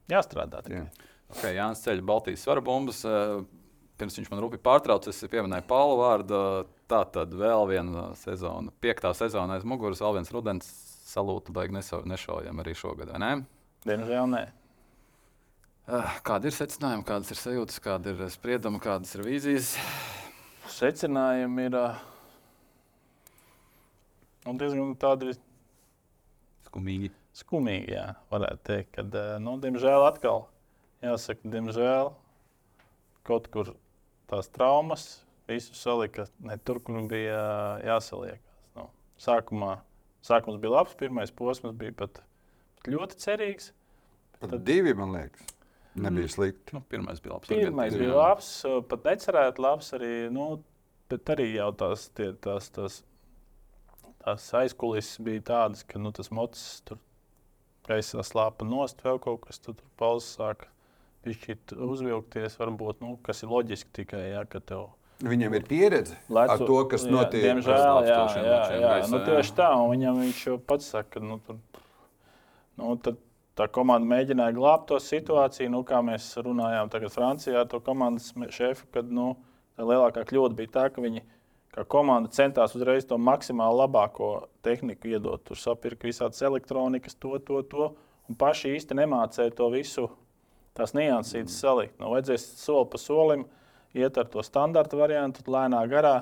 jāstrādā. 0.09 0.64
tikai. 0.64 0.87
Jā. 0.87 1.12
Okay, 1.29 1.53
Jānis 1.59 1.85
ceļ 1.85 2.01
Baltijas 2.09 2.47
svara 2.47 2.64
bumbas. 2.64 3.03
Pirms 3.99 4.16
viņš 4.16 4.31
man 4.33 4.40
rūpīgi 4.40 4.62
pārtrauca, 4.64 5.11
es 5.12 5.21
pieminēju 5.29 5.66
Paulu 5.68 5.99
vārdu. 6.01 6.40
Tā 6.88 7.03
tad 7.12 7.35
vēl 7.37 7.66
viena 7.68 8.07
sezona, 8.16 8.73
piektā 8.81 9.11
sezona 9.12 9.59
aiz 9.59 9.66
muguras, 9.68 10.01
vēl 10.01 10.16
viens 10.16 10.33
rudens 10.33 10.71
salūta, 11.11 11.53
baigi 11.53 11.77
nešaujam 12.09 12.64
arī 12.64 12.73
šogad, 12.79 13.12
vai 13.12 13.21
ne? 13.21 13.33
Diemžēl 13.86 14.26
nē. 14.32 14.44
Eh, 15.88 16.16
Kādi 16.26 16.50
ir 16.50 16.56
secinājumi, 16.56 17.06
kādas 17.08 17.30
ir 17.32 17.38
sajūtas, 17.40 17.78
kāda 17.80 18.12
ir 18.12 18.18
sprieduma, 18.32 18.80
kādas 18.82 19.14
ir 19.16 19.22
vīzijas? 19.24 19.70
Secinājumi 20.68 21.64
ir 21.70 21.76
uh, 21.78 22.02
nu, 24.44 24.56
diezgan 24.60 24.92
tādi 25.00 25.32
Skumīgi. 26.68 27.08
skumīgi, 27.36 27.94
jā, 27.94 28.04
varētu 28.32 28.64
teikt. 28.68 28.90
Kad, 28.98 29.14
eh, 29.16 29.38
nu, 29.40 29.56
diemžēl 29.62 30.04
atkal, 30.10 30.44
jāsaka, 31.04 31.48
diemžēl 31.48 32.12
kaut 33.28 33.48
kur 33.52 33.72
tās 34.28 34.48
traumas 34.52 35.08
visu 35.48 35.72
salika 35.76 36.26
ne 36.44 36.58
tur, 36.60 36.80
kur 36.84 37.00
bija 37.08 37.40
eh, 37.80 37.88
jāsaliekās. 37.88 38.44
Nu, 38.76 38.90
sākumā, 39.20 39.78
sākums 40.20 40.60
bija 40.60 40.76
labs, 40.76 40.96
pirmais 41.00 41.32
posms 41.32 41.72
bija 41.80 41.96
pat 41.96 42.20
ļoti 42.86 43.18
cerīgs. 43.24 43.72
Pat 44.38 44.52
Tad- 44.54 44.64
divi, 44.64 44.94
man 44.94 45.12
liekas, 45.16 45.42
nebija 45.98 46.28
slikti. 46.30 46.76
Nu, 46.76 46.82
pirmais 46.88 47.20
bija 47.20 47.34
labs. 47.34 47.50
Pirmais 47.50 47.96
bija 47.98 48.12
jā. 48.12 48.16
labs, 48.16 48.50
pat 48.88 49.08
necerēt 49.08 49.58
labs 49.58 49.92
arī, 49.98 50.12
nu, 50.30 50.62
bet 51.10 51.34
arī 51.34 51.50
jau 51.56 51.72
tās, 51.72 52.08
tie, 52.14 52.30
tās, 52.44 52.70
tās, 52.70 53.00
tās 54.22 54.48
aizkulisēs 54.62 55.18
bija 55.26 55.42
tādas, 55.52 55.83
ka 55.83 55.98
nu, 55.98 56.12
tas 56.14 56.31
mocis 56.31 56.83
tur 56.87 57.00
gaisā 57.88 58.22
slāpa 58.22 58.68
nost, 58.68 59.02
vēl 59.02 59.18
kaut 59.18 59.46
kas 59.48 59.58
tur, 59.58 59.74
tur 59.74 59.90
pauzes 59.98 60.37
sāka 60.37 60.68
pišķīt 61.26 61.74
uzvilkties, 61.74 62.56
varbūt, 62.60 63.02
nu, 63.02 63.16
kas 63.26 63.42
ir 63.42 63.50
loģiski 63.50 63.90
tikai, 64.02 64.22
jā, 64.37 64.44
ka 64.46 64.60
tev 64.60 64.90
Viņam 65.18 65.54
ir 65.58 65.64
pieredze 65.66 66.14
Lecu- 66.31 66.52
ar 66.52 66.60
to, 66.62 66.76
kas 66.92 67.02
jā, 67.02 67.10
notiek. 67.10 67.42
Diemžēl, 67.42 67.74
jā, 67.74 68.02
jā, 68.06 68.18
mačiem 68.22 68.44
jā, 68.46 68.58
gaisā, 68.85 69.10
nu, 69.10 69.18
jā. 69.18 69.24
tieši 69.26 69.54
tā. 69.58 69.70
Un 69.74 69.88
viņam 69.90 70.20
viņš 70.22 70.42
jau 70.46 70.58
pats 70.62 70.90
saka, 70.94 71.10
ka 71.16 71.22
nu, 71.24 71.40
tur, 71.42 71.56
nu, 72.79 72.94
tad, 73.02 73.18
tā 73.58 73.66
komanda 73.74 74.08
mēģināja 74.08 74.54
glābt 74.56 74.88
to 74.90 75.00
situāciju. 75.02 75.72
Nu, 75.74 75.83
kā 75.87 76.00
mēs 76.04 76.31
runājām 76.44 76.90
tagad 76.92 77.14
Francijā, 77.14 77.62
ar 77.62 77.70
to 77.70 77.83
komandas 77.85 78.31
šefu, 78.54 78.87
kad 78.94 79.10
nu, 79.10 79.33
tā 79.76 79.87
lielākā 79.88 80.24
kļūda 80.29 80.58
bija 80.58 80.74
tā, 80.79 80.87
ka 80.94 81.02
viņi 81.04 81.24
kā 81.74 81.85
komanda 81.90 82.31
centās 82.35 82.76
uzreiz 82.79 83.06
to 83.08 83.18
maksimāli 83.20 83.83
labāko 83.83 84.31
tehniku 84.66 85.12
iedot. 85.12 85.42
Tur 85.46 85.58
sapirka 85.58 86.08
visādas 86.08 86.42
elektronikas, 86.46 87.18
to, 87.18 87.37
to, 87.42 87.62
to. 87.70 87.90
Un 88.29 88.38
paši 88.38 88.74
īsti 88.76 88.96
nemācīja 88.98 89.54
to 89.56 89.68
visu 89.72 90.08
tās 90.76 90.94
niansītas 90.94 91.58
salikt. 91.58 91.96
Nu, 91.98 92.12
vajadzēs 92.14 92.44
soli 92.60 92.88
pa 92.92 93.00
solim 93.00 93.46
iet 93.96 94.18
ar 94.20 94.29
to 94.31 94.44
standarta 94.44 94.98
variantu, 94.98 95.42
lēnā 95.50 95.81
garā 95.90 96.16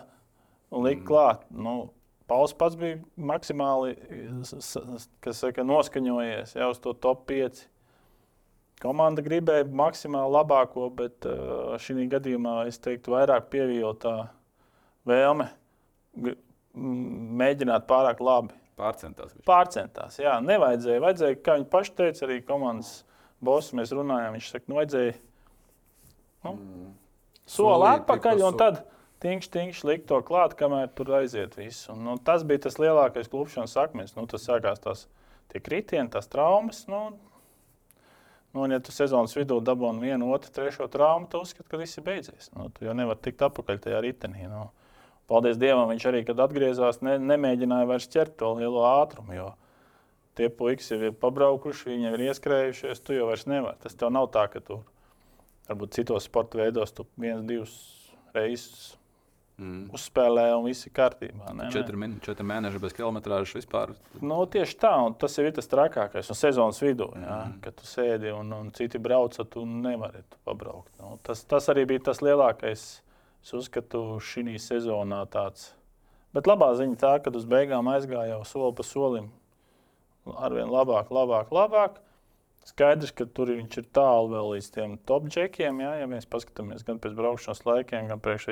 un 0.70 0.86
likt 0.86 1.02
mm. 1.02 1.08
klāt. 1.08 1.44
Nu, 1.50 1.76
Pauls 2.26 2.54
pats 2.58 2.74
bija 2.78 2.98
maksimāli 3.14 3.94
saka, 4.42 5.62
noskaņojies 5.66 6.56
jau 6.58 6.70
uz 6.72 6.80
to 6.82 6.94
top 6.98 7.22
5. 7.30 7.60
Komanda 8.82 9.22
gribēja 9.24 9.64
maksimāli 9.70 10.34
labāko, 10.34 10.88
bet 10.92 11.26
šī 11.80 12.08
gadījumā 12.12 12.64
es 12.68 12.80
teiktu, 12.82 13.14
vairāk 13.14 13.46
pievijo 13.52 13.94
tā 14.02 14.16
vēlme 15.06 15.48
mēģināt 16.76 17.86
pārāk 17.88 18.20
labi. 18.20 18.58
Pārcentās. 18.76 19.32
Viņš. 19.32 19.44
Pārcentās, 19.48 20.18
jā, 20.20 20.34
nevajadzēja. 20.44 21.00
Vajadzēja, 21.00 21.38
kā 21.40 21.54
viņi 21.56 21.68
paši 21.72 21.94
teica, 21.96 22.26
arī 22.26 22.42
komandas 22.44 22.90
boss, 23.40 23.72
mēs 23.76 23.94
runājām, 23.96 24.36
viņš 24.36 24.50
saka, 24.52 24.68
nu, 24.68 24.76
vajadzēja 24.80 25.14
nu, 26.44 26.52
mm. 26.52 26.90
soli 27.56 27.88
atpakaļ 27.94 28.44
un 28.50 28.58
tad 28.60 28.82
tīņš, 29.26 29.50
tīņš 29.52 29.82
likt 29.88 30.08
to 30.08 30.22
klāt, 30.24 30.56
kamēr 30.58 30.88
tur 30.96 31.12
aiziet 31.18 31.58
viss. 31.58 31.90
Un, 31.92 32.04
nu, 32.06 32.16
tas 32.22 32.46
bija 32.46 32.64
tas 32.68 32.78
lielākais 32.80 33.30
klupšanas 33.32 33.76
akmens. 33.82 34.16
Nu, 34.16 34.24
tas 34.30 34.46
sākās 34.46 34.82
tās 34.82 35.06
kritieni, 35.52 36.10
tās 36.12 36.30
traumas. 36.32 36.86
Nu, 36.90 37.08
Nu, 38.56 38.62
un, 38.64 38.72
ja 38.72 38.78
tu 38.80 38.88
sezonas 38.88 39.34
vidū 39.36 39.58
dabūji 39.60 40.00
vienu, 40.00 40.30
otru, 40.32 40.48
trešo 40.48 40.86
traumu, 40.88 41.26
tad 41.28 41.42
uzskati, 41.44 41.66
ka 41.68 41.76
viss 41.76 41.98
ir 42.00 42.06
beidzies. 42.06 42.46
Nu, 42.54 42.70
tu 42.72 42.86
jau 42.86 42.94
nevari 42.96 43.20
tikt 43.26 43.42
atpakaļ 43.44 43.82
tajā 43.84 43.98
ritenī. 44.00 44.46
Nu. 44.48 44.70
Paldies 45.28 45.58
Dievam, 45.60 45.90
viņš 45.90 46.06
arī, 46.08 46.22
kad 46.24 46.40
atgriezās, 46.40 47.02
ne, 47.04 47.18
nemēģināja 47.20 47.90
vairs 47.90 48.08
ķert 48.08 48.38
to 48.40 48.54
lielo 48.56 48.86
ātrumu. 48.88 49.36
Jo 49.36 49.50
tie 50.36 50.50
puikas 50.52 50.90
jau 50.92 50.98
ir 51.00 51.16
pabraukuši, 51.16 51.90
viņi 51.92 52.12
ir 52.12 52.24
ieskrējušies, 52.28 53.00
tu 53.04 53.16
jau 53.16 53.30
vairs 53.30 53.46
nevari. 53.48 53.80
Tas 53.82 53.96
tev 53.96 54.12
nav 54.12 54.28
tā, 54.34 54.44
ka 54.52 54.60
tu 54.64 54.78
varbūt 55.68 55.96
citos 55.96 56.28
sporta 56.28 56.60
veidos 56.60 56.92
tu 56.96 57.06
viens, 57.16 57.44
divas 57.48 57.74
reizes 58.36 58.94
mm. 59.60 59.86
uzspēlē 59.96 60.48
un 60.56 60.66
viss 60.68 60.88
ir 60.88 60.94
kārtībā. 60.96 61.54
Ne, 61.56 61.70
četri, 61.74 61.98
min, 62.00 62.18
četri 62.24 62.46
mēneši 62.46 62.82
bez 62.82 62.96
kilometrāžas 62.96 63.56
vispār. 63.58 63.94
Nu, 64.20 64.42
tieši 64.50 64.78
tā, 64.82 64.92
un 65.06 65.16
tas 65.20 65.38
ir 65.42 65.50
tas 65.56 65.70
trakākais. 65.72 66.30
Un 66.32 66.38
sezonas 66.38 66.82
vidū, 66.84 67.08
jā, 67.14 67.40
mm. 67.46 67.56
kad 67.64 67.78
tu 67.80 67.88
sēdi 67.88 68.34
un, 68.36 68.52
un 68.56 68.70
citi 68.76 69.00
brauc, 69.02 69.38
tu 69.52 69.64
nevari 69.66 70.24
tu 70.26 70.40
pabraukt. 70.46 70.92
Nu, 71.00 71.16
tas, 71.26 71.44
tas 71.48 71.68
arī 71.72 71.88
bija 71.94 72.08
tas 72.10 72.24
lielākais 72.24 72.86
Es 73.46 73.52
uzskatu, 73.54 74.00
šī 74.18 74.56
sezonā 74.58 75.20
tāds. 75.30 75.68
Bet 76.34 76.48
labā 76.50 76.72
ziņa 76.74 76.96
tā, 76.98 77.12
ka 77.22 77.30
uz 77.30 77.44
beigām 77.46 77.86
aizgāja 77.92 78.32
jau 78.32 78.40
soli 78.42 78.74
pa 78.74 78.82
solim. 78.82 79.28
Arvien 80.26 80.66
labāk, 80.66 81.12
labāk, 81.14 81.52
labāk. 81.54 82.00
Skaidrs, 82.66 83.12
ka 83.14 83.28
tur 83.30 83.52
viņš 83.54 83.78
ir 83.78 83.86
tālu 83.94 84.32
vēl 84.32 84.50
līdz 84.56 84.70
tiem 84.74 84.96
top 85.06 85.28
džekiem. 85.30 85.78
Ja, 85.84 85.92
ja 86.00 86.10
mēs 86.10 86.26
paskatāmies 86.26 86.82
gan 86.88 86.98
pēc 86.98 87.14
braukšanas 87.14 87.62
laikiem, 87.68 88.10
gan 88.10 88.24
priekš 88.24 88.48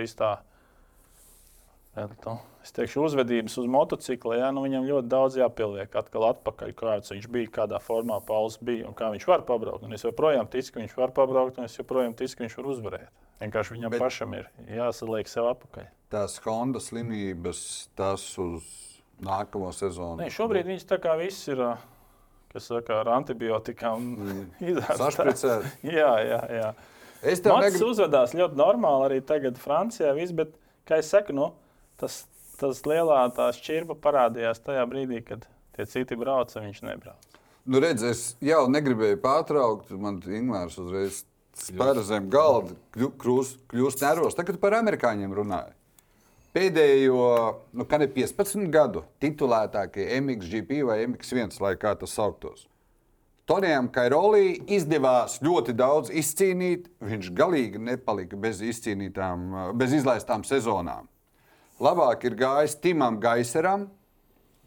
īstā. 1.95 2.35
Es 2.65 2.73
teikšu, 2.73 3.03
uzvedības 3.05 3.59
uz 3.61 3.67
motocikla. 3.69 4.39
Ja, 4.39 4.51
nu 4.55 4.63
viņam 4.65 4.87
ļoti 4.89 5.09
daudz 5.13 5.37
jāpieliek 5.37 5.93
atkal 6.01 6.31
atpakaļ, 6.31 6.73
kāds 6.79 7.13
viņš 7.13 7.27
bija, 7.29 7.51
kādā 7.61 7.81
formā 7.83 8.21
Pauls 8.25 8.57
bija 8.57 8.89
un 8.89 8.97
kā 8.97 9.11
viņš 9.13 9.27
var 9.29 9.45
pabraukt. 9.45 9.85
Un 9.85 9.93
es 9.93 10.05
joprojām 10.07 10.49
ticu, 10.49 10.73
ka 10.73 10.81
viņš 10.81 10.97
var 10.97 11.13
pabraukt, 11.17 11.59
un 11.61 11.69
es 11.69 11.77
joprojām 11.77 12.17
ticu, 12.17 12.39
ka 12.39 12.47
viņš 12.47 12.57
var 12.57 12.71
uzvarēt. 12.73 13.11
Vienkārši 13.43 13.77
viņam 13.77 13.93
Bet 13.93 14.01
pašam 14.01 14.37
ir 14.39 14.49
jāsaliek 14.71 15.29
sev 15.29 15.51
apakaļ. 15.51 15.91
Tās 16.15 16.39
Honda 16.45 16.81
slimības, 16.81 17.61
tas 17.99 18.25
uz 18.41 18.65
nākamo 19.25 19.69
sezonu. 19.75 20.23
Nē, 20.23 20.31
šobrīd 20.33 20.71
viņas 20.71 20.89
tā 20.89 21.01
kā 21.03 21.19
viss 21.21 21.51
ir. 21.53 21.61
Kas 22.55 22.69
saka, 22.71 23.01
ar 23.03 23.09
antibiotikām 23.17 24.05
mm. 24.15 24.43
izsmeļot. 24.71 25.69
jā, 25.99 26.13
jā, 26.23 26.41
jā. 26.55 26.69
Es 27.25 27.43
tev 27.43 27.59
negribu... 27.59 27.89
uzvedās 27.91 28.35
ļoti 28.37 28.57
normāli 28.61 29.09
arī 29.09 29.19
tagad 29.27 29.59
Francijā. 29.59 30.13
Viss, 30.15 30.33
bet, 30.37 30.53
kā 30.87 31.01
jau 31.01 31.07
saku, 31.09 31.35
nu, 31.35 31.49
tas, 32.01 32.25
tas 32.61 32.83
lielā 32.89 33.27
šķirpa 33.35 33.99
parādījās 34.03 34.63
tajā 34.65 34.85
brīdī, 34.91 35.23
kad 35.27 35.47
tie 35.77 35.87
citi 35.91 36.19
brauca, 36.19 36.63
viņš 36.65 36.83
nebrauca. 36.87 37.35
Nu, 37.65 37.81
redz, 37.81 38.03
es 38.05 38.25
jau 38.45 38.67
negribēju 38.69 39.23
pārtraukt. 39.23 39.95
Man 39.97 40.19
Ingūns 40.21 40.77
uzreiz 40.83 41.23
spēra 41.57 42.03
zem 42.05 42.29
galda, 42.33 42.77
kļūst, 42.97 43.63
kļūst 43.73 44.05
nervos. 44.05 44.37
Tagad 44.37 44.59
par 44.61 44.77
amerikāņiem 44.83 45.33
runāju. 45.33 45.73
Pēdējo, 46.55 47.23
nu, 47.75 47.87
kad 47.91 48.05
ir 48.05 48.13
15 48.15 48.69
gadu 48.71 49.03
titulētākie 49.23 50.07
MXGP 50.21 50.85
vai 50.87 51.01
MX1, 51.09 51.57
lai 51.65 51.73
kā 51.81 51.97
tas 51.99 52.15
sauktos. 52.15 52.69
Tonijam 53.49 53.91
Kairolī 53.93 54.55
izdevās 54.73 55.41
ļoti 55.45 55.75
daudz 55.77 56.13
izcīnīt. 56.15 56.87
Viņš 57.05 57.33
galīgi 57.37 57.83
nepalika 57.91 58.39
bez 58.41 58.63
izcīnītām, 58.65 59.51
bez 59.77 59.97
izlaistām 59.99 60.47
sezonām. 60.49 61.11
Labāk 61.83 62.27
ir 62.29 62.37
gājis 62.39 62.77
Timam 62.79 63.19
Gaiseram, 63.23 63.89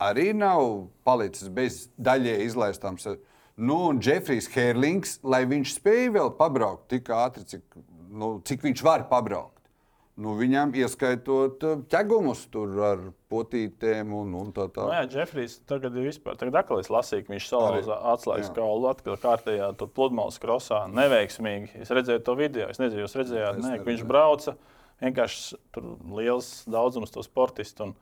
arī 0.03 0.33
nav 0.35 0.89
palicis 1.07 1.47
bez 1.53 1.85
daļēji 1.95 2.49
izlaistām 2.49 2.99
sezonām. 2.99 3.23
Nu, 3.57 3.77
un 3.89 3.99
Jeffrijs 4.03 4.45
Herlings, 4.53 5.15
lai 5.25 5.41
viņš 5.49 5.77
spēja 5.79 6.11
vēl 6.19 6.27
pabraukt 6.37 6.91
tik 6.93 7.07
ātri, 7.09 7.41
cik, 7.49 7.63
nu, 8.13 8.35
cik 8.45 8.61
viņš 8.67 8.83
var 8.85 9.07
pabraukt. 9.09 9.55
Nu, 10.17 10.35
viņam 10.37 10.71
ieskaitot 10.77 11.63
uh, 11.65 11.81
ķegumus 11.89 12.43
ar 12.85 13.01
potītēm 13.29 14.13
un, 14.17 14.31
un 14.37 14.53
tā 14.53 14.65
tālāk. 14.73 14.89
Nu, 14.89 14.95
jā, 14.97 15.19
Jeffrijs 15.19 15.59
tagad 15.69 15.97
ir 15.97 16.07
vispār. 16.09 16.37
Tagad 16.37 16.57
atkal 16.61 16.81
es 16.81 16.89
lasīju, 16.93 17.25
ka 17.25 17.33
viņš 17.35 17.49
salauza 17.49 17.97
atslēgas 18.13 18.49
kaulu 18.53 18.89
atkal 18.89 19.17
kārtējā 19.21 19.71
pludmales 19.85 20.41
krosā. 20.41 20.83
Neveiksmīgi. 20.89 21.83
Es 21.85 21.93
redzēju 21.93 22.23
to 22.25 22.37
video. 22.37 22.69
Es 22.73 22.81
nezinu, 22.81 23.05
jūs 23.05 23.17
redzējāt, 23.17 23.61
ne, 23.61 23.75
ka 23.77 23.89
viņš 23.89 24.05
brauca. 24.09 24.57
Vienkārši 25.03 25.59
tur 25.75 25.95
liels 26.17 26.51
daudzums 26.69 27.13
to 27.13 27.23
sportistu. 27.25 27.89
Un, 27.89 27.97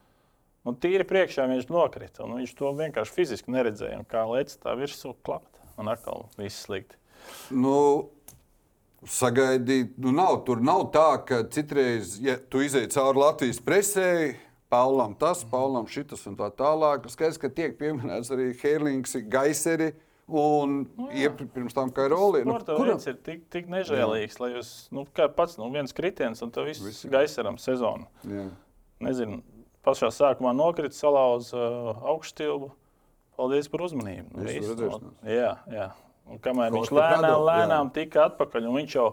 Un 0.65 0.73
tīri 0.81 1.05
priekšā 1.05 1.43
viņš 1.45 1.67
nokrita. 1.69 2.25
Viņš 2.25 2.55
to 2.57 2.71
vienkārši 2.73 3.13
fiziski 3.13 3.53
neredzēja. 3.53 3.99
Kā 4.09 4.23
lēca 4.25 4.57
tā 4.63 4.73
virsū 4.79 5.13
klāt. 5.21 5.45
Un 5.77 5.91
atkal 5.91 6.25
viss 6.39 6.63
slikti. 6.65 6.97
Nu, 7.53 8.09
sagaidīt, 9.05 9.93
nu 10.01 10.13
nav, 10.15 10.39
tur 10.47 10.63
nav 10.65 10.87
tā, 10.95 11.09
ka 11.27 11.43
citreiz, 11.53 12.15
ja 12.23 12.37
tu 12.39 12.63
izēji 12.65 12.93
cauri 12.95 13.21
Latvijas 13.21 13.61
presē, 13.61 14.09
Paulam 14.71 15.13
tas, 15.19 15.43
Paulam 15.45 15.85
šitas 15.89 16.25
un 16.29 16.37
tā 16.39 16.49
tālāk. 16.57 17.05
Skaidrs, 17.13 17.37
ka 17.41 17.51
tiek 17.53 17.77
pieminēts 17.77 18.33
arī 18.33 18.49
Herlings, 18.63 19.13
Gaiseri. 19.29 19.91
Un 20.25 20.77
nu, 20.97 21.07
pirms 21.53 21.75
tam, 21.77 21.91
kā 21.93 22.07
ir 22.07 22.15
Olija, 22.17 22.47
nu, 22.49 22.55
kuram 22.65 22.97
ir 22.97 23.17
tik, 23.27 23.43
tik 23.53 23.67
nežēlīgs, 23.69 24.39
lai 24.41 24.55
jūs, 24.55 24.69
nu, 24.95 25.03
pats, 25.13 25.59
nu, 25.61 25.67
viens 25.73 25.93
kritiens 25.93 26.41
un 26.41 26.53
tas 26.53 26.65
viss 26.65 27.05
gaisaram 27.13 27.59
sezonu. 27.61 28.07
Jā. 28.25 28.47
Nezinu, 29.05 29.43
pašā 29.85 30.09
sākumā 30.09 30.55
nokrita, 30.57 30.97
salauza 30.97 31.59
uh, 31.59 32.01
augšstilbu. 32.15 32.71
Paldies 33.35 33.69
par 33.69 33.83
uzmanību. 33.85 34.31
Nu, 34.33 35.13
jā, 35.29 35.51
jā. 35.69 35.87
Un 36.25 36.41
kamēr 36.41 36.71
Kaut 36.71 36.87
viņš 36.87 36.93
lēnām, 36.95 37.41
lēnām 37.45 37.89
jā. 37.91 37.95
tika 37.99 38.25
atpakaļ, 38.31 38.69
un 38.69 38.79
viņš 38.79 38.95
jau 38.95 39.09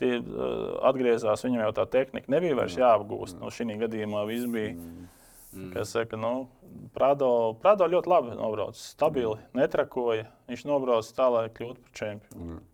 tie, 0.00 0.16
uh, 0.18 0.80
atgriezās, 0.88 1.44
viņam 1.46 1.62
jau 1.68 1.74
tā 1.76 1.84
tehnika 1.92 2.32
nebija 2.32 2.56
vairs 2.58 2.78
jāapgūst. 2.80 3.38
Nu, 3.38 3.52
šī 3.54 3.76
gadījumā 3.84 4.24
viss 4.26 4.50
bija. 4.50 4.72
Mm. 4.74 5.12
Mm. 5.54 5.72
Kas 5.72 5.92
saka, 5.94 6.18
nu, 6.20 6.48
Prado, 6.94 7.28
Prado 7.62 7.86
ļoti 7.88 8.10
labi 8.10 8.34
nobrauca, 8.36 8.78
stabili, 8.80 9.36
mm. 9.38 9.60
netrakoja. 9.60 10.26
Viņš 10.50 10.64
nobrauca 10.68 11.14
tā, 11.16 11.28
lai 11.32 11.44
kļūtu 11.54 11.84
par 11.84 11.94
čempionu. 12.00 12.48
Mm. 12.56 12.64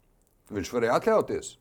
Viņš 0.57 0.73
varēja 0.77 0.97
atļauties. 1.01 1.53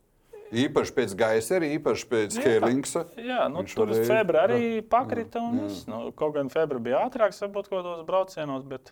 Īpaši 0.51 0.95
pēc 0.97 1.13
gaisa, 1.15 1.53
arī 1.59 1.69
īpaši 1.77 2.07
pēc 2.11 2.39
Helingsa. 2.43 3.05
Jā, 3.15 3.45
nu, 3.51 3.63
tur 3.71 3.87
varēja... 3.87 4.07
februārī 4.09 4.57
arī 4.57 4.81
pakrita. 4.83 5.43
Un, 5.47 5.61
jā. 5.63 5.77
nu, 5.87 6.01
kaut 6.17 6.35
gan 6.35 6.51
februārī 6.51 6.89
bija 6.89 7.05
ātrāks, 7.05 7.39
varbūt 7.45 7.69
kaut 7.69 7.77
kādos 7.85 8.03
braucienos, 8.07 8.65
bet 8.67 8.91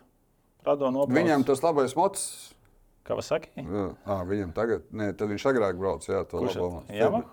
Prado 0.64 0.92
nobrauc. 0.94 1.18
Viņam 1.18 1.44
tas 1.48 1.64
labais 1.66 1.96
mots. 2.00 2.30
Kawasaki? 3.10 3.52
Jā, 3.58 3.86
à, 4.06 4.22
viņam 4.28 4.54
tagad, 4.56 4.86
nē, 4.94 5.12
tad 5.18 5.32
viņš 5.32 5.48
agrāk 5.50 5.80
brauc, 5.80 6.06
jā, 6.06 6.22
to 6.30 6.44
Kurš. 6.44 6.60
Yamaha? 6.94 7.26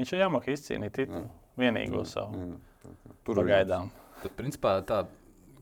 Viņš 0.00 0.12
ir 0.14 0.22
Yamaha 0.22 0.54
izcīnīja 0.54 0.94
titulu, 1.02 1.26
vienīgo 1.60 2.02
savu. 2.08 2.40
Jā, 2.40 2.56
tur 3.26 3.42
pagaidām. 3.42 3.92
Tad, 4.22 4.32
principā, 4.38 4.78
tā 4.86 5.04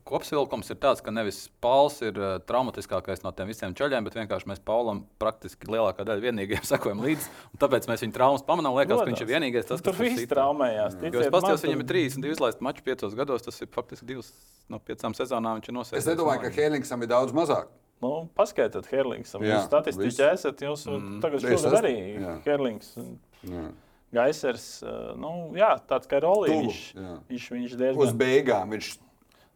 kopsavilkums 0.05 0.69
ir 0.69 0.77
tāds, 0.81 1.01
ka 1.03 1.11
nevis 1.13 1.39
Pauls 1.63 1.97
ir 2.05 2.17
uh, 2.19 2.35
traumatiskākais 2.45 3.23
no 3.25 3.31
tiem 3.35 3.49
visiem 3.49 3.73
ceļiem, 3.77 4.05
bet 4.05 4.17
vienkārši 4.19 4.49
mēs 4.51 4.61
Paulam 4.65 5.01
praktiski 5.21 5.69
lielākā 5.71 6.05
daļa 6.05 6.23
vienīgajiem 6.27 6.67
sekojam 6.71 7.01
līdzi. 7.05 7.31
Tāpēc 7.61 7.87
mēs 7.89 8.05
viņa 8.05 8.17
traumas 8.17 8.45
pamanām. 8.45 8.77
Liekas, 8.77 8.99
Lodās. 8.99 9.05
ka 9.07 9.11
viņš 9.11 9.23
ir 9.25 9.31
vienīgais. 9.31 9.69
Tas, 9.69 9.85
tur 9.85 9.97
viss 9.97 10.27
traumējās. 10.31 10.99
Jo 11.01 11.23
es 11.23 11.31
paskatījos, 11.33 11.65
viņam 11.65 11.81
ir 11.81 11.89
32 11.93 12.37
izlaists 12.37 12.65
maču 12.65 12.85
piecos 12.85 13.17
gados. 13.17 13.47
Tas 13.47 13.57
ir 13.65 13.71
faktiski 13.73 14.11
divas 14.13 14.29
no 14.71 14.81
piecām 14.81 15.17
sezonām. 15.17 15.61
Viņš 15.61 15.71
ir 15.71 15.77
nosēdis. 15.79 16.03
Es 16.03 16.11
nedomāju, 16.11 16.45
ka 16.45 16.53
Hēlingsam 16.53 17.05
ir 17.05 17.11
daudz 17.11 17.33
mazāk. 17.35 17.73
Nu, 18.03 18.27
paskaidrojiet, 18.37 18.91
Herlings. 18.91 19.33
Jūs 19.39 19.65
statistiķi 19.69 20.27
esat. 20.27 20.61
Jūs 20.67 20.85
mm, 20.91 21.17
tagad 21.23 21.45
šogad 21.47 21.79
arī 21.79 21.95
Herlings. 22.45 22.93
Jā. 23.47 23.69
Gaisers, 24.15 24.67
nu, 25.19 25.31
jā, 25.59 25.73
tāds 25.89 26.09
kā 26.11 26.21
Rolīns. 26.23 26.93
Viņš, 27.29 27.49
viņš 27.57 27.75
diezgan... 27.75 28.01
Uz 28.05 28.15
beigām 28.17 28.73
viņš 28.75 28.93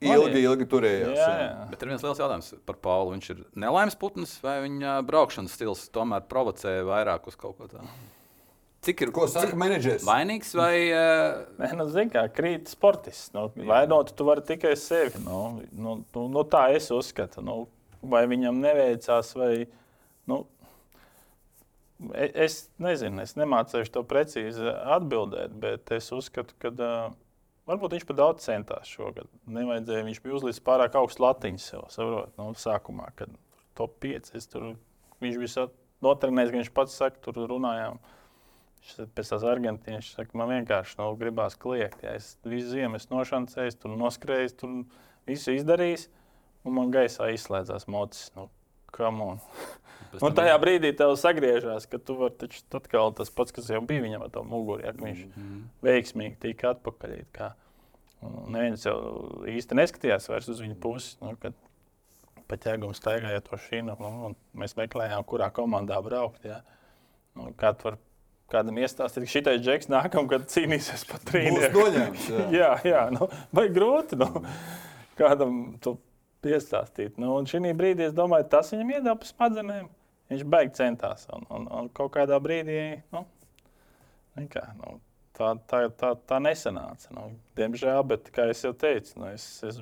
ilgi, 0.03 0.43
ilgi 0.43 0.67
turējās. 0.69 1.15
Jā, 1.15 1.31
jā. 1.31 1.47
jā. 1.47 1.65
Bet 1.71 1.83
ir 1.83 1.91
viens 1.91 2.05
liels 2.05 2.21
jautājums 2.21 2.53
par 2.67 2.77
Paulu. 2.83 3.15
Viņš 3.15 3.33
ir 3.33 3.41
nelaimes 3.65 3.97
putns 3.99 4.37
vai 4.43 4.59
viņa 4.65 4.99
braukšanas 5.07 5.57
stils 5.57 5.87
tomēr 5.95 6.23
provocē 6.29 6.79
vairāk 6.87 7.27
uz 7.31 7.37
kaut 7.39 7.57
ko 7.59 7.69
tādu? 7.71 7.89
Cik 8.85 9.01
ir 9.03 9.09
Ko 9.11 9.25
saka 9.27 9.57
menedžers? 9.59 10.05
vainīgs 10.07 10.53
vai 10.55 10.75
uh, 10.87 11.41
Nē, 11.59 11.73
nu, 11.75 11.89
zini, 11.91 12.13
kā 12.13 12.23
krīt 12.31 12.71
sportists. 12.71 13.33
Nu, 13.35 13.49
vainot 13.67 14.13
tu 14.15 14.27
vari 14.27 14.45
tikai 14.47 14.71
sevi. 14.79 15.19
Nu, 15.25 15.59
nu, 15.75 15.97
nu, 16.15 16.23
nu, 16.31 16.45
tā 16.47 16.69
es 16.77 16.87
uzskatu. 16.95 17.43
Nu, 17.43 17.57
vai 17.99 18.23
viņam 18.31 18.61
neveicās, 18.63 19.33
vai. 19.35 19.67
Nu, 20.29 20.45
es 22.19 22.61
nezinu, 22.79 23.23
es 23.23 23.35
nemācīšu 23.39 23.93
to 23.95 24.03
precīzi 24.07 24.69
atbildēt, 24.95 25.55
bet 25.59 25.91
es 25.95 26.11
uzskatu, 26.15 26.55
ka 26.61 26.71
uh, 26.71 27.17
varbūt 27.69 27.97
viņš 27.97 28.05
par 28.09 28.17
daudz 28.19 28.45
centās 28.47 28.89
šogad. 28.89 29.27
Nevajadzēja, 29.49 30.05
viņš 30.07 30.21
bija 30.23 30.37
uzlicis 30.39 30.63
pārāk 30.65 30.95
augstu 30.99 31.25
latiņu 31.25 31.63
sev. 31.63 31.83
Saprot, 31.93 32.31
nu, 32.39 32.51
sākumā, 32.57 33.11
kad 33.19 33.33
top 33.77 33.99
5. 34.03 34.31
Es 34.39 34.47
tur, 34.51 34.71
viņš 35.23 35.41
bija 35.41 35.67
notrenējis, 36.05 36.53
ka 36.53 36.61
viņš 36.61 36.71
pats 36.79 36.97
saka, 37.01 37.21
tur 37.25 37.43
runājām. 37.51 37.99
Viņš 38.79 39.11
Pēc 39.15 39.33
tās 39.33 39.43
Argentīnas 39.43 40.13
saka, 40.15 40.37
man 40.39 40.53
vienkārši 40.53 41.01
nu, 41.01 41.11
gribās 41.19 41.57
kliegt. 41.59 42.05
Ja 42.05 42.15
es 42.15 42.31
visu 42.47 42.71
ziemu 42.71 42.99
esmu 42.99 43.19
nošancējis, 43.19 43.77
tur 43.81 43.97
noskrējis, 43.99 44.55
tur 44.61 44.79
visu 45.27 45.51
izdarījis, 45.57 46.07
un 46.63 46.77
man 46.77 46.93
gaisā 46.95 47.27
izslēdzās 47.35 47.89
mocis. 47.91 48.31
Nu, 48.39 48.47
Un 50.21 50.33
tajā 50.33 50.55
brīdī 50.61 50.89
tev 50.97 51.13
sagriežās, 51.21 51.85
ka 51.89 51.99
tu 52.01 52.15
vari 52.17 52.33
taču 52.41 52.61
atkal 52.73 53.11
tas 53.13 53.29
pats, 53.29 53.53
kas 53.55 53.69
jau 53.69 53.81
bija 53.85 54.01
viņam 54.01 54.23
ar 54.25 54.29
to 54.33 54.43
muguru, 54.43 54.81
ja, 54.83 54.91
viņš 54.91 55.25
Mhm. 55.27 55.59
veiksmīgi 55.85 56.39
tika 56.39 56.73
atpakaļ. 56.73 57.19
it 57.19 57.31
kā. 57.33 57.53
Un 58.21 58.51
Neviens 58.51 58.83
jau 58.83 58.97
īsti 59.47 59.77
neskatījās 59.79 60.27
vairs 60.27 60.49
uz 60.49 60.59
viņu 60.59 60.75
pusi. 60.81 61.15
Nu, 61.21 61.35
kad 61.39 61.53
pa 62.47 62.57
ķēgumu 62.57 62.95
staigāja 62.97 63.41
to 63.45 63.55
šīnu, 63.55 63.95
nu, 63.99 64.09
un 64.25 64.35
mēs 64.55 64.75
meklējām, 64.75 65.23
kurā 65.25 65.51
komandā 65.51 66.01
braukt. 66.03 66.43
Ja. 66.43 66.61
Nu, 67.35 67.53
kā 67.53 67.77
tu 67.77 67.83
vari 67.89 67.97
kādam 68.49 68.75
iestāstīt, 68.81 69.23
ka 69.23 69.29
šitais 69.29 69.61
džeks 69.61 69.87
nākamgad 69.87 70.47
cīnīsies 70.49 71.05
par 71.07 71.19
noņemts. 71.29 72.29
Jā. 72.29 72.49
jā, 72.59 72.71
jā 72.83 73.03
nu, 73.13 73.29
vai 73.53 73.67
grūti 73.69 74.17
nu, 74.17 74.43
kādam 75.15 75.79
to 75.79 75.97
piestāstīt. 76.45 77.17
Nu, 77.21 77.33
un 77.37 77.47
šī 77.49 77.73
brīdī 77.77 78.07
es 78.07 78.15
domāju, 78.15 78.47
tas 78.51 78.71
viņam 78.73 78.93
iedeva 78.95 79.15
pa 79.19 79.27
smadzenēm. 79.27 79.89
Viņš 80.29 80.45
beig 80.45 80.73
centās. 80.77 81.25
Un, 81.33 81.45
un, 81.49 81.67
un 81.73 81.89
kaut 81.95 82.13
kādā 82.13 82.37
brīdī 82.41 82.79
nu, 83.15 83.23
nekā, 84.37 84.65
nu, 84.77 84.99
tā, 85.37 85.55
tā, 85.69 85.81
tā, 85.97 86.13
tā 86.29 86.39
nesanāca. 86.43 87.09
Nu, 87.15 87.31
diemžēl, 87.57 88.03
bet 88.11 88.29
kā 88.35 88.45
jau 88.53 88.73
teicu, 88.77 89.17
nu, 89.19 89.31
es, 89.33 89.47
es 89.65 89.81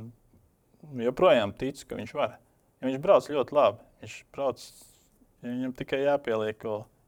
joprojām 1.04 1.54
ticu, 1.58 1.90
ka 1.90 2.00
viņš 2.00 2.16
var. 2.16 2.38
Ja 2.80 2.90
viņš 2.90 3.02
brauc 3.04 3.30
ļoti 3.34 3.58
labi. 3.58 3.84
Viņš 4.04 4.18
brauc, 4.34 4.66
ja 5.44 5.52
viņam 5.52 5.78
tikai 5.78 6.04
jāpieliek, 6.06 6.68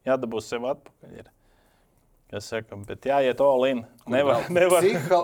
jādabū 0.09 0.41
sev 0.43 0.67
atpakaļ. 0.73 1.19
Ir. 1.21 1.31
Kas 2.29 2.45
saka, 2.45 2.75
bet 2.85 3.01
jāiet 3.09 3.39
all 3.41 3.63
in. 3.65 3.79
Nevar, 4.05 4.43
nevar. 4.53 4.83
Psiha, 4.85 5.21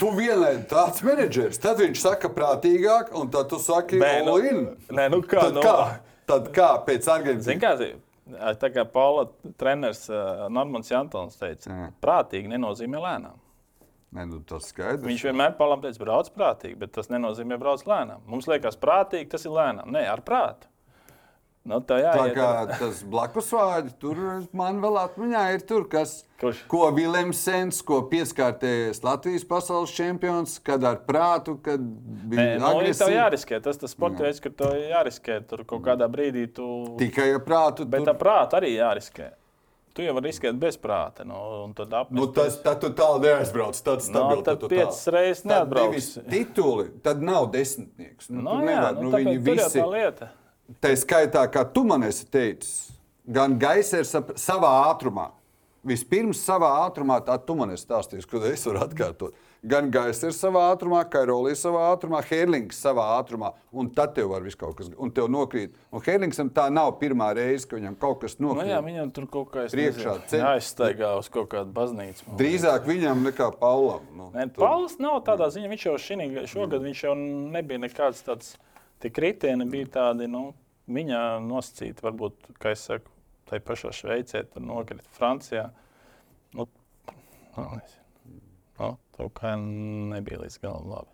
tu 0.00 0.10
vienlaid 0.12 0.66
tāds 0.68 1.00
menedžers, 1.06 1.56
tad 1.62 1.78
viņš 1.80 2.02
saka 2.02 2.28
prātīgāk, 2.28 3.14
un 3.16 3.30
tad 3.32 3.48
tu 3.48 3.56
saki, 3.64 3.96
Nē, 4.02 4.10
nu, 4.26 4.34
all 4.34 4.44
in. 4.50 4.58
nē, 4.92 5.06
nu 5.14 5.22
kā, 5.24 5.40
Tad 5.46 5.54
nu, 5.56 5.62
kā? 5.64 5.78
Tad 6.28 6.50
kā 6.56 6.68
pēc 6.84 7.08
Argentīnas? 7.14 7.62
kā 7.62 7.72
zi- 7.80 7.94
tā 8.60 8.70
kā 8.72 8.84
Paula 8.88 9.26
treneris 9.60 10.04
Normans 10.52 10.88
Jantons 10.92 11.36
teica, 11.40 11.68
Jā. 11.72 11.88
prātīgi 12.04 12.52
nenozīmē 12.52 13.00
lēnām. 13.00 13.40
Nē, 14.14 14.28
nu, 14.30 14.38
tas 14.46 14.68
skaidrs. 14.70 15.02
Viņš 15.02 15.24
vienmēr 15.26 15.56
Paulam 15.58 15.80
teica, 15.82 15.98
brauc 16.04 16.28
prātīgi, 16.36 16.76
bet 16.78 16.92
tas 16.94 17.08
nenozīmē 17.10 17.56
brauc 17.58 17.82
lēnām. 17.88 18.20
Mums 18.30 18.46
liekas, 18.46 18.76
prātīgi 18.78 19.32
tas 19.32 19.44
ir 19.48 19.50
lēnām. 19.56 19.88
Nē, 19.96 20.04
ar 20.12 20.20
prātu. 20.22 20.68
Nu, 21.64 21.78
tā 21.80 21.96
jā, 21.96 22.10
Tā 22.12 22.24
kā 22.36 22.46
tas 22.76 22.98
blakus 23.08 23.46
vārds, 23.56 23.94
tur 23.96 24.18
man 24.52 24.82
vēl 24.82 24.98
atmiņā 25.00 25.44
ir 25.54 25.62
tur, 25.64 25.86
kas, 25.88 26.10
Kurš? 26.42 26.58
ko 26.68 26.90
Viljamsens, 26.92 27.78
ko 27.88 28.02
pieskārtējis 28.10 29.00
Latvijas 29.06 29.46
pasaules 29.48 29.94
čempions, 29.96 30.58
kad 30.60 30.84
ar 30.84 30.98
prātu, 31.08 31.54
kad 31.64 31.80
bija 31.80 32.58
nu, 32.60 32.74
ir 32.84 32.92
tev 32.92 33.08
jāriskē. 33.14 33.62
Tas 33.64 33.80
tas 33.80 33.94
sports 33.96 34.20
veids, 34.20 34.42
ka 34.44 34.52
tev 34.52 34.76
jāriskē. 34.76 35.38
Tur 35.48 35.64
kaut 35.64 35.80
kādā 35.88 36.04
brīdī 36.12 36.44
tu. 36.52 36.68
Tikai 37.00 37.30
ar 37.38 37.40
prātu. 37.48 37.88
Bet 37.88 38.04
tur- 38.04 38.12
ar 38.12 38.20
prātu 38.20 38.60
arī 38.60 38.74
jāriskē. 38.76 39.30
Tu 39.94 40.02
jau 40.02 40.12
vari 40.18 40.28
riskēt 40.32 40.58
bez 40.58 40.76
prāta. 40.76 41.24
Nu, 41.24 41.40
un 41.64 41.72
tad 41.72 41.92
apmest. 41.94 42.18
Nu, 42.20 42.26
tas 42.34 42.60
tad 42.60 42.80
tu 42.82 42.90
tālu 42.90 43.22
neaizbrauc. 43.24 43.80
Tad, 43.80 44.02
Nu, 44.02 44.08
stabilu, 44.10 44.42
tad 44.44 44.60
tu 44.60 44.68
piecas 44.68 45.04
reizes 45.06 45.42
Tad 45.46 45.52
neatbrauks. 45.52 45.90
nevis 45.90 46.14
Tituli, 46.28 46.88
tad 47.00 47.22
nav 47.22 47.46
desmitnieks. 47.54 48.28
Nu, 48.28 48.42
Nu, 48.42 48.50
tur 48.50 48.60
jā, 48.60 48.66
nevar, 48.66 48.94
nu, 49.00 49.08
nu, 49.08 49.16
viņi 49.16 49.38
visi. 49.38 49.78
tā 49.80 49.86
lieta. 49.88 50.28
Tā 50.80 50.94
skaitā, 50.96 51.44
kā 51.52 51.64
tu 51.74 51.84
man 51.84 52.02
esi 52.08 52.24
teicis, 52.32 52.92
gan 53.28 53.58
gaisa 53.60 53.98
ir 54.00 54.06
savā 54.08 54.70
ātrumā. 54.90 55.30
Vispirms 55.84 56.38
savā 56.40 56.70
ātrumā, 56.86 57.18
tā 57.20 57.34
tu 57.44 57.52
man 57.58 57.68
esi 57.74 57.84
stāstījis, 57.84 58.24
ko 58.30 58.40
es 58.48 58.62
varu 58.64 58.80
atkārtot. 58.86 59.34
Gan 59.64 59.90
gaisa 59.92 60.30
ir 60.30 60.32
savā 60.36 60.62
ātrumā, 60.72 61.02
kā 61.12 61.22
Rolija 61.28 61.56
savā 61.56 61.82
ātrumā, 61.92 62.22
Herlings 62.24 62.80
savā 62.80 63.04
ātrumā, 63.18 63.50
un 63.72 63.90
tad 63.92 64.14
tev 64.16 64.30
var 64.32 64.40
viss 64.44 64.56
kaut 64.60 64.76
kas, 64.76 64.88
un 65.00 65.12
tev 65.12 65.28
nokrīt. 65.32 65.72
Un 65.92 66.00
Herlingsam 66.04 66.48
tā 66.56 66.66
nav 66.72 66.94
pirmā 67.00 67.30
reize, 67.36 67.68
ka 67.68 67.76
viņam 67.76 67.96
kaut 68.00 68.20
kas 68.24 68.38
Nu, 68.40 68.54
nokrīt. 68.54 68.72
jā, 68.72 68.80
viņam 68.84 69.12
tur 69.16 69.26
kaut 69.26 69.50
kā 69.52 69.66
Priekšā 69.72 70.16
ceļ- 70.32 70.44
jāizstaigā 70.44 71.14
uz 71.18 71.28
kaut 71.32 71.48
kādu 71.52 71.72
baznīcu. 71.76 72.24
Drīzāk 72.40 72.84
viņam 72.88 73.24
nekā 73.28 73.50
Paulam. 73.60 74.04
Nu, 74.16 74.30
Nē, 74.34 74.48
Pauls 74.56 74.96
nav 74.98 75.20
tādā 75.24 75.48
ziņā. 75.52 75.68
Viņš 75.72 75.84
jau 75.90 75.96
šinī, 76.00 76.30
šogad 76.48 76.80
viņš 76.80 77.04
jau 77.04 77.14
nebija 77.16 77.78
nekāds 77.84 78.24
tāds. 78.24 78.56
Tie 79.04 79.10
kritieni 79.12 79.66
bija 79.68 79.84
tādi, 79.98 80.24
nu, 80.32 80.46
viņa 80.88 81.18
nosacīti, 81.44 82.00
varbūt, 82.06 82.46
kā 82.56 82.70
es 82.72 82.86
saku, 82.88 83.10
tai 83.50 83.58
pašā 83.60 83.90
Šveicē, 83.92 84.40
tur 84.48 84.64
nokrita 84.64 85.04
Francijā. 85.12 85.66
Nu, 86.56 86.64
nu, 87.58 87.66
nu, 88.78 88.88
kaut 89.18 89.34
kā 89.36 89.52
nebija 89.60 90.40
līdz 90.40 90.56
galam 90.62 90.88
labi. 90.88 91.13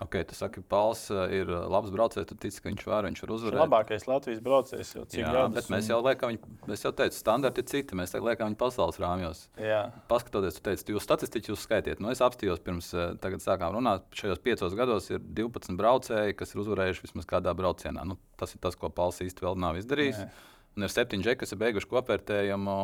Okay, 0.00 0.24
tu 0.24 0.34
saki, 0.34 0.62
Pauls 0.64 1.02
uh, 1.12 1.26
ir 1.28 1.44
uh, 1.52 1.66
labs 1.68 1.90
braucējs, 1.92 2.24
tu 2.30 2.34
tici, 2.40 2.60
ka 2.64 2.70
viņš 2.70 2.84
var, 2.88 3.04
viņš 3.04 3.04
var 3.04 3.10
Viņš 3.10 3.22
ir 3.26 3.32
uzvarēt. 3.34 3.60
labākais 3.60 4.06
Latvijas 4.08 4.40
braucējs 4.40 4.92
jau 4.96 5.02
cik 5.04 5.20
Jā, 5.20 5.32
gadus. 5.34 5.54
bet 5.58 5.68
mēs 5.74 5.84
un- 5.84 5.90
jau 5.92 5.98
liekam, 6.06 6.30
viņu, 6.32 6.72
es 6.72 6.84
jau 6.86 6.92
teicu, 6.96 7.18
standarti 7.18 7.58
ir 7.60 7.66
citi. 7.68 7.98
Mēs 8.00 8.14
liekam 8.16 8.48
viņu 8.48 8.56
pasaules 8.62 8.96
rāmjos. 9.02 9.42
Jā, 9.60 9.82
Paskatoties, 10.08 10.56
tu 10.56 10.62
teici, 10.70 10.86
jūs 10.94 11.04
statistiski 11.04 11.52
jūs 11.52 11.66
skaitiet. 11.68 12.00
Nu, 12.00 12.08
es 12.14 12.22
apstājos 12.24 12.62
pirms 12.64 12.88
eh, 12.96 13.12
tagad 13.20 13.44
sākām 13.44 13.76
runāt. 13.76 14.08
Šajos 14.16 14.40
piecos 14.40 14.74
gados 14.74 15.10
ir 15.10 15.18
12 15.20 15.76
braucēji, 15.76 16.34
kas 16.40 16.54
ir 16.54 16.62
uzvarējuši 16.64 17.04
vismaz 17.04 17.26
kādā 17.28 17.52
braucienā. 17.54 18.06
Nu, 18.08 18.16
tas 18.40 18.54
ir 18.56 18.58
tas, 18.64 18.74
ko 18.80 18.88
Pauls 18.88 19.20
īsti 19.20 19.44
vēl 19.44 19.60
nav 19.60 19.76
izdarījis. 19.76 20.16
Nē. 20.24 20.30
Un 20.78 20.82
ir 20.88 20.88
septiņi 20.96 21.22
džeki, 21.28 21.40
kas 21.44 21.52
ir 21.52 21.58
beiguši 21.60 21.90
kopvērtējumu 21.92 22.78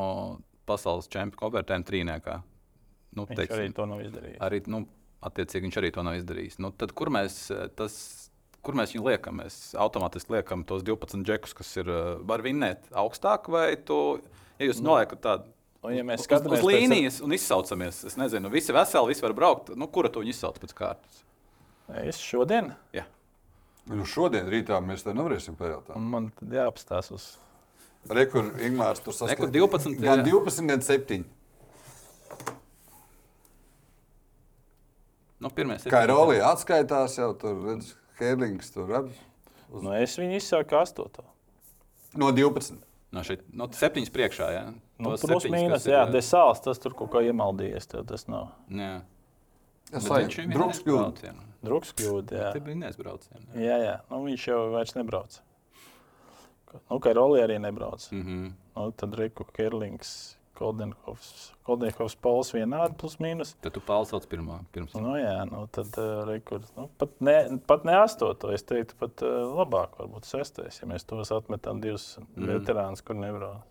pasaules 0.69 1.09
čempionu 1.09 1.41
kopvērtējumu 1.41 1.87
trīniekā. 1.89 2.43
Nu, 3.17 3.25
viņš 3.25 3.39
teiksim, 3.41 3.57
arī 3.63 3.73
to 3.75 3.87
nav 3.89 4.01
izdarījis. 4.05 4.39
arī, 4.45 4.61
nu, 4.69 4.83
attiecīgi 5.29 5.67
viņš 5.69 5.79
arī 5.83 5.91
to 5.97 6.05
nav 6.07 6.17
izdarījis. 6.21 6.59
Nu, 6.63 6.71
tad, 6.73 6.95
kur, 6.97 7.11
mēs, 7.15 7.37
eh, 7.55 7.67
tas, 7.79 7.97
kur 8.63 8.75
mēs 8.79 8.95
viņu 8.95 9.05
liekam? 9.11 9.41
Mēs 9.43 9.59
automātiski 9.79 10.37
liekam 10.39 10.65
tos 10.69 10.83
12 10.87 11.27
džekus, 11.27 11.55
kas 11.59 11.75
ir 11.83 11.91
eh, 11.91 12.15
var 12.27 12.45
vinnēt 12.47 12.89
augstāk, 12.95 13.51
vai 13.53 13.75
tu, 13.77 13.99
ja 14.61 14.71
jūs 14.71 14.83
noliekat 14.85 15.23
tādu 15.27 15.53
Un, 15.87 15.93
ja 15.95 16.03
mēs 16.03 16.19
uz, 16.19 16.25
uz 16.25 16.27
skatāmies 16.27 16.63
pēc- 16.65 16.67
līnijas 16.67 17.17
un 17.23 17.31
izsaucamies, 17.37 18.01
es 18.09 18.17
nezinu, 18.19 18.49
visi 18.51 18.73
veseli, 18.75 19.13
visi 19.13 19.23
var 19.23 19.35
braukt. 19.39 19.69
Nu, 19.79 19.87
kura 19.93 20.09
to 20.11 20.19
viņi 20.25 20.33
izsauc 20.35 20.57
pēc 20.59 20.73
kārtas? 20.75 21.21
Es 22.03 22.19
šodien, 22.19 22.73
Jā. 22.97 23.05
Nu, 23.87 24.03
šodien 24.03 24.49
rītā 24.51 24.81
mēs 24.83 25.05
te 25.07 25.13
nevarēsim 25.15 25.55
pajautāt. 25.55 25.95
un 25.95 26.09
man 26.11 26.25
jāapstāsta 26.43 27.15
uz. 27.15 27.27
Rekur, 28.11 28.49
Ingūns 28.67 28.99
tur 29.05 29.15
sasniedz 29.15 29.53
12, 29.55 30.01
Gan 30.03 30.25
jā. 30.25 30.33
12, 30.33 30.67
gan 30.73 30.83
7. 30.83 31.25
Nu, 35.41 35.51
pirmie 35.53 35.77
Kā. 35.85 36.07
Rolija 36.09 36.51
atskaitās, 36.55 37.19
jau 37.19 37.33
tur 37.37 37.59
redz, 37.67 37.95
Herlings 38.21 38.71
tur 38.73 38.93
ar 38.97 39.09
Nu, 39.73 39.93
es 39.93 40.15
viņu 40.17 40.39
izsaucu 40.39 40.79
astoto. 40.79 41.25
no 42.15 42.31
12. 42.33 42.79
No 43.13 43.23
šeit, 43.25 43.43
no 43.53 43.69
septiņas 43.73 44.13
priekšā. 44.13 44.47
Jā. 44.53 44.65
Nu, 44.99 45.13
Tos 45.13 45.25
plus 45.27 45.43
septiņus, 45.43 45.53
mīnus, 45.55 45.75
kas 45.77 45.87
ir, 45.87 45.93
jā, 45.93 46.03
eh, 46.07 46.13
desāls, 46.15 46.63
tas 46.65 46.81
tur 46.83 46.95
kaut 46.97 47.11
kā 47.13 47.23
iemaldījies. 47.27 47.87
tad 47.93 48.07
Tas 48.09 48.27
nav 48.29 48.49
jā. 48.71 48.95
Viņš 49.93 50.39
ir 50.43 50.49
druks 50.51 50.81
kļūda. 50.83 51.35
druks 51.63 51.93
kļūda. 51.93 52.39
Jā, 52.41 52.53
Tie 52.53 52.61
bija 52.61 52.81
nesbraucieni. 52.81 53.47
jā, 53.55 53.77
jā. 53.85 54.01
Nu, 54.11 54.25
viņš 54.25 54.47
jau 54.49 54.61
vairs 54.73 54.95
nebrauc. 54.97 55.41
Nu, 56.91 56.99
kā 57.01 57.15
Rolī 57.17 57.45
arī 57.45 57.61
nebrauc. 57.61 58.09
Mm 58.13 58.23
-hmm. 58.23 58.53
Nu, 58.77 58.91
tad 58.93 59.15
Riku 59.15 59.45
Kerlings, 59.45 60.37
Koldenhovs, 60.57 61.31
Koldenhovs 61.67 62.17
Pols 62.23 62.53
vienādi 62.55 62.97
plus 63.01 63.19
mīnus. 63.23 63.55
Tad 63.65 63.77
tu 63.77 63.83
pārsauc 63.85 64.27
pirmā. 64.31 64.59
Pirms. 64.75 64.97
Nu, 64.99 65.15
jā, 65.21 65.39
nu, 65.51 65.65
tad 65.73 65.95
uh, 66.01 66.25
Riku, 66.29 66.61
nu, 66.79 66.89
pat, 67.01 67.15
ne, 67.25 67.37
pat 67.69 67.87
ne 67.89 67.97
astoto, 68.01 68.51
es 68.57 68.67
teiktu, 68.67 68.99
pat 69.01 69.25
uh, 69.27 69.45
labāk, 69.59 69.99
varbūt 70.01 70.29
sestais, 70.29 70.81
ja 70.81 70.89
mēs 70.91 71.07
tos 71.09 71.33
atmetam 71.37 71.83
divus 71.85 72.15
mm. 72.23 72.51
veterānus, 72.55 73.05
kur 73.07 73.19
nebrauc. 73.21 73.65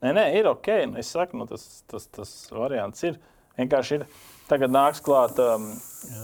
Nē, 0.00 0.14
nē, 0.16 0.26
ir 0.40 0.48
ok. 0.48 0.68
Nu, 0.88 1.00
es 1.02 1.12
saku, 1.12 1.36
nu, 1.36 1.44
tas, 1.48 1.66
tas, 1.90 2.06
tas 2.08 2.30
variants 2.56 3.04
ir. 3.04 3.20
Vienkārši 3.58 3.98
ir. 3.98 4.06
Tagad 4.48 4.72
nāks 4.72 5.02
klāt 5.04 5.36
um, 5.44 5.66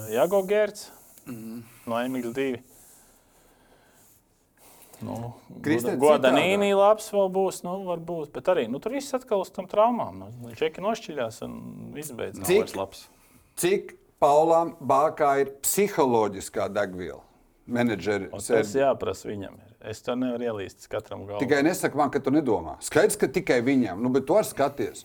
Jago 0.09 0.41
Gērts. 0.49 0.89
Mm. 1.27 1.61
no 1.91 1.99
Emīļa 1.99 2.33
divi. 2.35 2.63
Nu, 5.05 5.35
Kristēns 5.61 5.99
Goda 6.01 6.31
citādā. 6.31 6.39
Nīnī 6.41 6.71
labs 6.77 7.11
vēl 7.13 7.29
būs, 7.35 7.63
nu, 7.67 7.75
varbūt, 7.85 8.31
bet 8.33 8.49
arī, 8.49 8.65
nu, 8.73 8.79
tur 8.81 8.93
viss 8.97 9.13
atkal 9.17 9.43
uz 9.45 9.51
tam 9.53 9.67
traumām. 9.69 10.23
Nu, 10.41 10.55
Čeki 10.57 10.81
nošķiļās 10.81 11.43
un 11.45 11.59
izbeidz. 12.01 12.39
Nav 12.41 12.49
Cik? 12.49 12.77
labs. 12.79 13.03
Cik 13.61 13.97
Paulam 14.23 14.75
Bākā 14.81 15.35
ir 15.43 15.51
psiholoģiskā 15.61 16.71
degviela? 16.73 17.21
Menedžeri 17.67 18.29
Un 18.31 18.39
Tas 18.39 18.73
jāprasa 18.79 19.27
viņam. 19.27 19.57
Ir. 19.59 19.73
Es 19.91 20.01
to 20.03 20.15
nevaru 20.19 20.47
ielīst 20.47 20.87
katram 20.91 21.25
galvā. 21.27 21.41
Tikai 21.43 21.65
nesaki 21.67 21.99
man, 21.99 22.11
ka 22.15 22.21
tu 22.23 22.31
nedomā. 22.31 22.77
Skaidrs, 22.83 23.19
ka 23.19 23.27
tikai 23.27 23.59
viņam, 23.67 24.01
nu, 24.03 24.09
bet 24.15 24.25
tu 24.27 24.35
vari 24.39 24.47
skaties. 24.47 25.05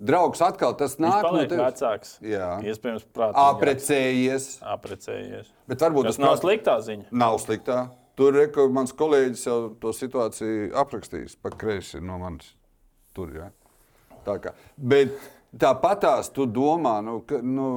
Draugs 0.00 0.40
atkal 0.40 0.72
tas 0.80 0.96
nāk 0.96 1.22
no 1.28 1.42
tevis. 1.44 1.60
vecāks. 1.60 2.12
Jā. 2.24 2.54
Iespējams, 2.64 3.04
prātīgāks. 3.14 3.50
Aprecējies. 3.54 4.46
Aprecējies. 4.64 5.50
Bet 5.68 5.82
varbūt 5.84 6.08
Tas 6.08 6.16
tas 6.16 6.22
nav 6.24 6.34
prāt- 6.34 6.44
sliktā 6.46 6.76
ziņa. 6.86 7.04
Nav 7.12 7.36
sliktā. 7.42 7.78
Tur 8.20 8.34
reko, 8.36 8.66
mans 8.68 8.90
kolēģis 8.92 9.46
jau 9.46 9.58
to 9.80 9.94
situāciju 9.96 10.74
aprakstījis. 10.76 11.38
Pa 11.40 11.48
kreisi 11.56 12.02
no 12.04 12.18
manis. 12.20 12.50
Tur, 13.16 13.30
ja. 13.32 13.46
Tā 14.26 14.34
kā. 14.44 14.52
Bet 14.76 15.14
tāpatās 15.56 16.28
tu 16.34 16.44
domā, 16.44 16.98
nu, 17.06 17.22
ka, 17.24 17.38
nu, 17.40 17.70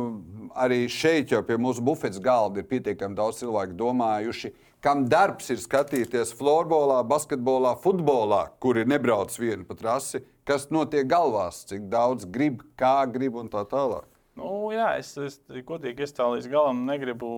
arī 0.60 0.82
šeit 0.91 1.32
jau 1.32 1.39
pie 1.48 1.56
mūsu 1.56 1.80
bufetes 1.86 2.20
galda 2.20 2.60
ir 2.60 2.68
pietiekami 2.68 3.16
daudz 3.16 3.39
cilvēku 3.39 3.78
domājuši, 3.80 4.52
kam 4.84 5.06
darbs 5.08 5.48
ir 5.56 5.62
skatīties 5.64 6.36
florbolā, 6.36 7.00
basketbolā, 7.08 7.78
futbolā, 7.80 8.50
kur 8.60 8.82
ir 8.82 8.89
nebrauc 8.91 9.32
viena 9.39 9.64
pa 9.64 9.78
trasi, 9.80 10.26
kas 10.44 10.68
notiek 10.76 11.08
galvās, 11.08 11.62
cik 11.72 11.88
daudz 11.94 12.28
grib, 12.28 12.66
kā 12.76 12.98
grib 13.08 13.39
un 13.39 13.48
tā 13.48 13.64
tālāk. 13.72 14.10
Nu, 14.36 14.74
jā, 14.76 14.98
es, 15.00 15.16
es 15.24 15.39
godīgi 15.64 16.04
es 16.04 16.12
tā 16.18 16.28
līdz 16.36 16.52
galam 16.52 16.84
negribu 16.89 17.32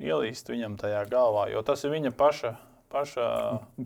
ielīst 0.00 0.48
viņam 0.52 0.76
tajā 0.80 1.04
galvā, 1.10 1.48
jo 1.52 1.62
tas 1.66 1.82
ir 1.84 1.92
viņa 1.94 2.12
paša, 2.16 2.54
paša 2.92 3.26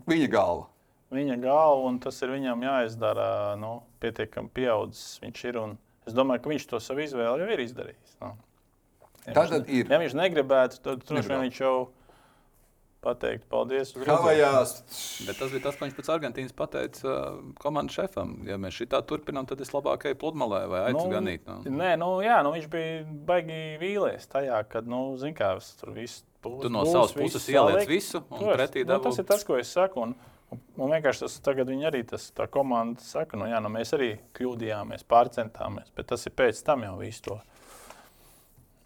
Viņa 0.07 0.29
galva. 0.31 0.67
viņa 1.13 1.37
galva, 1.41 1.87
un 1.89 1.99
tas 1.99 2.21
ir 2.25 2.29
viņam 2.33 2.63
jāizdara. 2.65 3.27
Nu, 3.59 3.81
pietiekami 4.01 4.49
pieaudzis 4.53 5.19
viņš 5.23 5.43
ir. 5.49 5.57
un 5.61 5.77
Es 6.03 6.11
domāju, 6.13 6.41
ka 6.43 6.49
viņš 6.51 6.65
to 6.67 6.79
savu 6.83 6.99
izvēli 6.99 7.45
jau 7.45 7.51
ir 7.53 7.61
izdarījis. 7.63 8.15
Nu. 8.19 8.33
Ja 9.23 9.33
Tātad 9.37 9.63
viņš, 9.63 9.69
ir. 9.71 9.91
Ja 9.93 9.99
viņš 10.01 10.15
negribētu, 10.19 10.81
tad 10.83 11.05
droši 11.07 11.29
vien 11.31 11.45
viņš 11.45 11.59
jau 11.61 11.75
pateiktu 13.03 13.47
paldies. 13.51 13.93
Havajās. 14.07 14.75
Bet 15.27 15.39
tas 15.39 15.51
bija 15.53 15.65
tas, 15.67 15.77
ko 15.77 15.85
viņš 15.85 15.95
pēc 15.97 16.11
Argentīnas 16.15 16.55
pateica 16.57 17.07
uh, 17.09 17.39
komandas 17.61 17.97
šefam. 17.99 18.35
Ja 18.47 18.57
mēs 18.61 18.77
šitā 18.79 19.01
turpinām, 19.07 19.47
tad 19.49 19.61
es 19.63 19.73
labāk 19.75 20.07
eju 20.09 20.19
pludmalē 20.23 20.63
vai 20.71 20.83
aicu 20.89 21.05
ganīt. 21.11 21.47
Nu. 21.49 21.75
Nē, 21.81 21.93
nu, 22.01 22.11
jā, 22.25 22.39
nu, 22.45 22.53
viņš 22.55 22.69
bija 22.73 23.01
baigi 23.27 23.61
vīlies 23.81 24.29
tajā, 24.31 24.61
kad, 24.71 24.87
nu, 24.89 25.05
zin 25.21 25.35
kā, 25.37 25.53
es 25.59 25.73
tur 25.79 25.93
viss 25.95 26.23
būs. 26.43 26.61
Tu 26.65 26.73
no 26.73 26.83
būs, 26.85 26.93
savas 26.95 27.15
puses 27.17 27.49
ieliec 27.51 27.89
visu, 27.89 28.23
un 28.23 28.37
Protams, 28.37 28.57
pretī 28.57 28.83
nu, 28.85 28.91
dabū. 28.93 29.09
tas 29.09 29.21
ir 29.21 29.29
tas, 29.29 29.47
ko 29.47 29.59
es 29.59 29.71
saku. 29.73 30.07
Un, 30.07 30.15
un, 30.53 30.61
un 30.77 30.93
vienkārši 30.95 31.25
tas 31.25 31.39
tagad 31.45 31.71
arī 31.73 32.03
tas, 32.09 32.29
tā 32.35 32.47
komanda 32.51 33.03
saka, 33.03 33.39
nu, 33.39 33.47
jā, 33.51 33.61
nu, 33.63 33.71
mēs 33.73 33.95
arī 33.97 34.13
kļūdījāmies, 34.37 35.07
pārcentāmies, 35.09 35.93
bet 35.95 36.11
tas 36.13 36.27
ir 36.29 36.35
pēc 36.37 36.63
tam 36.67 36.85
jau 36.87 36.97
visu 37.01 37.29
to. 37.29 37.39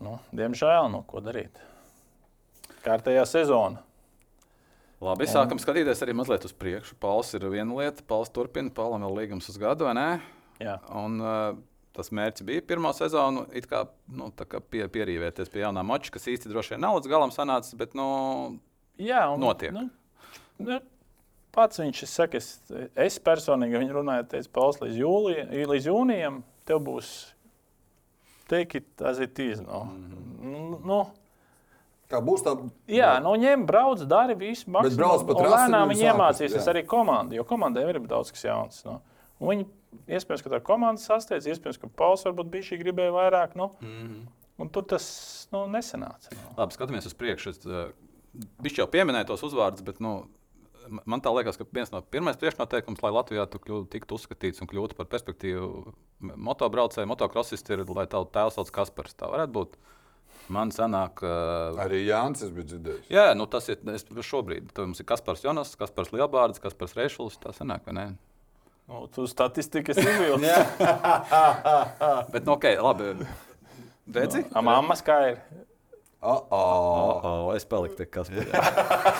Nu, 0.03 0.19
diemžēl, 0.37 0.91
nu, 0.93 1.01
ko 1.09 1.23
darīt? 1.25 1.57
Kārtējā 2.85 3.23
sezona. 3.25 3.81
Labi, 5.03 5.27
sākam 5.29 5.59
skatīties 5.61 5.99
arī 6.01 6.15
mazliet 6.17 6.45
uz 6.47 6.53
priekšu. 6.57 6.95
Pauls 7.01 7.29
ir 7.37 7.45
viena 7.53 7.75
lieta, 7.77 8.01
Pauls 8.07 8.31
turpina, 8.33 8.73
Paulam 8.73 9.05
vēl 9.05 9.19
līgums 9.21 9.49
uz 9.51 9.59
gadu, 9.61 9.85
vai 9.85 9.93
ne? 9.93 10.07
Jā. 10.57 10.79
Un, 10.97 11.19
uh, 11.21 11.59
tas 11.93 12.09
mērķis 12.09 12.45
bija 12.47 12.65
pirmā 12.65 12.93
sezona, 12.97 13.45
kā, 13.69 13.83
nu, 14.09 14.31
kā 14.33 14.61
pie, 14.61 14.87
pierīvēties 14.89 15.53
pie 15.53 15.61
jaunā 15.61 15.85
mača, 15.85 16.15
kas 16.15 16.25
īsti 16.33 16.49
droši 16.49 16.75
vien 16.75 16.81
nav 16.85 16.97
līdz 16.97 17.11
galam 17.13 17.33
sanācis, 17.33 17.77
bet 17.77 17.93
nu, 17.97 18.07
Jā, 18.97 19.27
un, 19.29 19.41
Notiek. 19.45 19.73
Nu, 19.75 19.85
nu, 20.65 20.79
pats 21.53 21.81
viņš 21.81 22.03
saka, 22.09 22.41
es, 22.41 22.55
es 22.97 23.19
personīgi 23.21 23.77
viņu 23.77 23.99
runāju, 23.99 24.25
teicu, 24.33 24.49
Pauls, 24.57 24.81
līdz, 24.81 24.97
jūlija, 25.03 25.47
līdz 25.69 25.89
jūnijam 25.91 26.41
tev 26.67 26.81
būs 26.89 27.11
take 28.49 28.81
it 28.81 29.05
as 29.05 29.21
it 29.21 29.37
is. 29.39 29.61
No. 29.61 29.83
Mm 29.83 30.55
-hmm. 30.55 30.85
nu, 30.85 30.99
Kā 32.07 32.21
būs 32.23 32.43
tā? 32.45 32.53
jā, 32.87 33.09
nu 33.23 33.33
ņem, 33.35 33.65
brauc, 33.67 34.03
dari 34.07 34.35
visu 34.39 34.69
brauc 34.69 34.87
maksimumu. 34.87 35.25
pa 35.27 35.33
un 35.33 35.41
trasi 35.41 35.55
Lēnām 35.55 35.91
viņi 35.91 36.07
iemācīsies 36.07 36.69
arī 36.71 36.85
komandai, 36.87 37.35
jo 37.35 37.43
komandai 37.47 37.83
ir 37.89 37.99
daudz 38.07 38.31
kas 38.31 38.45
jauns. 38.47 38.79
No. 38.87 39.01
Un 39.41 39.51
Viņi, 39.51 39.67
iespējams, 40.07 40.43
ka 40.45 40.53
tā 40.53 40.61
komanda 40.63 41.03
sasteidz, 41.03 41.49
iespējams, 41.51 41.81
ka 41.81 41.91
Pauls 41.99 42.23
varbūt 42.27 42.49
bija 42.53 42.69
šī 42.69 42.79
gribēja 42.81 43.11
vairāk. 43.15 43.57
No. 43.59 43.73
Mm 43.81 44.07
-hmm. 44.07 44.25
Un 44.57 44.69
tur 44.73 44.87
tas 44.89 45.05
nu, 45.51 45.67
nesanāca. 45.69 46.31
No. 46.31 46.55
labi, 46.57 46.73
skatāmies 46.73 47.05
uz 47.05 47.13
priekšu. 47.13 47.53
Uh, 47.65 47.91
Viņš 48.61 48.81
jau 48.81 48.87
pieminēja 48.87 49.25
tos 49.31 49.43
uzvārdus, 49.43 49.81
bet 49.85 49.99
nu, 50.03 50.27
man 51.05 51.21
tā 51.21 51.31
liekas, 51.33 51.57
ka 51.57 51.65
viens 51.73 51.91
no 51.93 52.01
pirmais 52.01 52.37
priekšnoteikums, 52.37 53.01
lai 53.01 53.11
Latvijā 53.11 53.45
tu 53.49 53.57
kļūtu, 53.57 53.89
tiktu 53.89 54.17
uzskatīts 54.17 54.61
un 54.61 54.69
kļūtu 54.69 54.97
par 54.97 55.05
perspektīvu 55.05 55.93
motobraucēju, 56.19 57.09
motokrosistu, 57.09 57.73
ir, 57.73 57.85
lai 57.97 58.05
tavs 58.11 58.31
tēvs 58.35 58.59
sauc 58.59 58.71
Kaspars. 58.75 59.15
Tā 59.17 59.29
varētu 59.31 59.55
būt. 59.57 59.77
Man 60.53 60.71
sanāk, 60.71 61.19
uh, 61.25 61.75
Arī 61.83 62.05
Jānis 62.05 62.45
es 62.45 62.51
biju 62.55 62.69
dzirdējis. 62.69 63.09
jā, 63.11 63.25
nu, 63.35 63.47
tas 63.51 63.67
ir 63.67 63.81
es, 63.91 64.05
šobrīd. 64.07 64.69
Tad 64.71 64.87
mums 64.87 65.01
ir 65.03 65.07
Kaspars 65.09 65.43
Jonas, 65.43 65.73
Kaspars 65.79 66.13
Lielbārds, 66.15 66.61
Kaspars 66.63 66.95
Reišulis. 66.95 67.35
Tā 67.43 67.51
sanāk, 67.55 67.83
vai 67.89 67.97
ne? 67.97 68.05
Nu, 68.87 69.03
tu 69.11 69.25
statistikas 69.27 69.99
izvilci. 69.99 70.47
Bet, 72.33 72.45
nu, 72.45 72.53
ok, 72.55 72.69
labi. 72.79 73.11
Redzi? 74.15 74.45
A 74.55 74.63
mammas 74.63 75.03
kā 75.03 75.17
ir? 75.33 75.41
Oh, 76.19 76.47
oh. 76.49 77.21
Oh, 77.23 77.49
es 77.53 77.61
paliku 77.69 77.93
te 77.99 78.05
Kaspars. 78.09 78.49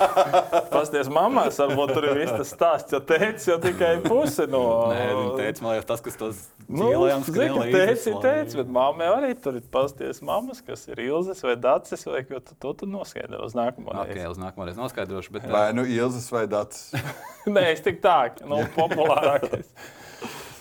Pasties, 0.74 1.10
mammas, 1.14 1.60
varbūt 1.62 1.92
tur 1.94 2.08
ir 2.10 2.18
viss 2.18 2.34
tas 2.34 2.50
stāsts, 2.56 2.96
jo 2.96 3.00
teicis 3.06 3.46
jau 3.52 3.58
tikai 3.62 3.92
pusi 4.02 4.48
no. 4.50 4.64
Nē, 4.90 5.04
viņa 5.14 5.36
teica, 5.38 5.62
man 5.66 5.76
liekas, 5.76 5.86
tas, 5.92 6.02
kas 6.08 6.18
tos 6.18 6.40
Nu, 6.66 6.88
ķīlējām 6.90 7.22
zini, 7.28 7.36
skrien 7.36 7.54
līdzi, 7.60 7.76
teici, 7.78 8.16
teici, 8.26 8.58
bet 8.60 8.74
mamma 8.80 9.06
jau 9.12 9.14
arī 9.20 9.30
tur 9.46 9.60
ir 9.62 9.70
pasties 9.78 10.24
mammas, 10.26 10.64
kas 10.66 10.88
ir 10.90 11.04
Ilzes 11.06 11.46
vai 11.46 11.54
Dacis, 11.68 12.08
vai 12.10 12.24
ko 12.28 12.42
tu, 12.42 12.58
to 12.66 12.74
tu 12.82 12.90
noskaidro 12.90 13.46
uz 13.46 13.54
nākamo 13.56 13.94
Ok, 13.94 14.12
reizi. 14.16 14.28
uz 14.34 14.42
nākamo 14.42 14.66
reizi 14.68 14.82
noskaidrošu. 14.82 15.38
Bet, 15.38 15.48
Vai 15.54 15.70
nu 15.78 15.86
Ilzas 15.86 16.28
vai 16.34 16.48
Dats? 16.50 16.90
Nē, 17.46 17.68
es 17.78 17.86
tik 17.86 18.02
tā, 18.04 18.18
nu, 18.42 18.64
populārākais. 18.80 19.70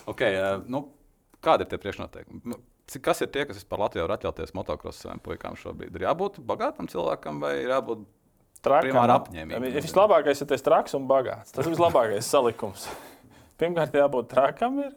okay, 0.04 0.36
eh, 0.36 0.60
nu, 0.68 0.84
kādi 1.40 1.64
ir 1.64 1.72
tie 1.72 1.80
priekšnoteikumi? 1.80 2.60
Cik- 2.86 3.02
Kas 3.02 3.20
ir 3.24 3.30
tie, 3.34 3.44
kas 3.48 3.58
vispār 3.58 3.80
Latvijā 3.82 4.04
var 4.06 4.16
atļauties 4.18 4.52
motocrossu 4.54 5.06
saviem 5.06 5.22
puikām 5.24 5.56
šobrīd? 5.58 5.94
Ir 5.98 6.06
jābūt 6.06 6.38
bagātam 6.46 6.86
cilvēkam 6.90 7.40
vai 7.42 7.56
ir 7.64 7.72
jābūt 7.74 8.04
Trakam. 8.66 8.96
Apņēmīgi. 9.12 9.72
Vislabākais 9.84 10.40
ir 10.42 10.48
tas 10.50 10.64
traks 10.64 10.94
un 10.98 11.04
bagāts. 11.06 11.52
Tas 11.54 11.66
ir 11.66 11.74
vislabākais 11.74 12.26
salikums. 12.34 12.86
Pirmkārt, 13.60 13.94
jābūt 13.94 14.30
trakam. 14.32 14.80
Ir. 14.82 14.94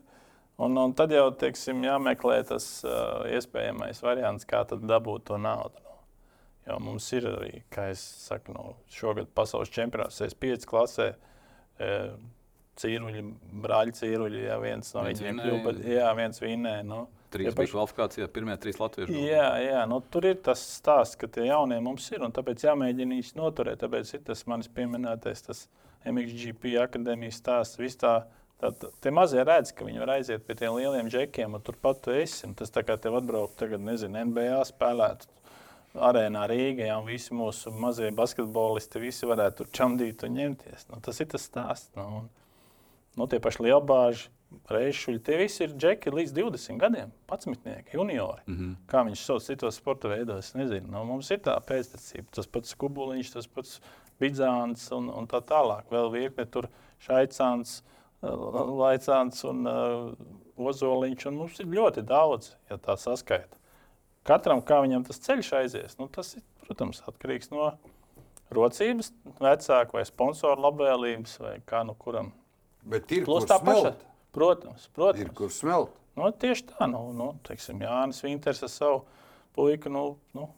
Un, 0.60 0.76
un 0.82 0.94
tad 0.98 1.14
jau 1.16 1.28
teiksim, 1.40 1.84
jāmeklē 1.86 2.40
tas 2.50 2.66
uh, 2.84 3.22
iespējamais 3.32 4.02
variants, 4.04 4.48
kā 4.50 4.64
tad 4.68 4.82
dabūt 4.90 5.28
to 5.30 5.38
naudu. 5.40 5.80
Nu. 5.86 5.94
Jo 6.68 6.80
mums 6.84 7.06
ir 7.16 7.28
arī, 7.30 7.52
kā 7.72 7.86
jau 7.92 8.00
teicu, 8.02 8.56
nu, 8.58 8.66
šogad 8.92 9.30
pasaules 9.38 9.72
čempionāts, 9.74 10.20
5 10.20 10.68
klasē. 10.70 11.08
E, 11.80 11.94
Cīruļi, 12.80 13.22
brāļi, 13.64 13.94
cīruļi, 13.96 14.42
jā, 14.50 14.58
viens 14.64 14.92
no 14.96 15.06
Viens 15.08 15.20
viņiem 15.24 15.40
kļuva. 15.44 15.74
Jā, 15.88 16.12
viens 16.20 16.40
vinnēja. 16.44 16.84
Nu. 16.88 17.00
Trīs 17.34 17.50
Ja 17.50 17.54
ja 17.54 17.70
kvalifikācijā, 17.72 18.28
pirmie 18.34 18.56
trīs 18.62 18.80
latvieši. 18.82 19.22
Jā, 19.28 19.50
jā 19.64 19.84
nu, 19.90 20.02
tur 20.14 20.28
ir 20.30 20.40
tas 20.46 20.64
stāsts, 20.78 21.18
ka 21.20 21.30
tie 21.32 21.48
jaunie 21.50 21.80
mums 21.84 22.08
ir, 22.14 22.24
un 22.26 22.34
tāpēc 22.36 22.66
jāmēģina 22.68 23.18
viņus 23.18 23.38
noturēt. 23.40 23.80
Tāpēc 23.84 24.14
ir 24.16 24.26
tas 24.28 24.44
manis 24.50 24.72
pieminētais, 24.76 25.46
tas 25.46 25.64
MXGP 26.10 26.76
akadēmijas 26.86 27.42
stāsts. 27.42 27.80
viss 27.82 28.00
Tā, 28.00 28.14
tā, 28.60 28.92
tie 29.00 29.12
mazie 29.16 29.44
redz, 29.48 29.72
ka 29.72 29.86
viņi 29.88 30.02
var 30.02 30.18
aiziet 30.18 30.44
pie 30.44 30.56
tiem 30.60 30.74
lieliem 30.76 31.08
džekiem, 31.12 31.54
un 31.56 31.64
turpat 31.64 32.02
tu 32.04 32.16
esi. 32.16 32.44
Un 32.48 32.56
tas 32.60 32.74
tā 32.76 32.84
kā 32.84 32.98
tev 33.00 33.16
atbraukt, 33.22 33.56
tagad, 33.62 33.84
nezinu, 33.86 34.26
NBA 34.32 34.64
spēlēt. 34.68 35.30
Arēnā 35.96 36.44
Rīgā 36.52 36.90
jau 36.90 37.00
visi 37.08 37.34
mūsu 37.34 37.72
mazie 37.74 38.12
basketbolisti 38.16 39.02
visi 39.02 39.30
varētu 39.30 39.64
tur 39.64 39.72
čamdīt 39.80 40.26
un 40.28 40.36
ņemties. 40.38 40.90
Nu, 40.92 41.00
tas 41.06 41.24
ir 41.24 41.30
tas 41.32 41.48
stāsts. 41.50 41.90
Nu, 41.98 42.28
nu, 43.18 43.30
tie 43.32 43.40
paši 43.42 43.66
lielbāži, 43.66 44.28
reišuļi, 44.70 45.22
tie 45.26 45.38
visi 45.40 45.64
ir 45.66 45.76
džeki 45.78 46.14
līdz 46.14 46.34
20 46.38 46.82
gadiem, 46.82 47.12
11, 47.30 47.94
juniori. 47.94 48.42
Mm 48.48 48.58
-hmm. 48.58 48.76
Kā 48.90 49.04
viņš 49.06 49.26
sauc 49.26 49.46
citos 49.46 49.76
sporta 49.76 50.10
veidos, 50.10 50.54
nezinu. 50.56 50.88
Nu, 50.92 51.04
mums 51.06 51.32
ir 51.32 51.40
tā 51.46 51.56
pēctecība, 51.62 52.26
tas 52.32 52.48
pats 52.48 52.76
kubuliņš, 52.76 53.34
tas 53.34 53.48
pats 53.48 53.80
bidzāns 54.20 54.92
un, 54.96 55.10
un 55.10 55.28
tā 55.28 55.42
tālāk. 55.42 55.84
Vēl 55.92 56.12
virkne 56.12 56.46
tur 56.46 56.68
šaicāns, 57.00 57.84
uh, 58.22 58.30
laicāns 58.80 59.44
un 59.44 59.68
uh, 59.68 60.12
ozoliņš. 60.58 61.26
Un 61.26 61.38
mums 61.38 61.60
ir 61.60 61.66
ļoti 61.66 62.02
daudz, 62.02 62.56
ja 62.70 62.78
tā 62.78 62.98
saskaita. 62.98 63.58
Katram, 64.24 64.62
kā 64.62 64.82
viņam 64.82 65.06
tas 65.08 65.20
ceļš 65.20 65.54
aizies, 65.54 65.98
nu, 65.98 66.08
tas 66.08 66.36
ir, 66.36 66.44
protams, 66.66 67.02
atkarīgs 67.08 67.52
no 67.52 67.72
rocības, 68.52 69.14
vecāka 69.40 69.94
vai 69.94 70.06
sponsora 70.06 70.60
labvēlības 70.60 71.40
vai 71.40 71.56
kā 71.66 71.84
nu 71.86 71.96
kuram. 71.96 72.34
Bet 72.90 73.12
ir 73.12 73.26
Plus 73.26 73.46
tā 73.46 73.60
paša. 73.62 73.80
smelt. 73.80 74.09
Protams, 74.36 74.88
protams. 74.94 75.24
Ir 75.24 75.32
kur 75.36 75.52
smelt. 75.54 75.96
Nu, 76.20 76.30
tieši 76.36 76.68
tā, 76.74 76.88
nu, 76.92 77.10
nu, 77.16 77.32
teiksim, 77.48 77.80
Jānis 77.82 78.20
Vinters 78.26 78.62
ar 78.66 78.72
savu 78.74 79.04
puiku 79.56 79.92
nu, 79.94 80.04
nu, 80.36 80.50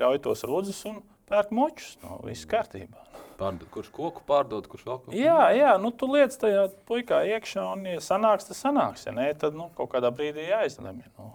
ļauj 0.00 0.22
tos 0.24 0.44
rudzus 0.48 0.80
un 0.88 1.02
pērk 1.28 1.52
močus. 1.54 1.96
Nu, 2.02 2.18
viss 2.26 2.48
kārtībā. 2.48 3.02
Pārdod, 3.36 3.66
kurš 3.68 3.90
koku 3.92 4.22
pārdod, 4.24 4.64
kurš 4.72 4.86
vēl 4.86 5.00
kaut 5.02 5.10
ko? 5.10 5.16
Jā, 5.18 5.50
jā, 5.52 5.74
nu 5.82 5.90
tu 5.92 6.08
lietas 6.08 6.38
tajā 6.40 6.70
puikā 6.88 7.18
iekšā, 7.34 7.66
un, 7.74 7.84
ja 7.90 8.00
sanāks, 8.00 8.48
tas 8.48 8.62
sanāks. 8.64 9.04
Ja 9.04 9.12
nē, 9.12 9.26
tad 9.36 9.58
nu, 9.58 9.68
kaut 9.76 9.90
kādā 9.92 10.08
brīdī 10.14 10.46
jāizlemj. 10.48 11.04
Nu. 11.18 11.34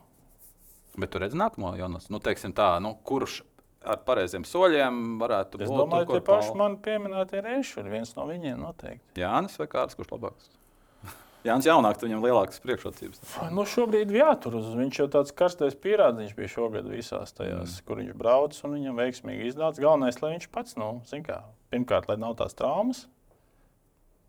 Bet 0.97 1.13
tu 1.13 1.21
redzi 1.21 1.37
nākamo, 1.37 1.75
Jonas. 1.77 2.09
Nu, 2.11 2.17
teiksim 2.23 2.55
tā, 2.57 2.71
nu, 2.81 2.95
kurš 3.05 3.43
ar 3.85 4.01
pareiziem 4.05 4.43
soļiem 4.45 4.97
varētu 5.21 5.61
Es 5.61 5.69
būt? 5.69 5.77
domāju, 5.77 6.07
tur, 6.09 6.15
ka 6.17 6.17
tie 6.17 6.25
paši 6.31 6.57
man 6.57 6.79
pieminētie 6.81 7.43
reizes 7.45 7.77
ir 7.77 7.93
viens 7.93 8.15
no 8.17 8.25
viņiem 8.29 8.57
noteikti. 8.65 9.21
Jānis 9.21 9.61
vai 9.61 9.69
Kārlis, 9.69 9.97
kurš 9.99 10.11
labāks? 10.15 10.49
Jānis 11.41 11.65
jaunāks, 11.65 12.03
viņam 12.05 12.21
lielākas 12.21 12.61
priekšrocības. 12.61 13.21
Nu, 13.55 13.63
šobrīd 13.65 14.11
jātur 14.13 14.59
uz. 14.59 14.67
Viņš 14.77 14.99
jau 14.99 15.07
tāds 15.15 15.33
karstais 15.33 15.77
pierādziņš 15.81 16.35
bija 16.37 16.51
šogad 16.53 16.89
visās 16.91 17.33
tajās, 17.33 17.79
mm. 17.79 17.85
kur 17.87 18.01
viņš 18.01 18.11
brauc, 18.19 18.59
un 18.67 18.75
viņam 18.77 19.01
veiksmīgi 19.01 19.49
iznāca. 19.49 19.81
Galvenais, 19.81 20.19
lai 20.21 20.35
viņš 20.35 20.45
pats, 20.53 20.77
nu, 20.77 20.91
kā, 21.25 21.39
pirmkārt, 21.73 22.11
lai 22.11 22.19
nav 22.21 22.35
tās 22.37 22.53
traumas, 22.57 23.07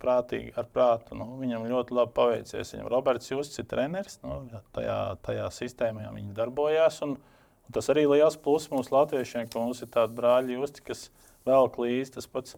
prātīgi 0.00 0.54
ar 0.56 0.70
prātu. 0.72 1.18
Nu, 1.18 1.28
viņam 1.42 1.68
ļoti 1.68 1.98
labi 1.98 2.16
paveicies. 2.16 2.72
Viņam 2.78 2.88
Roberts 2.94 3.28
Justs 3.28 3.60
ir 3.60 3.68
treneris, 3.68 4.16
nu, 4.24 4.40
tajā, 4.72 4.98
tajā 5.26 5.50
sistēmā 5.52 6.08
viņi 6.16 6.32
darbojās. 6.38 7.02
Un, 7.04 7.18
un 7.20 7.76
tas 7.76 7.92
arī 7.92 8.06
liels 8.08 8.40
pluss 8.40 8.72
mums 8.72 8.88
latviešiem, 8.94 9.52
ka 9.52 9.60
mums 9.60 9.84
ir 9.84 9.92
tādi 9.92 10.16
brāļi 10.16 10.56
Justi, 10.56 10.88
kas 10.88 11.10
vēl 11.44 11.68
klīst. 11.76 12.16
Tas 12.16 12.30
pats 12.30 12.56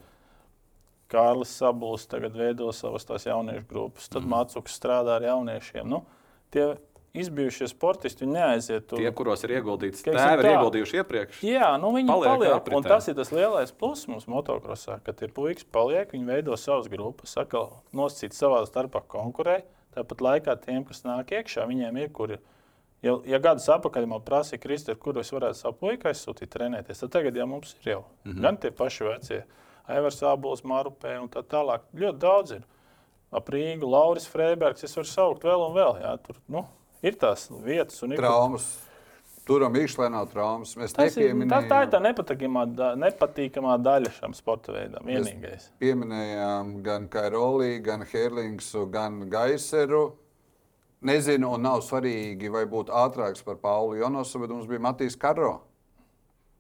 Kārlis 1.13 1.53
Sabulis 1.59 2.09
tagad 2.11 2.37
veido 2.39 2.71
savas 2.73 3.05
tās 3.05 3.27
jauniešu 3.29 3.67
grupas, 3.71 4.09
tad 4.09 4.25
mm. 4.25 4.33
Mācuks 4.33 4.77
strādā 4.79 5.19
ar 5.19 5.27
jauniešiem. 5.29 5.89
Nu, 5.89 6.03
tie 6.55 6.75
izbijušie 7.15 7.69
sportisti 7.69 8.27
neaiziet 8.27 8.89
tur. 8.91 8.99
Tie, 8.99 9.11
kuros 9.15 9.45
ir 9.47 9.55
ieguldīts, 9.59 10.03
tēvi 10.03 10.43
ir 10.43 10.49
ieguldījuši 10.51 10.99
iepriekš. 11.03 11.43
Jā, 11.47 11.69
nu 11.81 11.93
viņi 11.95 12.11
Paliek 12.11 12.33
paliek. 12.33 12.73
un 12.75 12.89
tas 12.89 13.07
ir 13.11 13.15
tas 13.19 13.31
lielais 13.35 13.71
pluss 13.71 14.09
mums 14.11 14.27
motokrosā, 14.31 14.99
ka 15.05 15.15
tie 15.15 15.29
puikas 15.31 15.67
paliek, 15.71 16.11
viņi 16.11 16.27
veido 16.27 16.59
savas 16.59 16.91
grupas, 16.91 17.37
atkal 17.39 17.71
nosacīt 17.95 18.35
savā 18.35 18.65
starpā 18.67 19.05
konkurē. 19.15 19.61
Tāpat 19.95 20.27
laikā 20.27 20.59
tiem, 20.65 20.83
kas 20.89 21.05
nāk 21.07 21.31
iekšā, 21.39 21.69
viņiem 21.71 22.03
ir 22.03 22.11
kur. 22.11 22.35
Ja, 23.05 23.15
ja 23.29 23.39
gadus 23.39 23.69
atpakaļ 23.71 24.09
man 24.11 24.25
prasīja, 24.27 24.59
Kristē, 24.63 24.97
kur 24.99 25.21
es 25.21 25.31
varētu 25.31 25.61
savu 25.61 25.77
puiku 25.85 26.09
aizsūtīt, 26.11 26.51
trenēties, 26.51 27.05
tad 27.05 27.13
tagad 27.15 27.37
jau 27.37 27.47
mums 27.47 27.77
ir 27.79 27.93
jau 27.93 28.01
mm 28.01 28.33
-hmm. 28.33 28.43
gan 28.43 28.57
tie 28.57 28.71
paši 28.75 29.05
vecie, 29.05 29.45
Aivars 29.89 30.23
Abols, 30.25 30.63
Marupē 30.65 31.19
un 31.21 31.29
tā 31.29 31.43
tālāk. 31.45 31.85
Ļoti 31.95 32.19
daudz 32.23 32.55
ir. 32.57 32.65
Ap 33.35 33.49
Rīgu, 33.51 33.89
Lauris 33.91 34.27
Freibergs, 34.31 34.85
es 34.87 34.95
varu 34.97 35.11
saukt 35.11 35.45
vēl 35.45 35.67
un 35.67 35.75
vēl. 35.75 36.01
Jā, 36.01 36.15
tur 36.23 36.37
nu, 36.49 36.65
ir 37.03 37.17
tās 37.19 37.49
vietas 37.65 38.01
un 38.03 38.15
ir 38.15 38.21
kur- 38.21 38.27
Traumas. 38.29 38.69
Turam 39.45 39.75
īkšķi 39.77 40.07
nav 40.09 40.31
traumas. 40.33 40.71
Mēs 40.81 40.95
Tas 40.97 41.17
ir, 41.19 41.35
tā, 41.35 41.35
nepieminējām, 41.35 41.67
tā 41.69 41.83
ir 41.85 41.91
tā 41.93 41.99
nepatīkamā, 42.01 42.63
da, 42.75 42.95
nepatīkamā 42.97 43.75
daļa 43.85 44.13
šam 44.17 44.33
sporta 44.33 44.73
veidam. 44.73 45.05
Vienīgais. 45.05 45.67
pieminējām 45.83 46.83
gan 46.83 47.09
Kairolī, 47.13 47.83
gan 47.85 48.07
Herlingsu, 48.09 48.87
gan 48.91 49.29
Gaiseru. 49.29 50.15
Nezinu, 51.05 51.53
un 51.53 51.61
nav 51.61 51.83
svarīgi, 51.85 52.49
vai 52.49 52.65
būtu 52.65 52.89
ātrāks 52.89 53.45
par 53.45 53.57
Paulu 53.61 53.99
Jonosu, 54.01 54.41
bet 54.41 54.49
mums 54.49 54.67
bija 54.67 54.81
Matīs 54.81 55.19
Karo. 55.19 55.61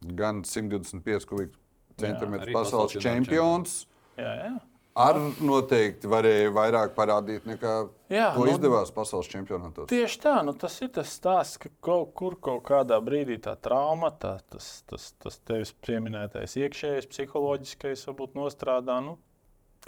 Gan 0.04 0.42
125 0.44 1.24
kubikcentimetru 1.24 1.63
arī 2.02 2.54
pasaules 2.54 2.96
čempions. 3.02 3.84
Jā, 4.18 4.32
jā. 4.44 4.54
Ar 4.94 5.16
noteikti 5.42 6.06
varēja 6.06 6.52
vairāk 6.54 6.92
parādīt 6.94 7.48
nekā 7.50 7.72
Jā, 8.14 8.28
to 8.36 8.44
nu- 8.44 8.52
izdevās 8.52 8.92
pasaules 8.94 9.26
čempionātos. 9.26 9.88
Tieši 9.90 10.20
tā, 10.22 10.34
nu, 10.46 10.52
tas 10.54 10.76
ir 10.86 10.92
tas 10.94 11.10
stāsts, 11.10 11.58
ka 11.58 11.68
kaut 11.82 12.14
kur 12.14 12.36
kaut 12.38 12.62
kādā 12.62 13.00
brīdī 13.02 13.40
tā 13.42 13.56
trauma, 13.58 14.12
tā, 14.12 14.38
tas, 14.50 14.84
tas, 14.86 15.12
tas 15.18 15.40
tevis 15.42 15.72
pieminētais 15.72 16.54
iekšējais, 16.62 17.10
psiholoģiskais, 17.10 18.06
varbūt 18.06 18.38
nostrādā. 18.38 19.00
Nu, 19.02 19.18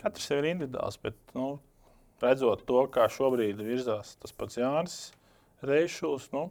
katrs 0.03 0.27
ir 0.35 0.51
individuāls, 0.51 0.99
bet 0.99 1.15
nu, 1.39 1.61
redzot 2.21 2.67
to, 2.67 2.83
kā 2.91 3.07
šobrīd 3.07 3.63
virzās 3.63 4.17
tas 4.19 4.33
pats 4.35 4.59
Jānis 4.59 5.13
Reišs, 5.63 6.33
nu, 6.35 6.51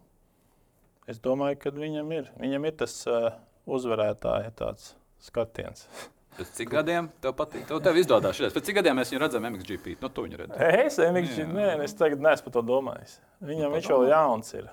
es 1.11 1.19
domāju, 1.19 1.59
ka 1.59 1.75
viņam 1.75 2.11
ir, 2.15 2.31
viņam 2.39 2.65
ir 2.65 2.79
tas 2.79 2.95
uh, 3.11 3.33
uzvarētāja 3.67 4.55
tāds 4.55 4.93
skatiens. 5.23 5.87
Pēc 6.35 6.49
cik 6.57 6.71
gadiem 6.73 7.05
tev 7.23 7.31
patīk? 7.37 7.63
Tev, 7.69 7.79
tev 7.79 7.95
izdodas 7.95 8.35
šis. 8.35 8.51
Pēc 8.55 8.65
cik 8.67 8.75
gadiem 8.81 8.97
mēs 8.99 9.13
viņu 9.13 9.21
redzam 9.23 9.45
MXGP? 9.47 9.93
Nu, 10.01 10.09
tu 10.11 10.25
viņu 10.25 10.39
redzi. 10.41 10.57
Es 10.83 10.97
domāju, 10.99 11.45
nē, 11.55 11.67
es 11.85 11.93
tagad 11.95 12.19
neesmu 12.25 12.49
par 12.49 12.55
to 12.57 12.63
domājis. 12.67 13.13
Viņam 13.47 13.77
viņš 13.77 13.87
vēl 13.93 14.03
jauns 14.11 14.51
ir. 14.57 14.65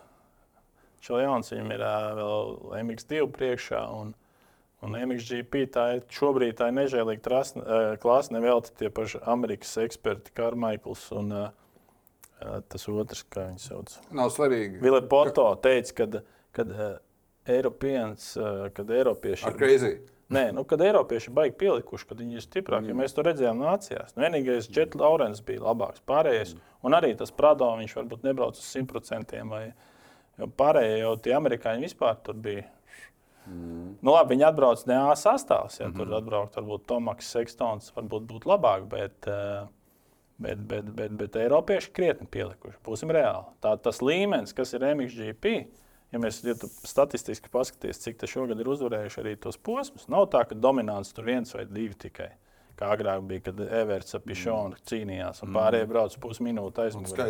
Viņš 0.99 1.13
vēl 1.13 1.23
jauns, 1.23 1.53
viņam 1.55 1.71
ir 1.77 1.85
vēl 2.19 2.51
MX2 2.83 3.29
priekšā. 3.37 3.83
Un, 3.95 4.11
un 4.83 4.99
MXGP 5.05 5.63
tā 5.77 5.87
ir 6.01 6.03
šobrīd 6.19 6.59
tā 6.59 6.73
ir 6.73 6.77
nežēlīga 6.81 7.23
trasne- 7.29 7.63
ā, 7.63 7.81
klase. 8.03 8.35
Nevelti 8.35 8.75
tie 8.83 8.91
paši 8.91 9.23
Amerikas 9.31 9.77
eksperti, 9.85 10.35
Karmaikls 10.35 11.13
un 11.15 11.31
tas 12.43 12.89
otrs, 12.91 13.23
kā 13.31 13.53
viņš 13.53 13.69
sauc. 13.71 13.95
Nav 14.11 14.33
svarīgi. 14.35 14.81
Vile 14.83 14.99
Porto 15.07 15.47
teica, 15.63 15.95
kad, 16.03 16.19
kad 16.59 16.75
ā, 16.75 16.89
Eiropienas, 17.55 18.33
ā, 18.35 18.51
kad 18.75 18.91
Eiropieši 18.91 19.47
Ar 19.47 19.55
crazy. 19.59 19.93
Nē, 20.33 20.45
nu, 20.57 20.65
kad 20.69 20.81
Eiropieši 20.85 21.29
ir 21.31 21.35
baigi 21.37 21.57
pielikuši, 21.61 22.07
kad 22.09 22.21
viņi 22.23 22.39
ir 22.39 22.45
stiprāki, 22.45 22.87
mm. 22.87 22.93
ja 22.93 22.99
mēs 23.03 23.17
to 23.17 23.25
redzējām 23.27 23.63
nācijās. 23.63 24.15
Nu, 24.17 24.25
vienīgais 24.25 24.69
Džets 24.73 24.99
Laurens 25.01 25.43
bija 25.45 25.65
labāks, 25.67 26.03
pārējais. 26.09 26.55
Un 26.87 26.97
arī 26.97 27.13
tas 27.19 27.35
Prado 27.35 27.69
viņš 27.79 27.97
varbūt 27.99 28.25
nebrauc 28.27 28.59
uz 28.59 28.69
100%. 28.73 29.43
Vai, 29.51 29.65
pārējie 30.59 31.03
jau 31.03 31.13
tie 31.23 31.37
amerikāņi 31.37 31.87
vispār 31.89 32.17
tur 32.25 32.39
bija. 32.43 32.65
Mm. 33.47 33.99
Nu, 34.01 34.15
labi, 34.15 34.37
viņi 34.37 34.49
atbrauc 34.49 34.87
ne 34.87 34.97
A 35.03 35.15
sastāvs. 35.19 35.81
Ja, 35.81 35.89
mm 35.89 35.93
-hmm. 35.93 35.99
Tur 35.99 36.19
atbraukt 36.19 36.57
varbūt 36.57 36.87
Tomaks 36.87 37.31
Sekstons, 37.35 37.93
varbūt 37.97 38.27
būtu 38.31 38.53
labāk. 38.55 38.89
Bet, 38.89 39.27
eh, 39.27 39.69
Bet, 40.43 40.59
bet, 40.59 40.85
bet, 40.95 41.13
bet 41.13 41.37
Eiropieši 41.37 41.93
krietni 41.95 42.27
pielikuši. 42.27 42.81
Būsim 42.85 43.13
reāli. 43.15 43.45
Tā, 43.63 43.77
tas 43.79 44.01
līmenis, 44.03 44.55
kas 44.57 44.73
ir 44.75 44.81
MXGP, 44.81 45.53
ja 46.13 46.21
mēs 46.21 46.43
ja 46.45 46.55
statistiski 46.87 47.51
paskatīsimies, 47.53 48.03
cik 48.05 48.25
šogad 48.31 48.61
ir 48.61 48.71
uzvarējuši 48.73 49.21
arī 49.23 49.35
tos 49.41 49.59
posmus, 49.59 50.09
nav 50.13 50.29
tā, 50.33 50.45
ka 50.49 50.59
dominants 50.59 51.15
tur 51.17 51.29
viens 51.29 51.55
vai 51.57 51.67
divi 51.69 51.97
tikai. 52.07 52.31
Kā 52.79 52.95
agrāk 52.95 53.25
bija, 53.29 53.45
kad 53.49 53.61
Everts 53.63 54.17
ap 54.17 54.25
Pišonu 54.27 54.79
cīnījās 54.89 55.43
un 55.45 55.53
pārējie 55.55 55.89
brauc 55.91 56.15
pusminūti 56.23 56.87
aizmugurē. 56.87 57.27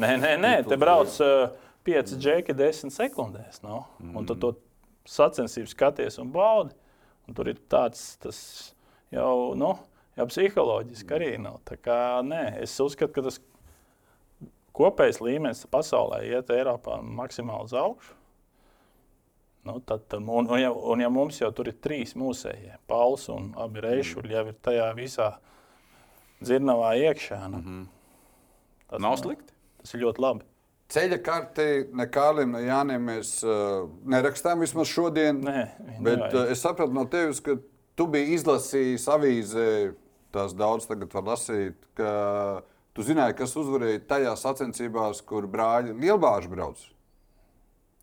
Nē, 0.00 0.12
nē, 0.22 0.30
nē, 0.40 0.52
te 0.66 0.78
brauc 0.80 1.12
uh, 1.22 1.52
5 1.86 2.16
džeki 2.16 2.56
10 2.56 2.94
sekundēs. 2.94 3.60
No? 3.62 3.84
Un 4.00 4.26
tu 4.26 4.38
to 4.40 4.54
sacensību 5.06 5.70
skaties 5.70 6.18
un 6.22 6.32
baudi. 6.34 6.74
Un 7.26 7.36
tur 7.36 7.50
ir 7.50 7.60
tāds 7.70 8.14
tas 8.22 8.38
jau, 9.12 9.52
nu, 9.58 9.72
jau 10.18 10.26
psiholoģiski 10.30 11.16
arī 11.18 11.30
nav. 11.42 11.60
Tā 11.68 11.78
kā, 11.78 11.98
nē, 12.26 12.56
es 12.64 12.74
uzskatu, 12.82 13.12
ka 13.14 13.26
tas 13.28 13.40
kopējais 14.76 15.22
līmenis 15.24 15.64
pasaulē 15.72 16.22
iet 16.28 16.52
Eiropā 16.54 17.00
maksimāli 17.02 17.68
uz 17.68 17.76
augšu. 17.76 18.15
Nu, 19.66 19.80
tad, 19.82 20.06
un, 20.14 20.28
un, 20.46 20.58
ja, 20.60 20.70
un 20.70 21.00
ja 21.02 21.08
mums 21.10 21.40
jau 21.40 21.48
tur 21.54 21.66
ir 21.72 21.78
trīs 21.82 22.14
mūsējie, 22.18 22.76
Pauls 22.86 23.24
un 23.34 23.48
abi 23.58 23.82
reišuļi 23.82 24.36
jau 24.36 24.44
ir 24.52 24.58
tajā 24.62 24.90
visā 24.94 25.30
dzirnavā 26.44 26.92
iekšā, 27.00 27.38
nu, 27.50 27.58
mm 27.58 27.64
-hmm. 27.64 27.86
tas, 28.90 29.00
Nav 29.02 29.16
slikti. 29.18 29.52
tas 29.80 29.94
ir 29.94 30.00
ļoti 30.04 30.22
labi. 30.22 30.44
Ceļa 30.88 31.18
karti 31.22 31.66
ne 31.98 32.06
Kārlim, 32.06 32.52
ne 32.54 32.60
Jānim 32.62 33.08
mēs 33.10 33.30
uh, 33.42 33.88
nerakstām 34.06 34.60
vismaz 34.62 34.86
šodien. 34.86 35.40
Nē, 35.42 35.66
Bet 36.00 36.18
nevajag. 36.18 36.34
uh, 36.34 36.52
es 36.52 36.60
sapratu 36.62 36.92
no 36.94 37.04
tevis, 37.04 37.40
ka 37.40 37.56
tu 37.96 38.06
biji 38.06 38.34
izlasījis 38.36 39.08
avīzē, 39.08 39.94
tās 40.30 40.54
daudz 40.54 40.86
tagad 40.86 41.14
var 41.14 41.22
lasīt, 41.32 41.74
ka 41.94 42.62
tu 42.94 43.02
zināji, 43.02 43.34
kas 43.36 43.56
uzvarēja 43.56 44.04
tajās 44.06 44.44
sacensībās, 44.46 45.22
kur 45.26 45.46
brāļi 45.46 45.96
Lielbāži 46.00 46.48
brauc. 46.48 46.78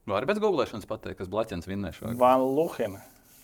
Vari 0.09 0.27
bez 0.27 0.39
googlēšanas 0.43 0.87
pateikt, 0.89 1.21
kas 1.21 1.31
blaķens 1.31 1.67
vinnēs 1.69 1.95
šogad. 1.99 2.17
Van 2.19 2.41
Luhena, 2.43 2.99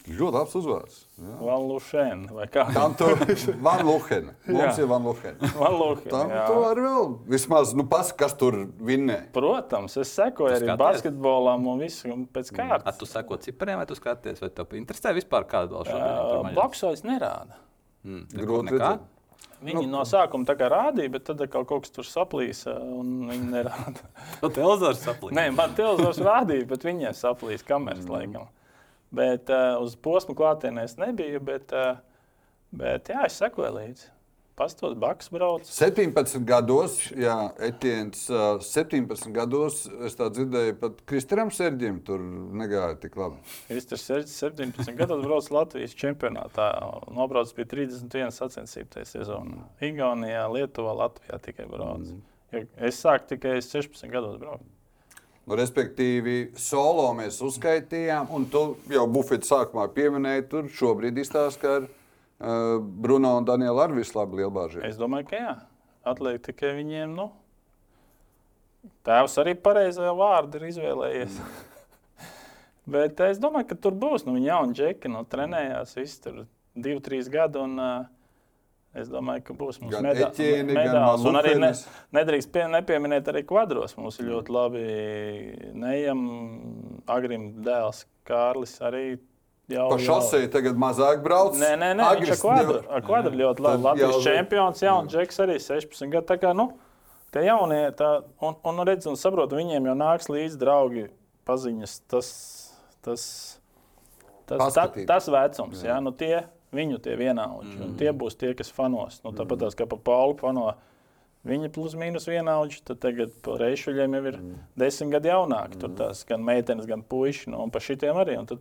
Ļoti 0.10 0.34
labs 0.34 0.53
uzvārds. 0.57 0.95
Jā. 1.20 1.34
Van 1.43 1.66
Luhena 1.70 2.34
vai 2.34 2.45
kā? 2.49 2.64
Tam 2.74 2.95
tur 2.97 3.20
Van 3.68 3.82
Luhena. 3.86 4.32
Mums 4.47 4.80
Jā. 4.80 4.86
ir 4.86 4.88
Van 4.89 5.03
Luhena. 5.05 5.49
Van 5.60 5.76
Luhena. 5.76 6.10
Tam 6.10 6.32
jā. 6.34 6.45
tur 6.47 6.66
arī 6.70 6.86
vēl 6.86 7.10
vismaz, 7.30 7.74
nu, 7.78 7.86
pas, 7.91 8.10
kas 8.18 8.34
tur 8.39 8.57
vinnē. 8.88 9.20
Protams, 9.36 9.99
es 10.01 10.14
sekoju 10.18 10.55
Tu 10.55 10.64
arī 10.64 10.78
basketbolam 10.80 11.68
un 11.70 11.84
visu 11.84 12.10
un 12.16 12.24
pēc 12.26 12.49
A, 12.55 12.57
kārtas. 12.57 12.97
tu 12.97 13.10
seko 13.12 13.38
cipriem, 13.43 13.78
vai 13.84 13.86
tu 13.91 13.99
skaties, 13.99 14.41
vai 14.41 14.49
tev 14.55 14.74
interesē 14.80 15.14
vispār 15.20 15.45
kādu 15.51 15.78
vēl 15.78 15.91
šobrīd? 15.91 16.18
Uh? 16.39 16.51
Boxojas 16.57 17.05
nerāda. 17.05 17.60
Mm, 18.07 18.26
Grūti 18.34 18.72
nekā? 18.72 18.80
redzēt. 18.80 19.07
Viņi 19.64 19.88
no 19.91 20.05
sākuma 20.07 20.47
tā 20.47 20.55
kā 20.60 20.70
rādīja, 20.72 21.12
bet 21.12 21.26
tad 21.28 21.41
kaut 21.51 21.68
kas 21.70 21.91
tur 21.91 22.07
saplīsa 22.07 22.78
un 22.80 23.28
viņi 23.28 23.49
nerāda. 23.51 24.05
Tu 24.41 24.51
televizors 24.55 25.01
saplīst. 25.03 25.36
Nē, 25.36 25.49
man 25.55 25.76
televizors 25.76 26.22
rādīja, 26.24 26.68
bet 26.70 26.86
viņiem 26.88 27.16
saplīsa 27.18 27.68
kameras 27.68 28.05
mm. 28.05 28.14
laikam. 28.14 28.47
Bet 29.16 29.51
uh, 29.51 29.82
uz 29.84 29.97
posmu 29.99 30.36
klātienē 30.38 30.86
es 30.88 30.95
nebiju, 31.01 31.41
bet, 31.43 31.74
uh, 31.76 31.99
bet 32.72 33.12
jā, 33.12 33.26
es 33.28 33.39
sekoju 33.41 33.74
līdzi. 33.76 34.07
Pastos, 34.60 34.93
Baks 34.99 35.30
brauc. 35.32 35.64
17 35.64 36.41
gados, 36.43 36.97
jā, 37.16 37.36
Etiens, 37.64 38.26
ā, 38.28 38.57
17 38.60 39.32
gados 39.32 39.86
es 40.03 40.18
tā 40.20 40.28
dzirdēju, 40.36 40.74
pat 40.82 40.97
Kristēnam 41.07 41.47
Serģim 41.55 42.01
tur 42.03 42.20
negāja 42.60 42.97
tik 42.99 43.16
labi. 43.16 43.39
Kristers 43.70 44.03
17 44.34 44.97
gados 44.99 45.24
brauc 45.24 45.47
Latvijas 45.55 45.95
čempionātā. 45.95 46.74
Nobrauc 47.16 47.53
pie 47.55 47.64
31 47.72 48.36
sacensību 48.36 48.91
tajā 48.97 49.07
sezonā. 49.14 49.64
Igaunijā, 49.80 50.43
Lietuvā, 50.51 50.97
Latvijā 51.05 51.39
tikai 51.45 51.70
brauc. 51.72 52.12
Ja 52.51 52.66
Es 52.82 52.99
sāku 52.99 53.30
tikai 53.36 53.62
16 53.62 54.12
gados 54.12 54.36
braukt. 54.41 54.68
Nu, 55.47 55.55
respektīvi, 55.57 56.51
solo 56.60 57.07
mēs 57.18 57.39
uzskaitījām, 57.45 58.28
un 58.36 58.49
tu 58.51 58.64
jau 58.91 59.07
bufetes 59.10 59.49
sākumā 59.49 59.88
pieminēji, 59.95 60.45
tur 60.51 60.68
šobrīd 60.74 61.18
izstāsta, 61.24 61.62
ka 61.64 61.72
uh, 61.80 61.88
Bruno 62.40 63.34
un 63.38 63.48
Danielu 63.48 63.82
arī 63.84 64.00
visu 64.00 64.16
labi 64.16 64.40
lielbāžīgi. 64.40 64.86
Es 64.88 65.00
domāju, 65.00 65.28
ka 65.32 65.40
jā. 65.40 65.56
Atliek 66.08 66.40
tikai 66.46 66.72
viņiem, 66.78 67.12
nu, 67.18 67.26
tēvs 69.08 69.36
arī 69.42 69.58
pareizajā 69.60 70.14
vārdu 70.16 70.62
ir 70.62 70.70
izvēlējies. 70.70 71.42
Bet 72.94 73.20
es 73.28 73.42
domāju, 73.44 73.68
ka 73.74 73.80
tur 73.84 73.98
būs. 74.00 74.24
Nu, 74.26 74.38
viņi 74.38 74.50
jau 74.50 74.62
un 74.66 74.78
džeki 74.78 75.12
nu, 75.12 75.26
trenējās, 75.28 75.98
tur 76.24 76.46
divi, 76.80 77.02
trīs 77.04 77.28
gadi. 77.32 77.60
Un, 77.62 77.76
uh, 77.76 78.08
Es 78.98 79.06
domāju, 79.06 79.44
ka 79.46 79.54
būs 79.54 79.78
mums 79.84 80.00
meda 80.02 80.32
Eķēni, 80.32 80.74
medāls. 80.74 81.22
Un 81.30 81.38
arī 81.38 81.52
ne, 81.60 81.70
nedrīkst 82.18 82.50
pie, 82.50 82.64
nepieminēt 82.74 83.28
arī 83.30 83.44
kvadros. 83.46 83.94
Mums 84.00 84.18
ir 84.18 84.32
ļoti 84.32 84.54
labi 84.56 84.86
neejam, 85.78 86.24
agrim 87.06 87.52
dēls 87.66 88.08
Kārlis 88.26 88.80
arī 88.82 89.20
jau. 89.70 89.88
Pa 89.90 89.98
jau- 89.98 90.06
šosei 90.08 90.50
tagad 90.52 90.76
mazāk 90.82 91.22
brauc. 91.24 91.56
Nē, 91.60 91.72
nē, 91.78 91.90
nē 92.00 92.10
viņš 92.20 92.32
ar 92.36 92.42
kvadru, 92.44 92.82
ar 92.90 93.02
kvadru 93.06 93.32
ļoti 93.40 93.60
labi. 93.66 93.84
Latvijas 93.84 94.16
jau- 94.16 94.24
čempions, 94.26 94.82
jā, 94.84 94.94
un 95.00 95.08
Džeks 95.08 95.40
arī 95.46 95.56
16 95.62 96.10
gadu. 96.12 96.26
Tā 96.28 96.38
kā, 96.42 96.56
nu, 96.56 96.74
tie 97.32 97.46
jaunie, 97.46 97.92
tā, 97.96 98.24
un, 98.42 98.56
un 98.66 98.86
redz, 98.86 99.06
un 99.08 99.16
saprot, 99.16 99.50
viņiem 99.52 99.86
jau 99.92 99.96
nāks 99.96 100.30
līdzi 100.30 100.58
draugi 100.58 101.08
paziņas, 101.46 102.02
tas, 102.10 102.30
tas, 103.02 103.24
tas, 104.46 104.58
ta, 104.58 104.58
Paskatīt. 104.58 105.06
tas 105.08 105.28
vecums, 105.30 105.84
jā, 105.84 106.02
nu 106.04 106.12
tie, 106.12 106.44
viņu 106.74 107.00
tie 107.02 107.16
vienaudži, 107.18 107.80
un 107.82 107.96
tie 107.98 108.12
būs 108.14 108.36
tie, 108.38 108.54
kas 108.54 108.70
fanos. 108.70 109.22
Nu, 109.24 109.32
tāpat 109.34 109.58
tās 109.64 109.76
kā 109.78 109.88
pa 109.90 109.96
Paulu 109.98 110.38
fano. 110.38 110.76
Viņi 111.48 111.70
plus 111.72 111.94
mīnus 111.96 112.26
vienaudži, 112.28 112.82
tad 112.84 113.00
tagad 113.00 113.32
pa 113.42 113.52
reišuļiem 113.62 114.14
jau 114.18 114.26
ir 114.28 114.40
desmit 114.78 115.14
gadi 115.14 115.30
jaunāki. 115.32 115.80
Tur 115.80 115.94
tās 115.96 116.26
gan 116.28 116.42
meitenes, 116.44 116.86
gan 116.86 117.02
puiši, 117.02 117.48
nu, 117.54 117.62
un 117.64 117.72
pa 117.72 117.80
šitiem 117.80 118.18
arī. 118.20 118.36
Un 118.38 118.46
tad, 118.46 118.60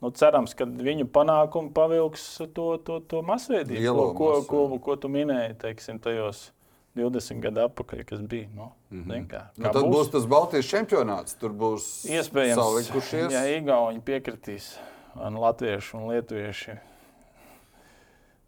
nu, 0.00 0.10
cerams, 0.10 0.54
ka 0.56 0.66
viņu 0.66 1.08
panākumi 1.12 1.72
pavilks 1.76 2.26
to, 2.54 2.76
to, 2.84 3.00
to 3.00 3.22
masveidību, 3.26 3.94
ko, 3.94 4.10
ko, 4.18 4.34
ko, 4.48 4.78
ko 4.82 4.96
tu 5.00 5.10
minēji, 5.12 5.56
teiksim, 5.62 6.00
tajos 6.02 6.50
20 6.96 7.42
gadu 7.44 7.60
atpakaļ, 7.66 8.02
kas 8.08 8.20
bija. 8.24 8.48
Nu, 8.56 8.70
mm 8.90 9.04
-hmm. 9.04 9.28
kā, 9.28 9.42
Nu, 9.56 9.70
tad 9.72 9.84
būs 9.92 10.10
tas 10.12 10.26
Baltijas 10.26 10.66
čempionāts. 10.66 11.36
Tur 11.40 11.52
būs 11.52 12.08
iespējams, 12.08 12.62
salikušies. 12.62 13.32
ja 13.32 13.46
Igauni 13.56 14.00
piekritīs, 14.00 14.76
un 15.14 15.36
Latvieši 15.36 15.96
un 15.96 16.08
Lietuvieši. 16.08 16.78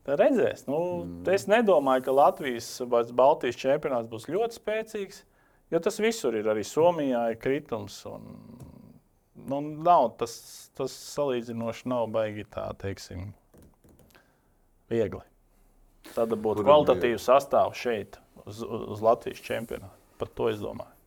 Tad 0.09 0.21
redzēs. 0.21 0.65
Nu, 0.67 1.05
mm. 1.05 1.29
Es 1.29 1.47
nedomāju, 1.47 2.03
ka 2.05 2.13
Latvijas 2.13 2.83
Baltijas 3.13 3.57
čempionāts 3.57 4.09
būs 4.09 4.25
ļoti 4.29 4.57
spēcīgs, 4.57 5.25
jo 5.71 5.81
tas 5.85 5.99
visur 5.99 6.35
ir. 6.35 6.49
Arī 6.49 6.65
Somijā 6.65 7.31
ir 7.31 7.37
kritums. 7.37 8.07
Un, 8.07 8.23
nu, 9.49 9.61
nav, 9.85 10.13
tas, 10.21 10.35
tas 10.79 10.95
salīdzinoši 11.17 11.89
nav 11.91 12.09
baigi 12.15 12.47
tā, 12.53 12.67
teiksim, 12.81 13.31
viegli. 14.93 15.25
Tad 16.15 16.33
būtu 16.33 16.65
kvalitatīvs 16.65 17.27
sastāvs 17.29 17.81
šeit, 17.81 18.21
uz, 18.47 18.63
uz 18.65 19.03
Latvijas 19.05 19.43
čempionāta. 19.45 19.95
Par 20.19 20.31
to 20.35 20.49
es 20.51 20.63
domāju. 20.63 20.98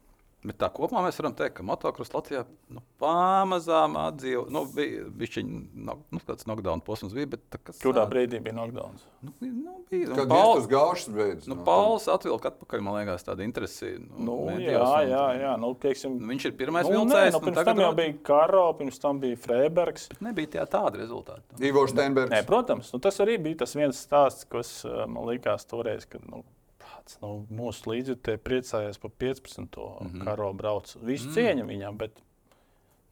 Bet 0.41 0.57
tā 0.57 0.71
kopumā 0.73 1.03
mēs 1.05 1.19
varam 1.21 1.35
teikt, 1.37 1.53
ka 1.59 1.63
motocross 1.65 2.09
Latvijā 2.15 2.39
nu, 2.73 2.81
pamazām 2.97 3.93
atdzīvo. 4.01 4.47
Nu, 4.49 4.63
bija 4.73 5.03
bija 5.13 5.43
no, 5.45 5.99
nu, 6.09 6.21
kāds 6.25 6.47
knockdown 6.47 6.81
posms, 6.85 7.13
bija, 7.13 7.27
bet 7.35 7.43
tā, 7.53 7.59
kas, 7.61 7.77
Kurā 7.83 8.07
brīdī 8.09 8.39
bija 8.41 8.55
knockdowns? 8.55 9.03
Nu, 9.21 9.35
nu, 9.45 9.75
bija. 9.91 10.07
Nu, 10.09 10.15
Kad 10.17 10.31
Paul- 10.31 10.55
tas 10.57 10.69
gaužs 10.71 11.05
beidzas. 11.13 11.49
Nu, 11.51 11.59
Pauls 11.67 12.07
atvilka 12.09 12.49
atpakaļ, 12.49 12.81
man 12.87 12.97
liekas, 12.97 13.25
tāda 13.27 13.45
interese. 13.45 13.91
Nu, 14.17 14.39
medijos 14.47 14.81
jā, 14.81 15.03
un- 15.03 15.11
jā, 15.13 15.25
jā. 15.43 15.51
Nu, 15.61 15.69
teiksim, 15.83 16.15
Viņš 16.31 16.47
ir 16.49 16.55
pirmais 16.57 16.89
nu, 16.89 16.95
vilcējs. 16.95 17.35
nu, 17.37 17.43
pirms 17.45 17.65
tam 17.69 17.83
jau 17.83 17.91
bija 18.01 18.15
Karo, 18.31 18.63
pirms 18.79 18.97
tam 19.03 19.19
bija 19.21 19.37
Freibergs. 19.37 20.09
Nebija 20.25 20.55
tie 20.57 20.65
tādi 20.65 21.03
rezultāti. 21.03 21.61
Ivo 21.69 21.85
Steinbergs. 21.85 22.33
Nē, 22.33 22.41
protams, 22.49 22.89
nu, 22.93 22.99
tas 22.99 23.21
arī 23.21 23.37
bija 23.37 23.61
tas 23.61 23.77
viens 23.77 24.01
stāsts, 24.07 24.49
kas 24.49 24.73
uh, 24.89 25.05
man 25.05 25.29
likās 25.29 25.69
toreiz, 25.69 26.09
kad 26.09 26.25
nu, 26.25 26.41
tāds, 27.11 27.21
nu, 27.23 27.59
mūsu 27.61 27.91
līdzjutēji 27.91 28.41
priecājās 28.45 29.01
par 29.01 29.11
15. 29.23 29.65
Mm 29.65 30.07
-hmm. 30.07 30.23
karo 30.25 30.53
braucu. 30.53 30.99
Visu 31.01 31.29
mm. 31.29 31.33
cieņu 31.33 31.67
viņam, 31.67 31.97
bet 31.97 32.23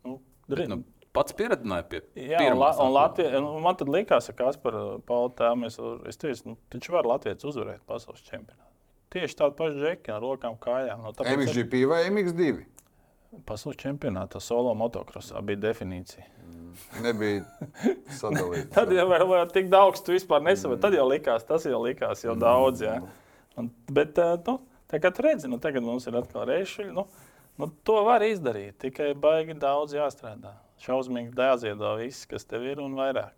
nu, 0.04 0.20
dri, 0.48 0.68
Nu, 0.68 0.84
pats 1.12 1.34
pieredzināja 1.34 1.84
pie 1.84 2.02
atvilka. 2.02 2.90
Latvija, 2.90 3.42
nu, 3.42 3.60
man 3.60 3.76
tad 3.76 3.90
likās, 3.90 4.28
ka 4.28 4.34
Kaspar 4.34 5.00
Pauli 5.06 5.34
tēvam 5.36 5.66
es, 5.66 5.80
es 6.08 6.18
teicu, 6.18 6.50
nu, 6.50 6.58
taču 6.70 6.92
var 6.92 7.06
Latvijas 7.06 7.44
uzvarēt 7.44 7.82
pasaules 7.86 8.22
čempionātu. 8.22 8.68
Tieši 9.10 9.36
tādu 9.36 9.56
pašu 9.56 9.80
džeki 9.80 10.12
ar 10.12 10.22
rokām, 10.22 10.58
kājām. 10.58 11.02
No, 11.02 11.14
MXGP 11.26 11.86
vai 11.90 12.10
MX2? 12.10 12.66
pasaules 13.46 13.78
čempionātā 13.80 14.42
solo 14.42 14.74
motokrosā 14.78 15.42
bija 15.46 15.62
definīcija. 15.70 16.26
Nebija 17.04 17.44
sadalīts. 18.18 18.70
Tad 18.76 18.92
jau 18.94 19.06
vēl, 19.10 19.26
vēl 19.30 19.50
tik 19.54 19.70
daudz, 19.72 20.02
tu 20.06 20.16
vispār 20.16 20.44
nesaproti. 20.46 20.82
Tad 20.86 20.98
jau 20.98 21.06
likās, 21.10 21.46
tas 21.48 21.66
jau 21.70 21.82
likās 21.84 22.24
jau 22.26 22.36
daudz. 22.40 22.84
Jā. 22.86 22.98
Un, 23.60 23.70
bet, 23.92 24.18
eh, 24.18 24.38
nu, 24.48 24.60
tu 24.90 25.26
redzi, 25.26 25.50
nu, 25.52 25.60
tagad 25.62 25.84
mums 25.86 26.08
ir 26.08 26.18
atkal 26.20 26.48
reišuļi. 26.50 26.94
Nu, 26.96 27.06
nu, 27.60 27.70
to 27.84 28.00
var 28.08 28.24
izdarīt, 28.26 28.78
tikai 28.82 29.12
baigi 29.20 29.58
daudz 29.60 29.94
jāstrādā. 29.98 30.56
Šausmīgi 30.80 31.36
jāziedo 31.36 31.98
viss, 32.00 32.26
kas 32.30 32.48
tev 32.48 32.64
ir 32.64 32.80
un 32.80 32.96
vairāk. 32.96 33.36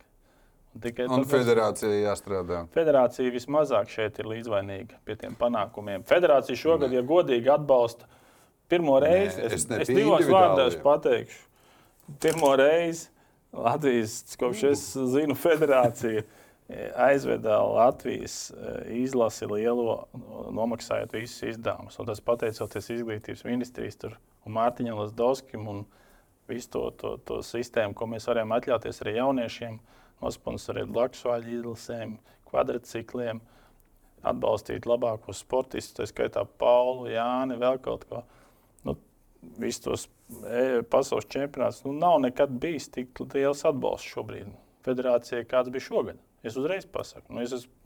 Un 0.75 0.81
tikai 0.81 1.07
Un 1.09 1.23
tāpēc- 1.23 1.33
federācijai 1.33 2.03
jāstrādā. 2.05 2.61
Federācija 2.71 3.33
vismazāk 3.33 3.89
šeit 3.91 4.19
ir 4.19 4.29
līdzvainīga 4.31 5.01
pie 5.03 5.15
tiem 5.19 5.35
panākumiem. 5.35 6.05
Federācija 6.07 6.55
šogad, 6.55 6.93
ja 6.93 7.01
godīgi 7.01 7.51
atbalsta 7.51 8.05
pirmo 8.69 8.99
reizi, 9.03 9.41
es 9.41 9.53
es, 9.53 9.65
es 9.65 9.87
pie 9.87 9.95
divos 9.97 10.23
vārdos 10.31 10.77
pateikšu, 10.81 11.41
pirmo 12.23 12.53
reizi 12.55 13.09
Latvijas, 13.51 14.21
kopš 14.39 14.63
es 14.69 14.83
zinu, 14.95 15.35
federācija 15.35 16.23
aizveda 16.95 17.59
Latvijas 17.63 18.51
eh, 18.51 18.91
izlasi 19.03 19.47
lielo, 19.49 20.05
nomaksājot 20.51 21.13
visus 21.15 21.43
izdevumus. 21.55 21.97
Tas 22.07 22.23
pateicoties 22.23 22.89
izglītības 22.95 23.43
ministrijas 23.47 23.99
un 24.07 24.55
Mārtiņam 24.55 24.99
Lasdovskim 25.01 25.67
un 25.67 25.83
visu 26.49 26.69
to, 26.73 26.83
to, 26.99 27.15
to 27.27 27.39
sistēmu, 27.45 27.95
ko 27.97 28.07
mēs 28.11 28.27
varējām 28.29 28.55
atļauties 28.57 29.01
arī 29.03 29.17
jauniešiem, 29.17 29.79
nosponsorēt 30.21 30.91
Latvijas 30.93 31.47
izlasēm, 31.49 32.17
kvadrcikliem, 32.49 33.41
atbalstīt 34.27 34.85
labākos 34.85 35.41
sportistus, 35.41 35.95
tā 35.97 36.09
skaitā 36.09 36.45
Paulu, 36.45 37.07
Jāni, 37.09 37.57
vēl 37.61 37.79
kaut 37.81 38.05
ko. 38.09 38.23
Nu, 38.85 38.97
Visus 39.57 39.81
tos 39.81 40.03
e, 40.45 40.81
pasaules 40.85 41.25
čempionātus 41.31 41.85
nu, 41.87 41.95
nav 41.97 42.19
nekad 42.21 42.53
bijis 42.61 42.91
tik 42.93 43.23
liels 43.33 43.65
atbalsts 43.65 44.11
šobrīd. 44.13 44.51
Federācijai 44.85 45.47
kāds 45.49 45.73
bija 45.73 45.87
šogad? 45.87 46.21
Es 46.43 46.57
uzreiz 46.57 46.87
pasaku. 46.89 47.33
Nu, 47.35 47.43
es 47.45 47.53
esmu 47.53 47.81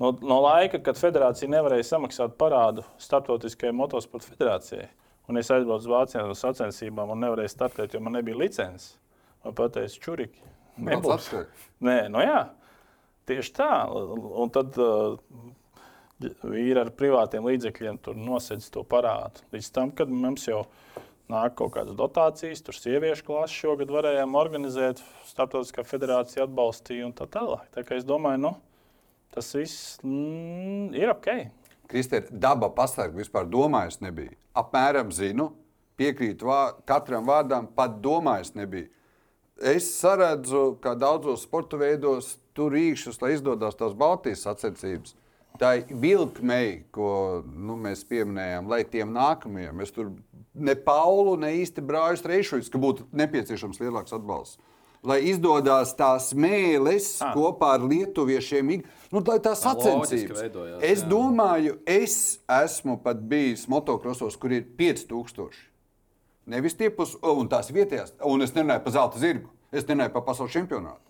No, 0.00 0.14
no 0.24 0.38
laika, 0.40 0.80
kad 0.84 0.96
federācija 0.96 1.50
nevarēja 1.52 1.84
samaksāt 1.90 2.36
parādu 2.40 2.84
Startautiskajai 3.00 3.74
motosporta 3.76 4.30
federācijai, 4.32 4.86
un 5.28 5.40
es 5.40 5.50
aizbraucu 5.52 5.84
uz 5.84 5.90
Vācijā 5.92 6.24
uz 6.28 6.40
sacensībām 6.40 7.12
un 7.12 7.20
nevarēju 7.24 7.52
startēt, 7.52 7.94
jo 7.94 8.00
man 8.04 8.16
nebija 8.16 8.38
licences. 8.40 8.94
Man 9.44 9.56
teica, 9.56 9.92
čuriki. 10.00 10.42
Nebūs. 10.80 11.28
Nē, 11.84 11.96
nu 12.12 12.24
jā, 12.24 12.40
tieši 13.28 13.52
tā. 13.56 13.70
Un 13.90 14.52
tad 14.52 14.76
uh, 14.80 15.16
vīri 16.20 16.80
ar 16.80 16.92
privātiem 16.96 17.44
līdzekļiem 17.48 18.00
tur 18.04 18.16
nosedz 18.16 18.70
to 18.72 18.84
parādu. 18.88 19.44
Līdz 19.52 19.70
tam, 19.76 19.92
kad 19.96 20.12
mums 20.12 20.48
jau 20.48 20.62
nāk 21.30 21.54
kaut 21.58 21.74
kādas 21.76 21.96
dotācijas, 21.98 22.62
tur 22.66 22.76
sieviešu 22.76 23.26
klases 23.28 23.56
šogad 23.62 23.92
varējām 23.94 24.36
organizēt, 24.38 25.02
Startautiskā 25.30 25.84
federācija 25.86 26.44
atbalstīja 26.46 27.06
un 27.06 27.14
tā 27.16 27.28
tālāk. 27.30 27.68
Tā 27.74 27.84
kā 27.86 27.96
es 27.98 28.06
domāju, 28.08 28.42
nu, 28.42 28.52
tas 29.34 29.50
viss 29.54 29.98
mm, 30.02 30.90
ir 30.98 31.12
ok. 31.14 31.30
Kristēna, 31.90 32.30
daba 32.42 32.70
pasarga 32.74 33.18
vispār 33.18 33.48
domājis 33.50 34.00
nebija. 34.02 34.34
Apmēram 34.58 35.10
zinu, 35.14 35.50
piekrītu 36.00 36.48
vā, 36.48 36.60
katram 36.88 37.26
vārdam, 37.28 37.68
pat 37.76 37.98
domājis 38.02 38.54
nebija. 38.58 38.90
Es 39.60 39.90
saredzu, 39.98 40.78
kā 40.80 40.94
daudzos 40.96 41.44
sporta 41.44 41.76
veidos, 41.80 42.38
tur 42.56 42.72
rīkšus, 42.72 43.20
lai 43.20 43.34
izdodas 43.34 43.76
tās 43.76 43.92
Baltijas 43.98 44.46
sacensības. 44.46 45.14
Tā 45.58 45.74
vilkmei, 45.90 46.84
ko 46.94 47.42
nu, 47.44 47.74
mēs 47.76 48.04
pieminējām, 48.08 48.68
lai 48.70 48.84
tiem 48.88 49.10
nākamajiem. 49.12 49.80
Es 49.84 49.90
tur 49.92 50.12
ne 50.54 50.74
Paulu, 50.74 51.34
ne 51.40 51.50
īsti 51.58 51.84
brāļus 51.84 52.24
reišus, 52.24 52.70
ka 52.72 52.80
būtu 52.80 53.08
nepieciešams 53.12 53.80
lielāks 53.82 54.14
atbalsts. 54.16 54.58
lai 55.02 55.22
izdodas 55.30 55.94
tās 55.96 56.34
mēlis 56.36 57.22
ah. 57.24 57.32
kopā 57.32 57.74
ar 57.78 57.84
lietuviešiem. 57.88 58.72
Nu, 59.10 59.22
lai 59.24 59.38
tā 59.40 59.54
loģiski 59.54 59.62
sacensības. 59.62 60.40
veidojās, 60.42 60.82
Es 60.84 61.00
jā. 61.02 61.08
domāju, 61.08 61.78
es 61.88 62.40
esmu 62.44 62.98
pat 63.02 63.16
bijis 63.16 63.66
motocrossos, 63.68 64.36
kur 64.36 64.52
ir 64.52 64.66
5000. 64.76 65.56
Nevis 66.46 66.76
tie 66.76 66.90
pus, 66.90 67.16
un 67.22 67.48
tās 67.48 67.72
vietējās, 67.72 68.14
un 68.26 68.42
es 68.42 68.52
nerunāju 68.56 68.84
par 68.84 68.92
zelta 68.92 69.18
zirgu. 69.22 69.48
Es 69.72 69.86
nerunāju 69.88 70.12
par 70.12 70.24
pasaules 70.28 70.52
čempionātu. 70.52 71.09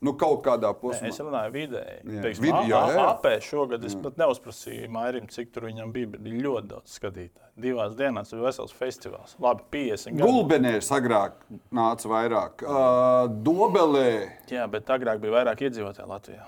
Nu, 0.00 0.12
kaut 0.14 0.44
kādā 0.46 0.68
posmā. 0.78 1.08
Es 1.10 1.16
runāju 1.18 1.50
vidēji. 1.56 1.96
Jā. 2.06 2.20
Teiksim, 2.22 2.44
Vid- 2.44 2.68
jā, 2.70 2.82
jā. 2.94 3.06
AP 3.10 3.24
šogad 3.42 3.84
es 3.84 3.96
pat 3.98 4.14
neuzprasīju 4.20 4.90
Mairim, 4.94 5.26
cik 5.26 5.50
tur 5.52 5.66
viņam 5.66 5.90
bija. 5.92 6.06
Bija 6.14 6.42
ļoti 6.44 6.70
daudz 6.70 6.92
skatītāju. 7.00 7.48
Divās 7.58 7.96
dienās 7.98 8.30
bija 8.30 8.44
vesels 8.46 8.72
festivāls. 8.78 9.34
Labi, 9.42 9.64
50 9.74 10.14
gadi. 10.14 10.22
Gulbenē 10.22 10.76
agrāk 10.78 11.32
nāca 11.74 12.12
vairāk. 12.12 12.62
Uh, 12.62 13.26
Dobelē. 13.42 14.30
Jā, 14.52 14.68
bet 14.70 14.86
agrāk 14.86 15.18
bija 15.24 15.34
vairāk 15.40 15.66
iedzīvotāju 15.66 16.06
Latvijā. 16.06 16.46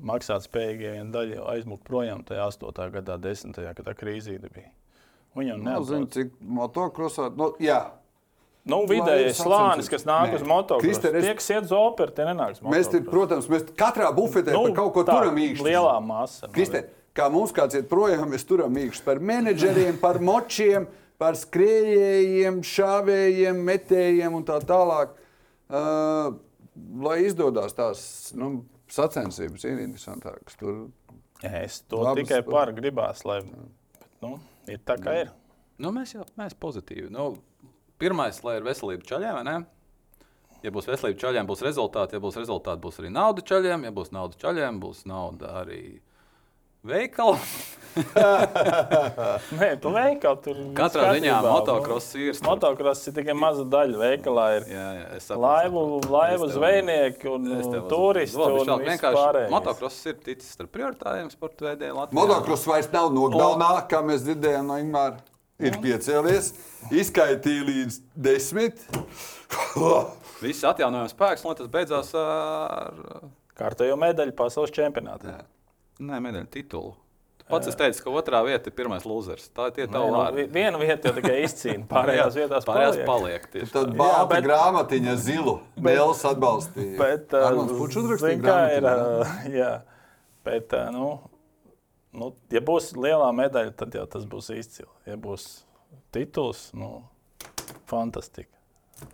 Maksāt 0.00 0.44
spējīgie 0.48 0.96
viena 0.96 1.12
daļa 1.12 1.36
jau 1.38 1.44
aizmuka 1.52 1.84
projām 1.84 2.24
tajā 2.24 2.48
8. 2.48 2.90
gadā, 2.96 3.18
10. 3.20 3.52
kad 3.76 3.84
tā 3.84 3.94
krīzīte 3.96 4.48
bija. 4.52 4.72
Viņam 5.36 5.60
Nezinu, 5.60 6.00
neatzīst. 6.06 6.12
cik 6.16 6.32
motokrosā. 6.40 7.28
Nu, 7.36 7.52
jā, 7.60 7.82
Nu, 8.66 8.80
vidējais 8.90 9.38
slānis, 9.38 9.88
kas 9.88 10.02
nāk 10.08 10.32
Nē. 10.32 10.40
uz 10.40 10.42
motocrossu. 10.42 10.82
Krister, 10.82 11.14
es- 11.14 11.24
Tie, 11.24 11.34
kas 11.38 11.50
iet 11.54 11.62
uz 11.68 11.72
operu, 11.76 12.10
tie 12.14 12.24
nenāks 12.26 12.60
mēs, 12.66 12.90
te, 12.90 12.98
protams, 13.00 13.46
mēs 13.46 13.62
katrā 13.78 14.08
bufetē 14.14 14.52
nu, 14.52 14.64
par 14.66 14.74
kaut 14.80 14.92
ko 14.96 15.04
tā, 15.06 15.20
turam 15.20 15.36
īkšķi. 15.36 15.62
Lielā 15.68 15.94
masa. 16.02 16.48
Kristē, 16.50 16.84
kā 17.14 17.30
mums 17.30 17.52
kāds 17.52 17.74
iet 17.78 17.88
projām, 17.88 18.26
mēs 18.34 18.44
turam 18.44 18.74
īkšķi 18.74 19.04
par 19.06 19.20
menedžeriem, 19.22 20.00
par 20.00 20.18
močiem, 20.18 20.88
par 21.16 21.34
skrējējiem, 21.38 22.58
šāvējiem, 22.66 23.62
metējiem 23.70 24.34
un 24.34 24.44
tā 24.44 24.58
tālāk. 24.66 25.14
Uh, 25.70 26.34
lai 27.02 27.20
izdodas 27.26 27.72
tās 27.74 28.02
nu, 28.34 28.64
sacensības, 28.92 29.64
ir 29.64 29.78
interesantākas. 29.86 30.58
Tur 30.58 30.88
Es 31.42 31.80
to 31.86 31.98
Labas- 32.00 32.24
tikai 32.24 32.42
par 32.50 32.70
gribās, 32.72 33.24
lai 33.28 33.42
bet, 33.42 34.08
nu, 34.22 34.38
ir 34.66 34.78
tā, 34.78 34.96
kā 34.98 35.20
ir. 35.20 35.30
Nu, 35.78 35.90
mēs 35.92 36.14
jau 36.14 36.24
mēs 36.38 36.54
pozitīvi. 36.58 37.10
Nu, 37.10 37.36
pirmais, 38.02 38.42
lai 38.44 38.58
ir 38.60 38.66
veselība 38.66 39.06
ceļiem, 39.08 39.38
vai 39.40 39.44
ne? 39.46 39.56
Ja 40.64 40.72
būs 40.74 40.88
veselība 40.88 41.20
ceļiem, 41.22 41.46
būs 41.48 41.62
rezultāti. 41.66 42.16
Ja 42.16 42.24
būs 42.24 42.38
rezultāti, 42.40 42.82
būs 42.82 43.00
arī 43.02 43.12
nauda 43.14 43.44
ceļiem. 43.46 43.86
Ja 43.86 43.92
būs 43.94 44.12
nauda 44.14 44.38
ceļiem, 44.40 44.80
būs 44.82 45.04
nauda 45.06 45.52
arī 45.62 45.82
veikalam. 46.86 47.38
Nē, 49.56 49.68
tu 49.80 49.90
veikali 49.94 50.40
tur 50.44 50.58
Katrā 50.76 51.14
ziņā 51.16 51.36
motocross 51.44 52.16
ir. 52.20 52.36
Motocross 52.44 53.08
ir 53.08 53.14
tikai 53.16 53.36
maza 53.36 53.64
daļa 53.72 54.00
veikalā. 54.02 54.44
Ir 54.58 54.66
Jā, 54.70 54.86
jā, 54.98 55.06
es 55.16 55.28
saprotu, 55.28 55.46
laivu, 55.46 55.84
laivu 56.12 56.48
zvejnieki 56.52 57.30
un 57.32 57.48
turisti. 57.88 58.42
un 58.42 58.84
vienkārši. 58.84 59.46
Motocross 59.54 60.10
ir 60.12 60.18
ticis 60.26 60.52
starp 60.58 60.74
prioritāriem 60.76 61.30
sporta 61.32 61.70
veidiem 61.70 61.96
Latvijā. 61.96 62.18
motocross 62.20 62.68
vairs 62.68 62.90
nav 62.92 63.08
no 63.14 63.30
galvenā, 63.32 63.72
kā 63.90 64.02
mēs 64.04 64.26
dzirdējām 64.28 64.68
no 64.72 64.78
Ingūna. 64.82 65.35
Ir 65.64 65.78
piecēlies, 65.80 66.50
izkaitīja 66.92 67.62
līdz 67.64 67.94
desmit. 68.26 68.82
Viss 70.44 70.64
atjaunojums 70.68 71.14
spēks, 71.16 71.46
un 71.48 71.56
tas 71.56 71.70
beidzās 71.72 72.10
ar 72.20 72.92
Kārtējo 73.56 73.96
medaļu 73.96 74.34
pasaules 74.36 74.72
čempionātā. 74.76 75.38
Nē, 76.04 76.18
medaļu 76.20 76.48
titulu. 76.52 76.90
Tu 77.40 77.46
pats 77.48 77.70
esi 77.70 77.78
teicis, 77.80 78.02
ka 78.04 78.12
otrā 78.12 78.42
vieta 78.44 78.68
ir 78.68 78.74
pirmais 78.76 79.04
losers. 79.08 79.46
Tā 79.56 79.70
ir 79.70 79.74
tie 79.78 79.86
tavi 79.86 80.02
Nē, 80.04 80.10
nu, 80.12 80.18
vārdi. 80.18 80.42
vi- 80.42 80.50
Viena 80.58 80.80
vieta 80.82 81.08
jau 81.08 81.14
tikai 81.16 81.38
izcīna, 81.46 81.86
pārējās 81.94 82.36
vietās 82.36 82.66
pārējās 82.68 82.98
paliek. 83.08 83.46
paliek. 83.54 83.70
Tad 83.72 83.88
tā. 83.94 83.96
balta 83.96 84.26
bet- 84.34 84.44
grāmatiņa 84.50 85.14
zilu. 85.24 85.54
Mēls 85.88 86.20
atbalstīja. 86.28 86.98
Bet, 87.00 87.32
uh, 87.32 87.72
uzrakstīja 87.86 88.34
ir, 88.36 88.42
grāmatiņu, 88.44 88.92
uh, 89.24 89.48
jā, 89.56 89.70
bet, 90.50 90.76
uh, 90.76 90.90
nu, 90.92 91.08
nu, 92.16 92.32
ja 92.52 92.62
būs 92.64 92.90
lielā 92.96 93.28
medaļa, 93.36 93.74
tad 93.78 93.94
jau 93.96 94.06
tas 94.10 94.24
būs 94.28 94.50
izcili. 94.56 94.88
Ja 95.08 95.18
būs 95.20 95.46
tituls, 96.16 96.70
nu, 96.76 97.04
fantastika. 97.90 98.52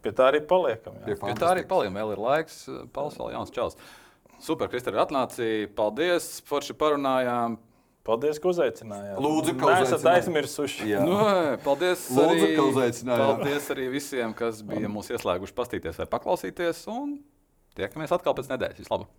Pie 0.02 0.12
tā 0.14 0.28
arī 0.30 0.38
paliekam. 0.46 0.94
Jā. 1.00 1.08
Pie 1.10 1.16
Pie 1.18 1.34
tā 1.40 1.50
arī 1.56 1.64
paliek. 1.66 1.90
Vēl 1.94 2.14
ir 2.14 2.20
laiks. 2.22 2.60
Pauls 2.94 3.16
vēl 3.18 3.32
jauns 3.34 3.50
čels. 3.54 3.74
Super, 4.42 4.70
Kristēna, 4.70 5.02
atnācīja. 5.02 5.70
Paldies, 5.74 6.36
forši 6.46 6.76
parunājām. 6.78 7.58
Paldies, 8.06 8.38
ka 8.42 8.50
uzaicinājāt. 8.50 9.18
Lūdzu, 9.22 9.52
ka 9.58 9.68
Mēs 9.70 9.84
esat 9.86 10.06
aizmirsuši. 10.10 10.88
Nu, 11.06 11.18
paldies, 11.62 12.08
Lūdzu, 12.10 12.30
arī, 12.46 12.48
ka 12.58 12.64
uzaicinājāt. 12.66 13.26
paldies 13.28 13.68
arī 13.74 13.84
visiem, 13.92 14.34
kas 14.38 14.62
bija 14.66 14.90
mūs 14.90 15.10
ieslēguši, 15.14 15.54
pastīties 15.54 16.00
vai 16.02 16.08
paklausīties. 16.10 16.82
Un 16.90 17.20
tiekamies 17.78 18.14
atkal 18.18 18.34
pēc 18.38 18.50
nedēļas. 18.50 18.82
Vislabāk! 18.82 19.10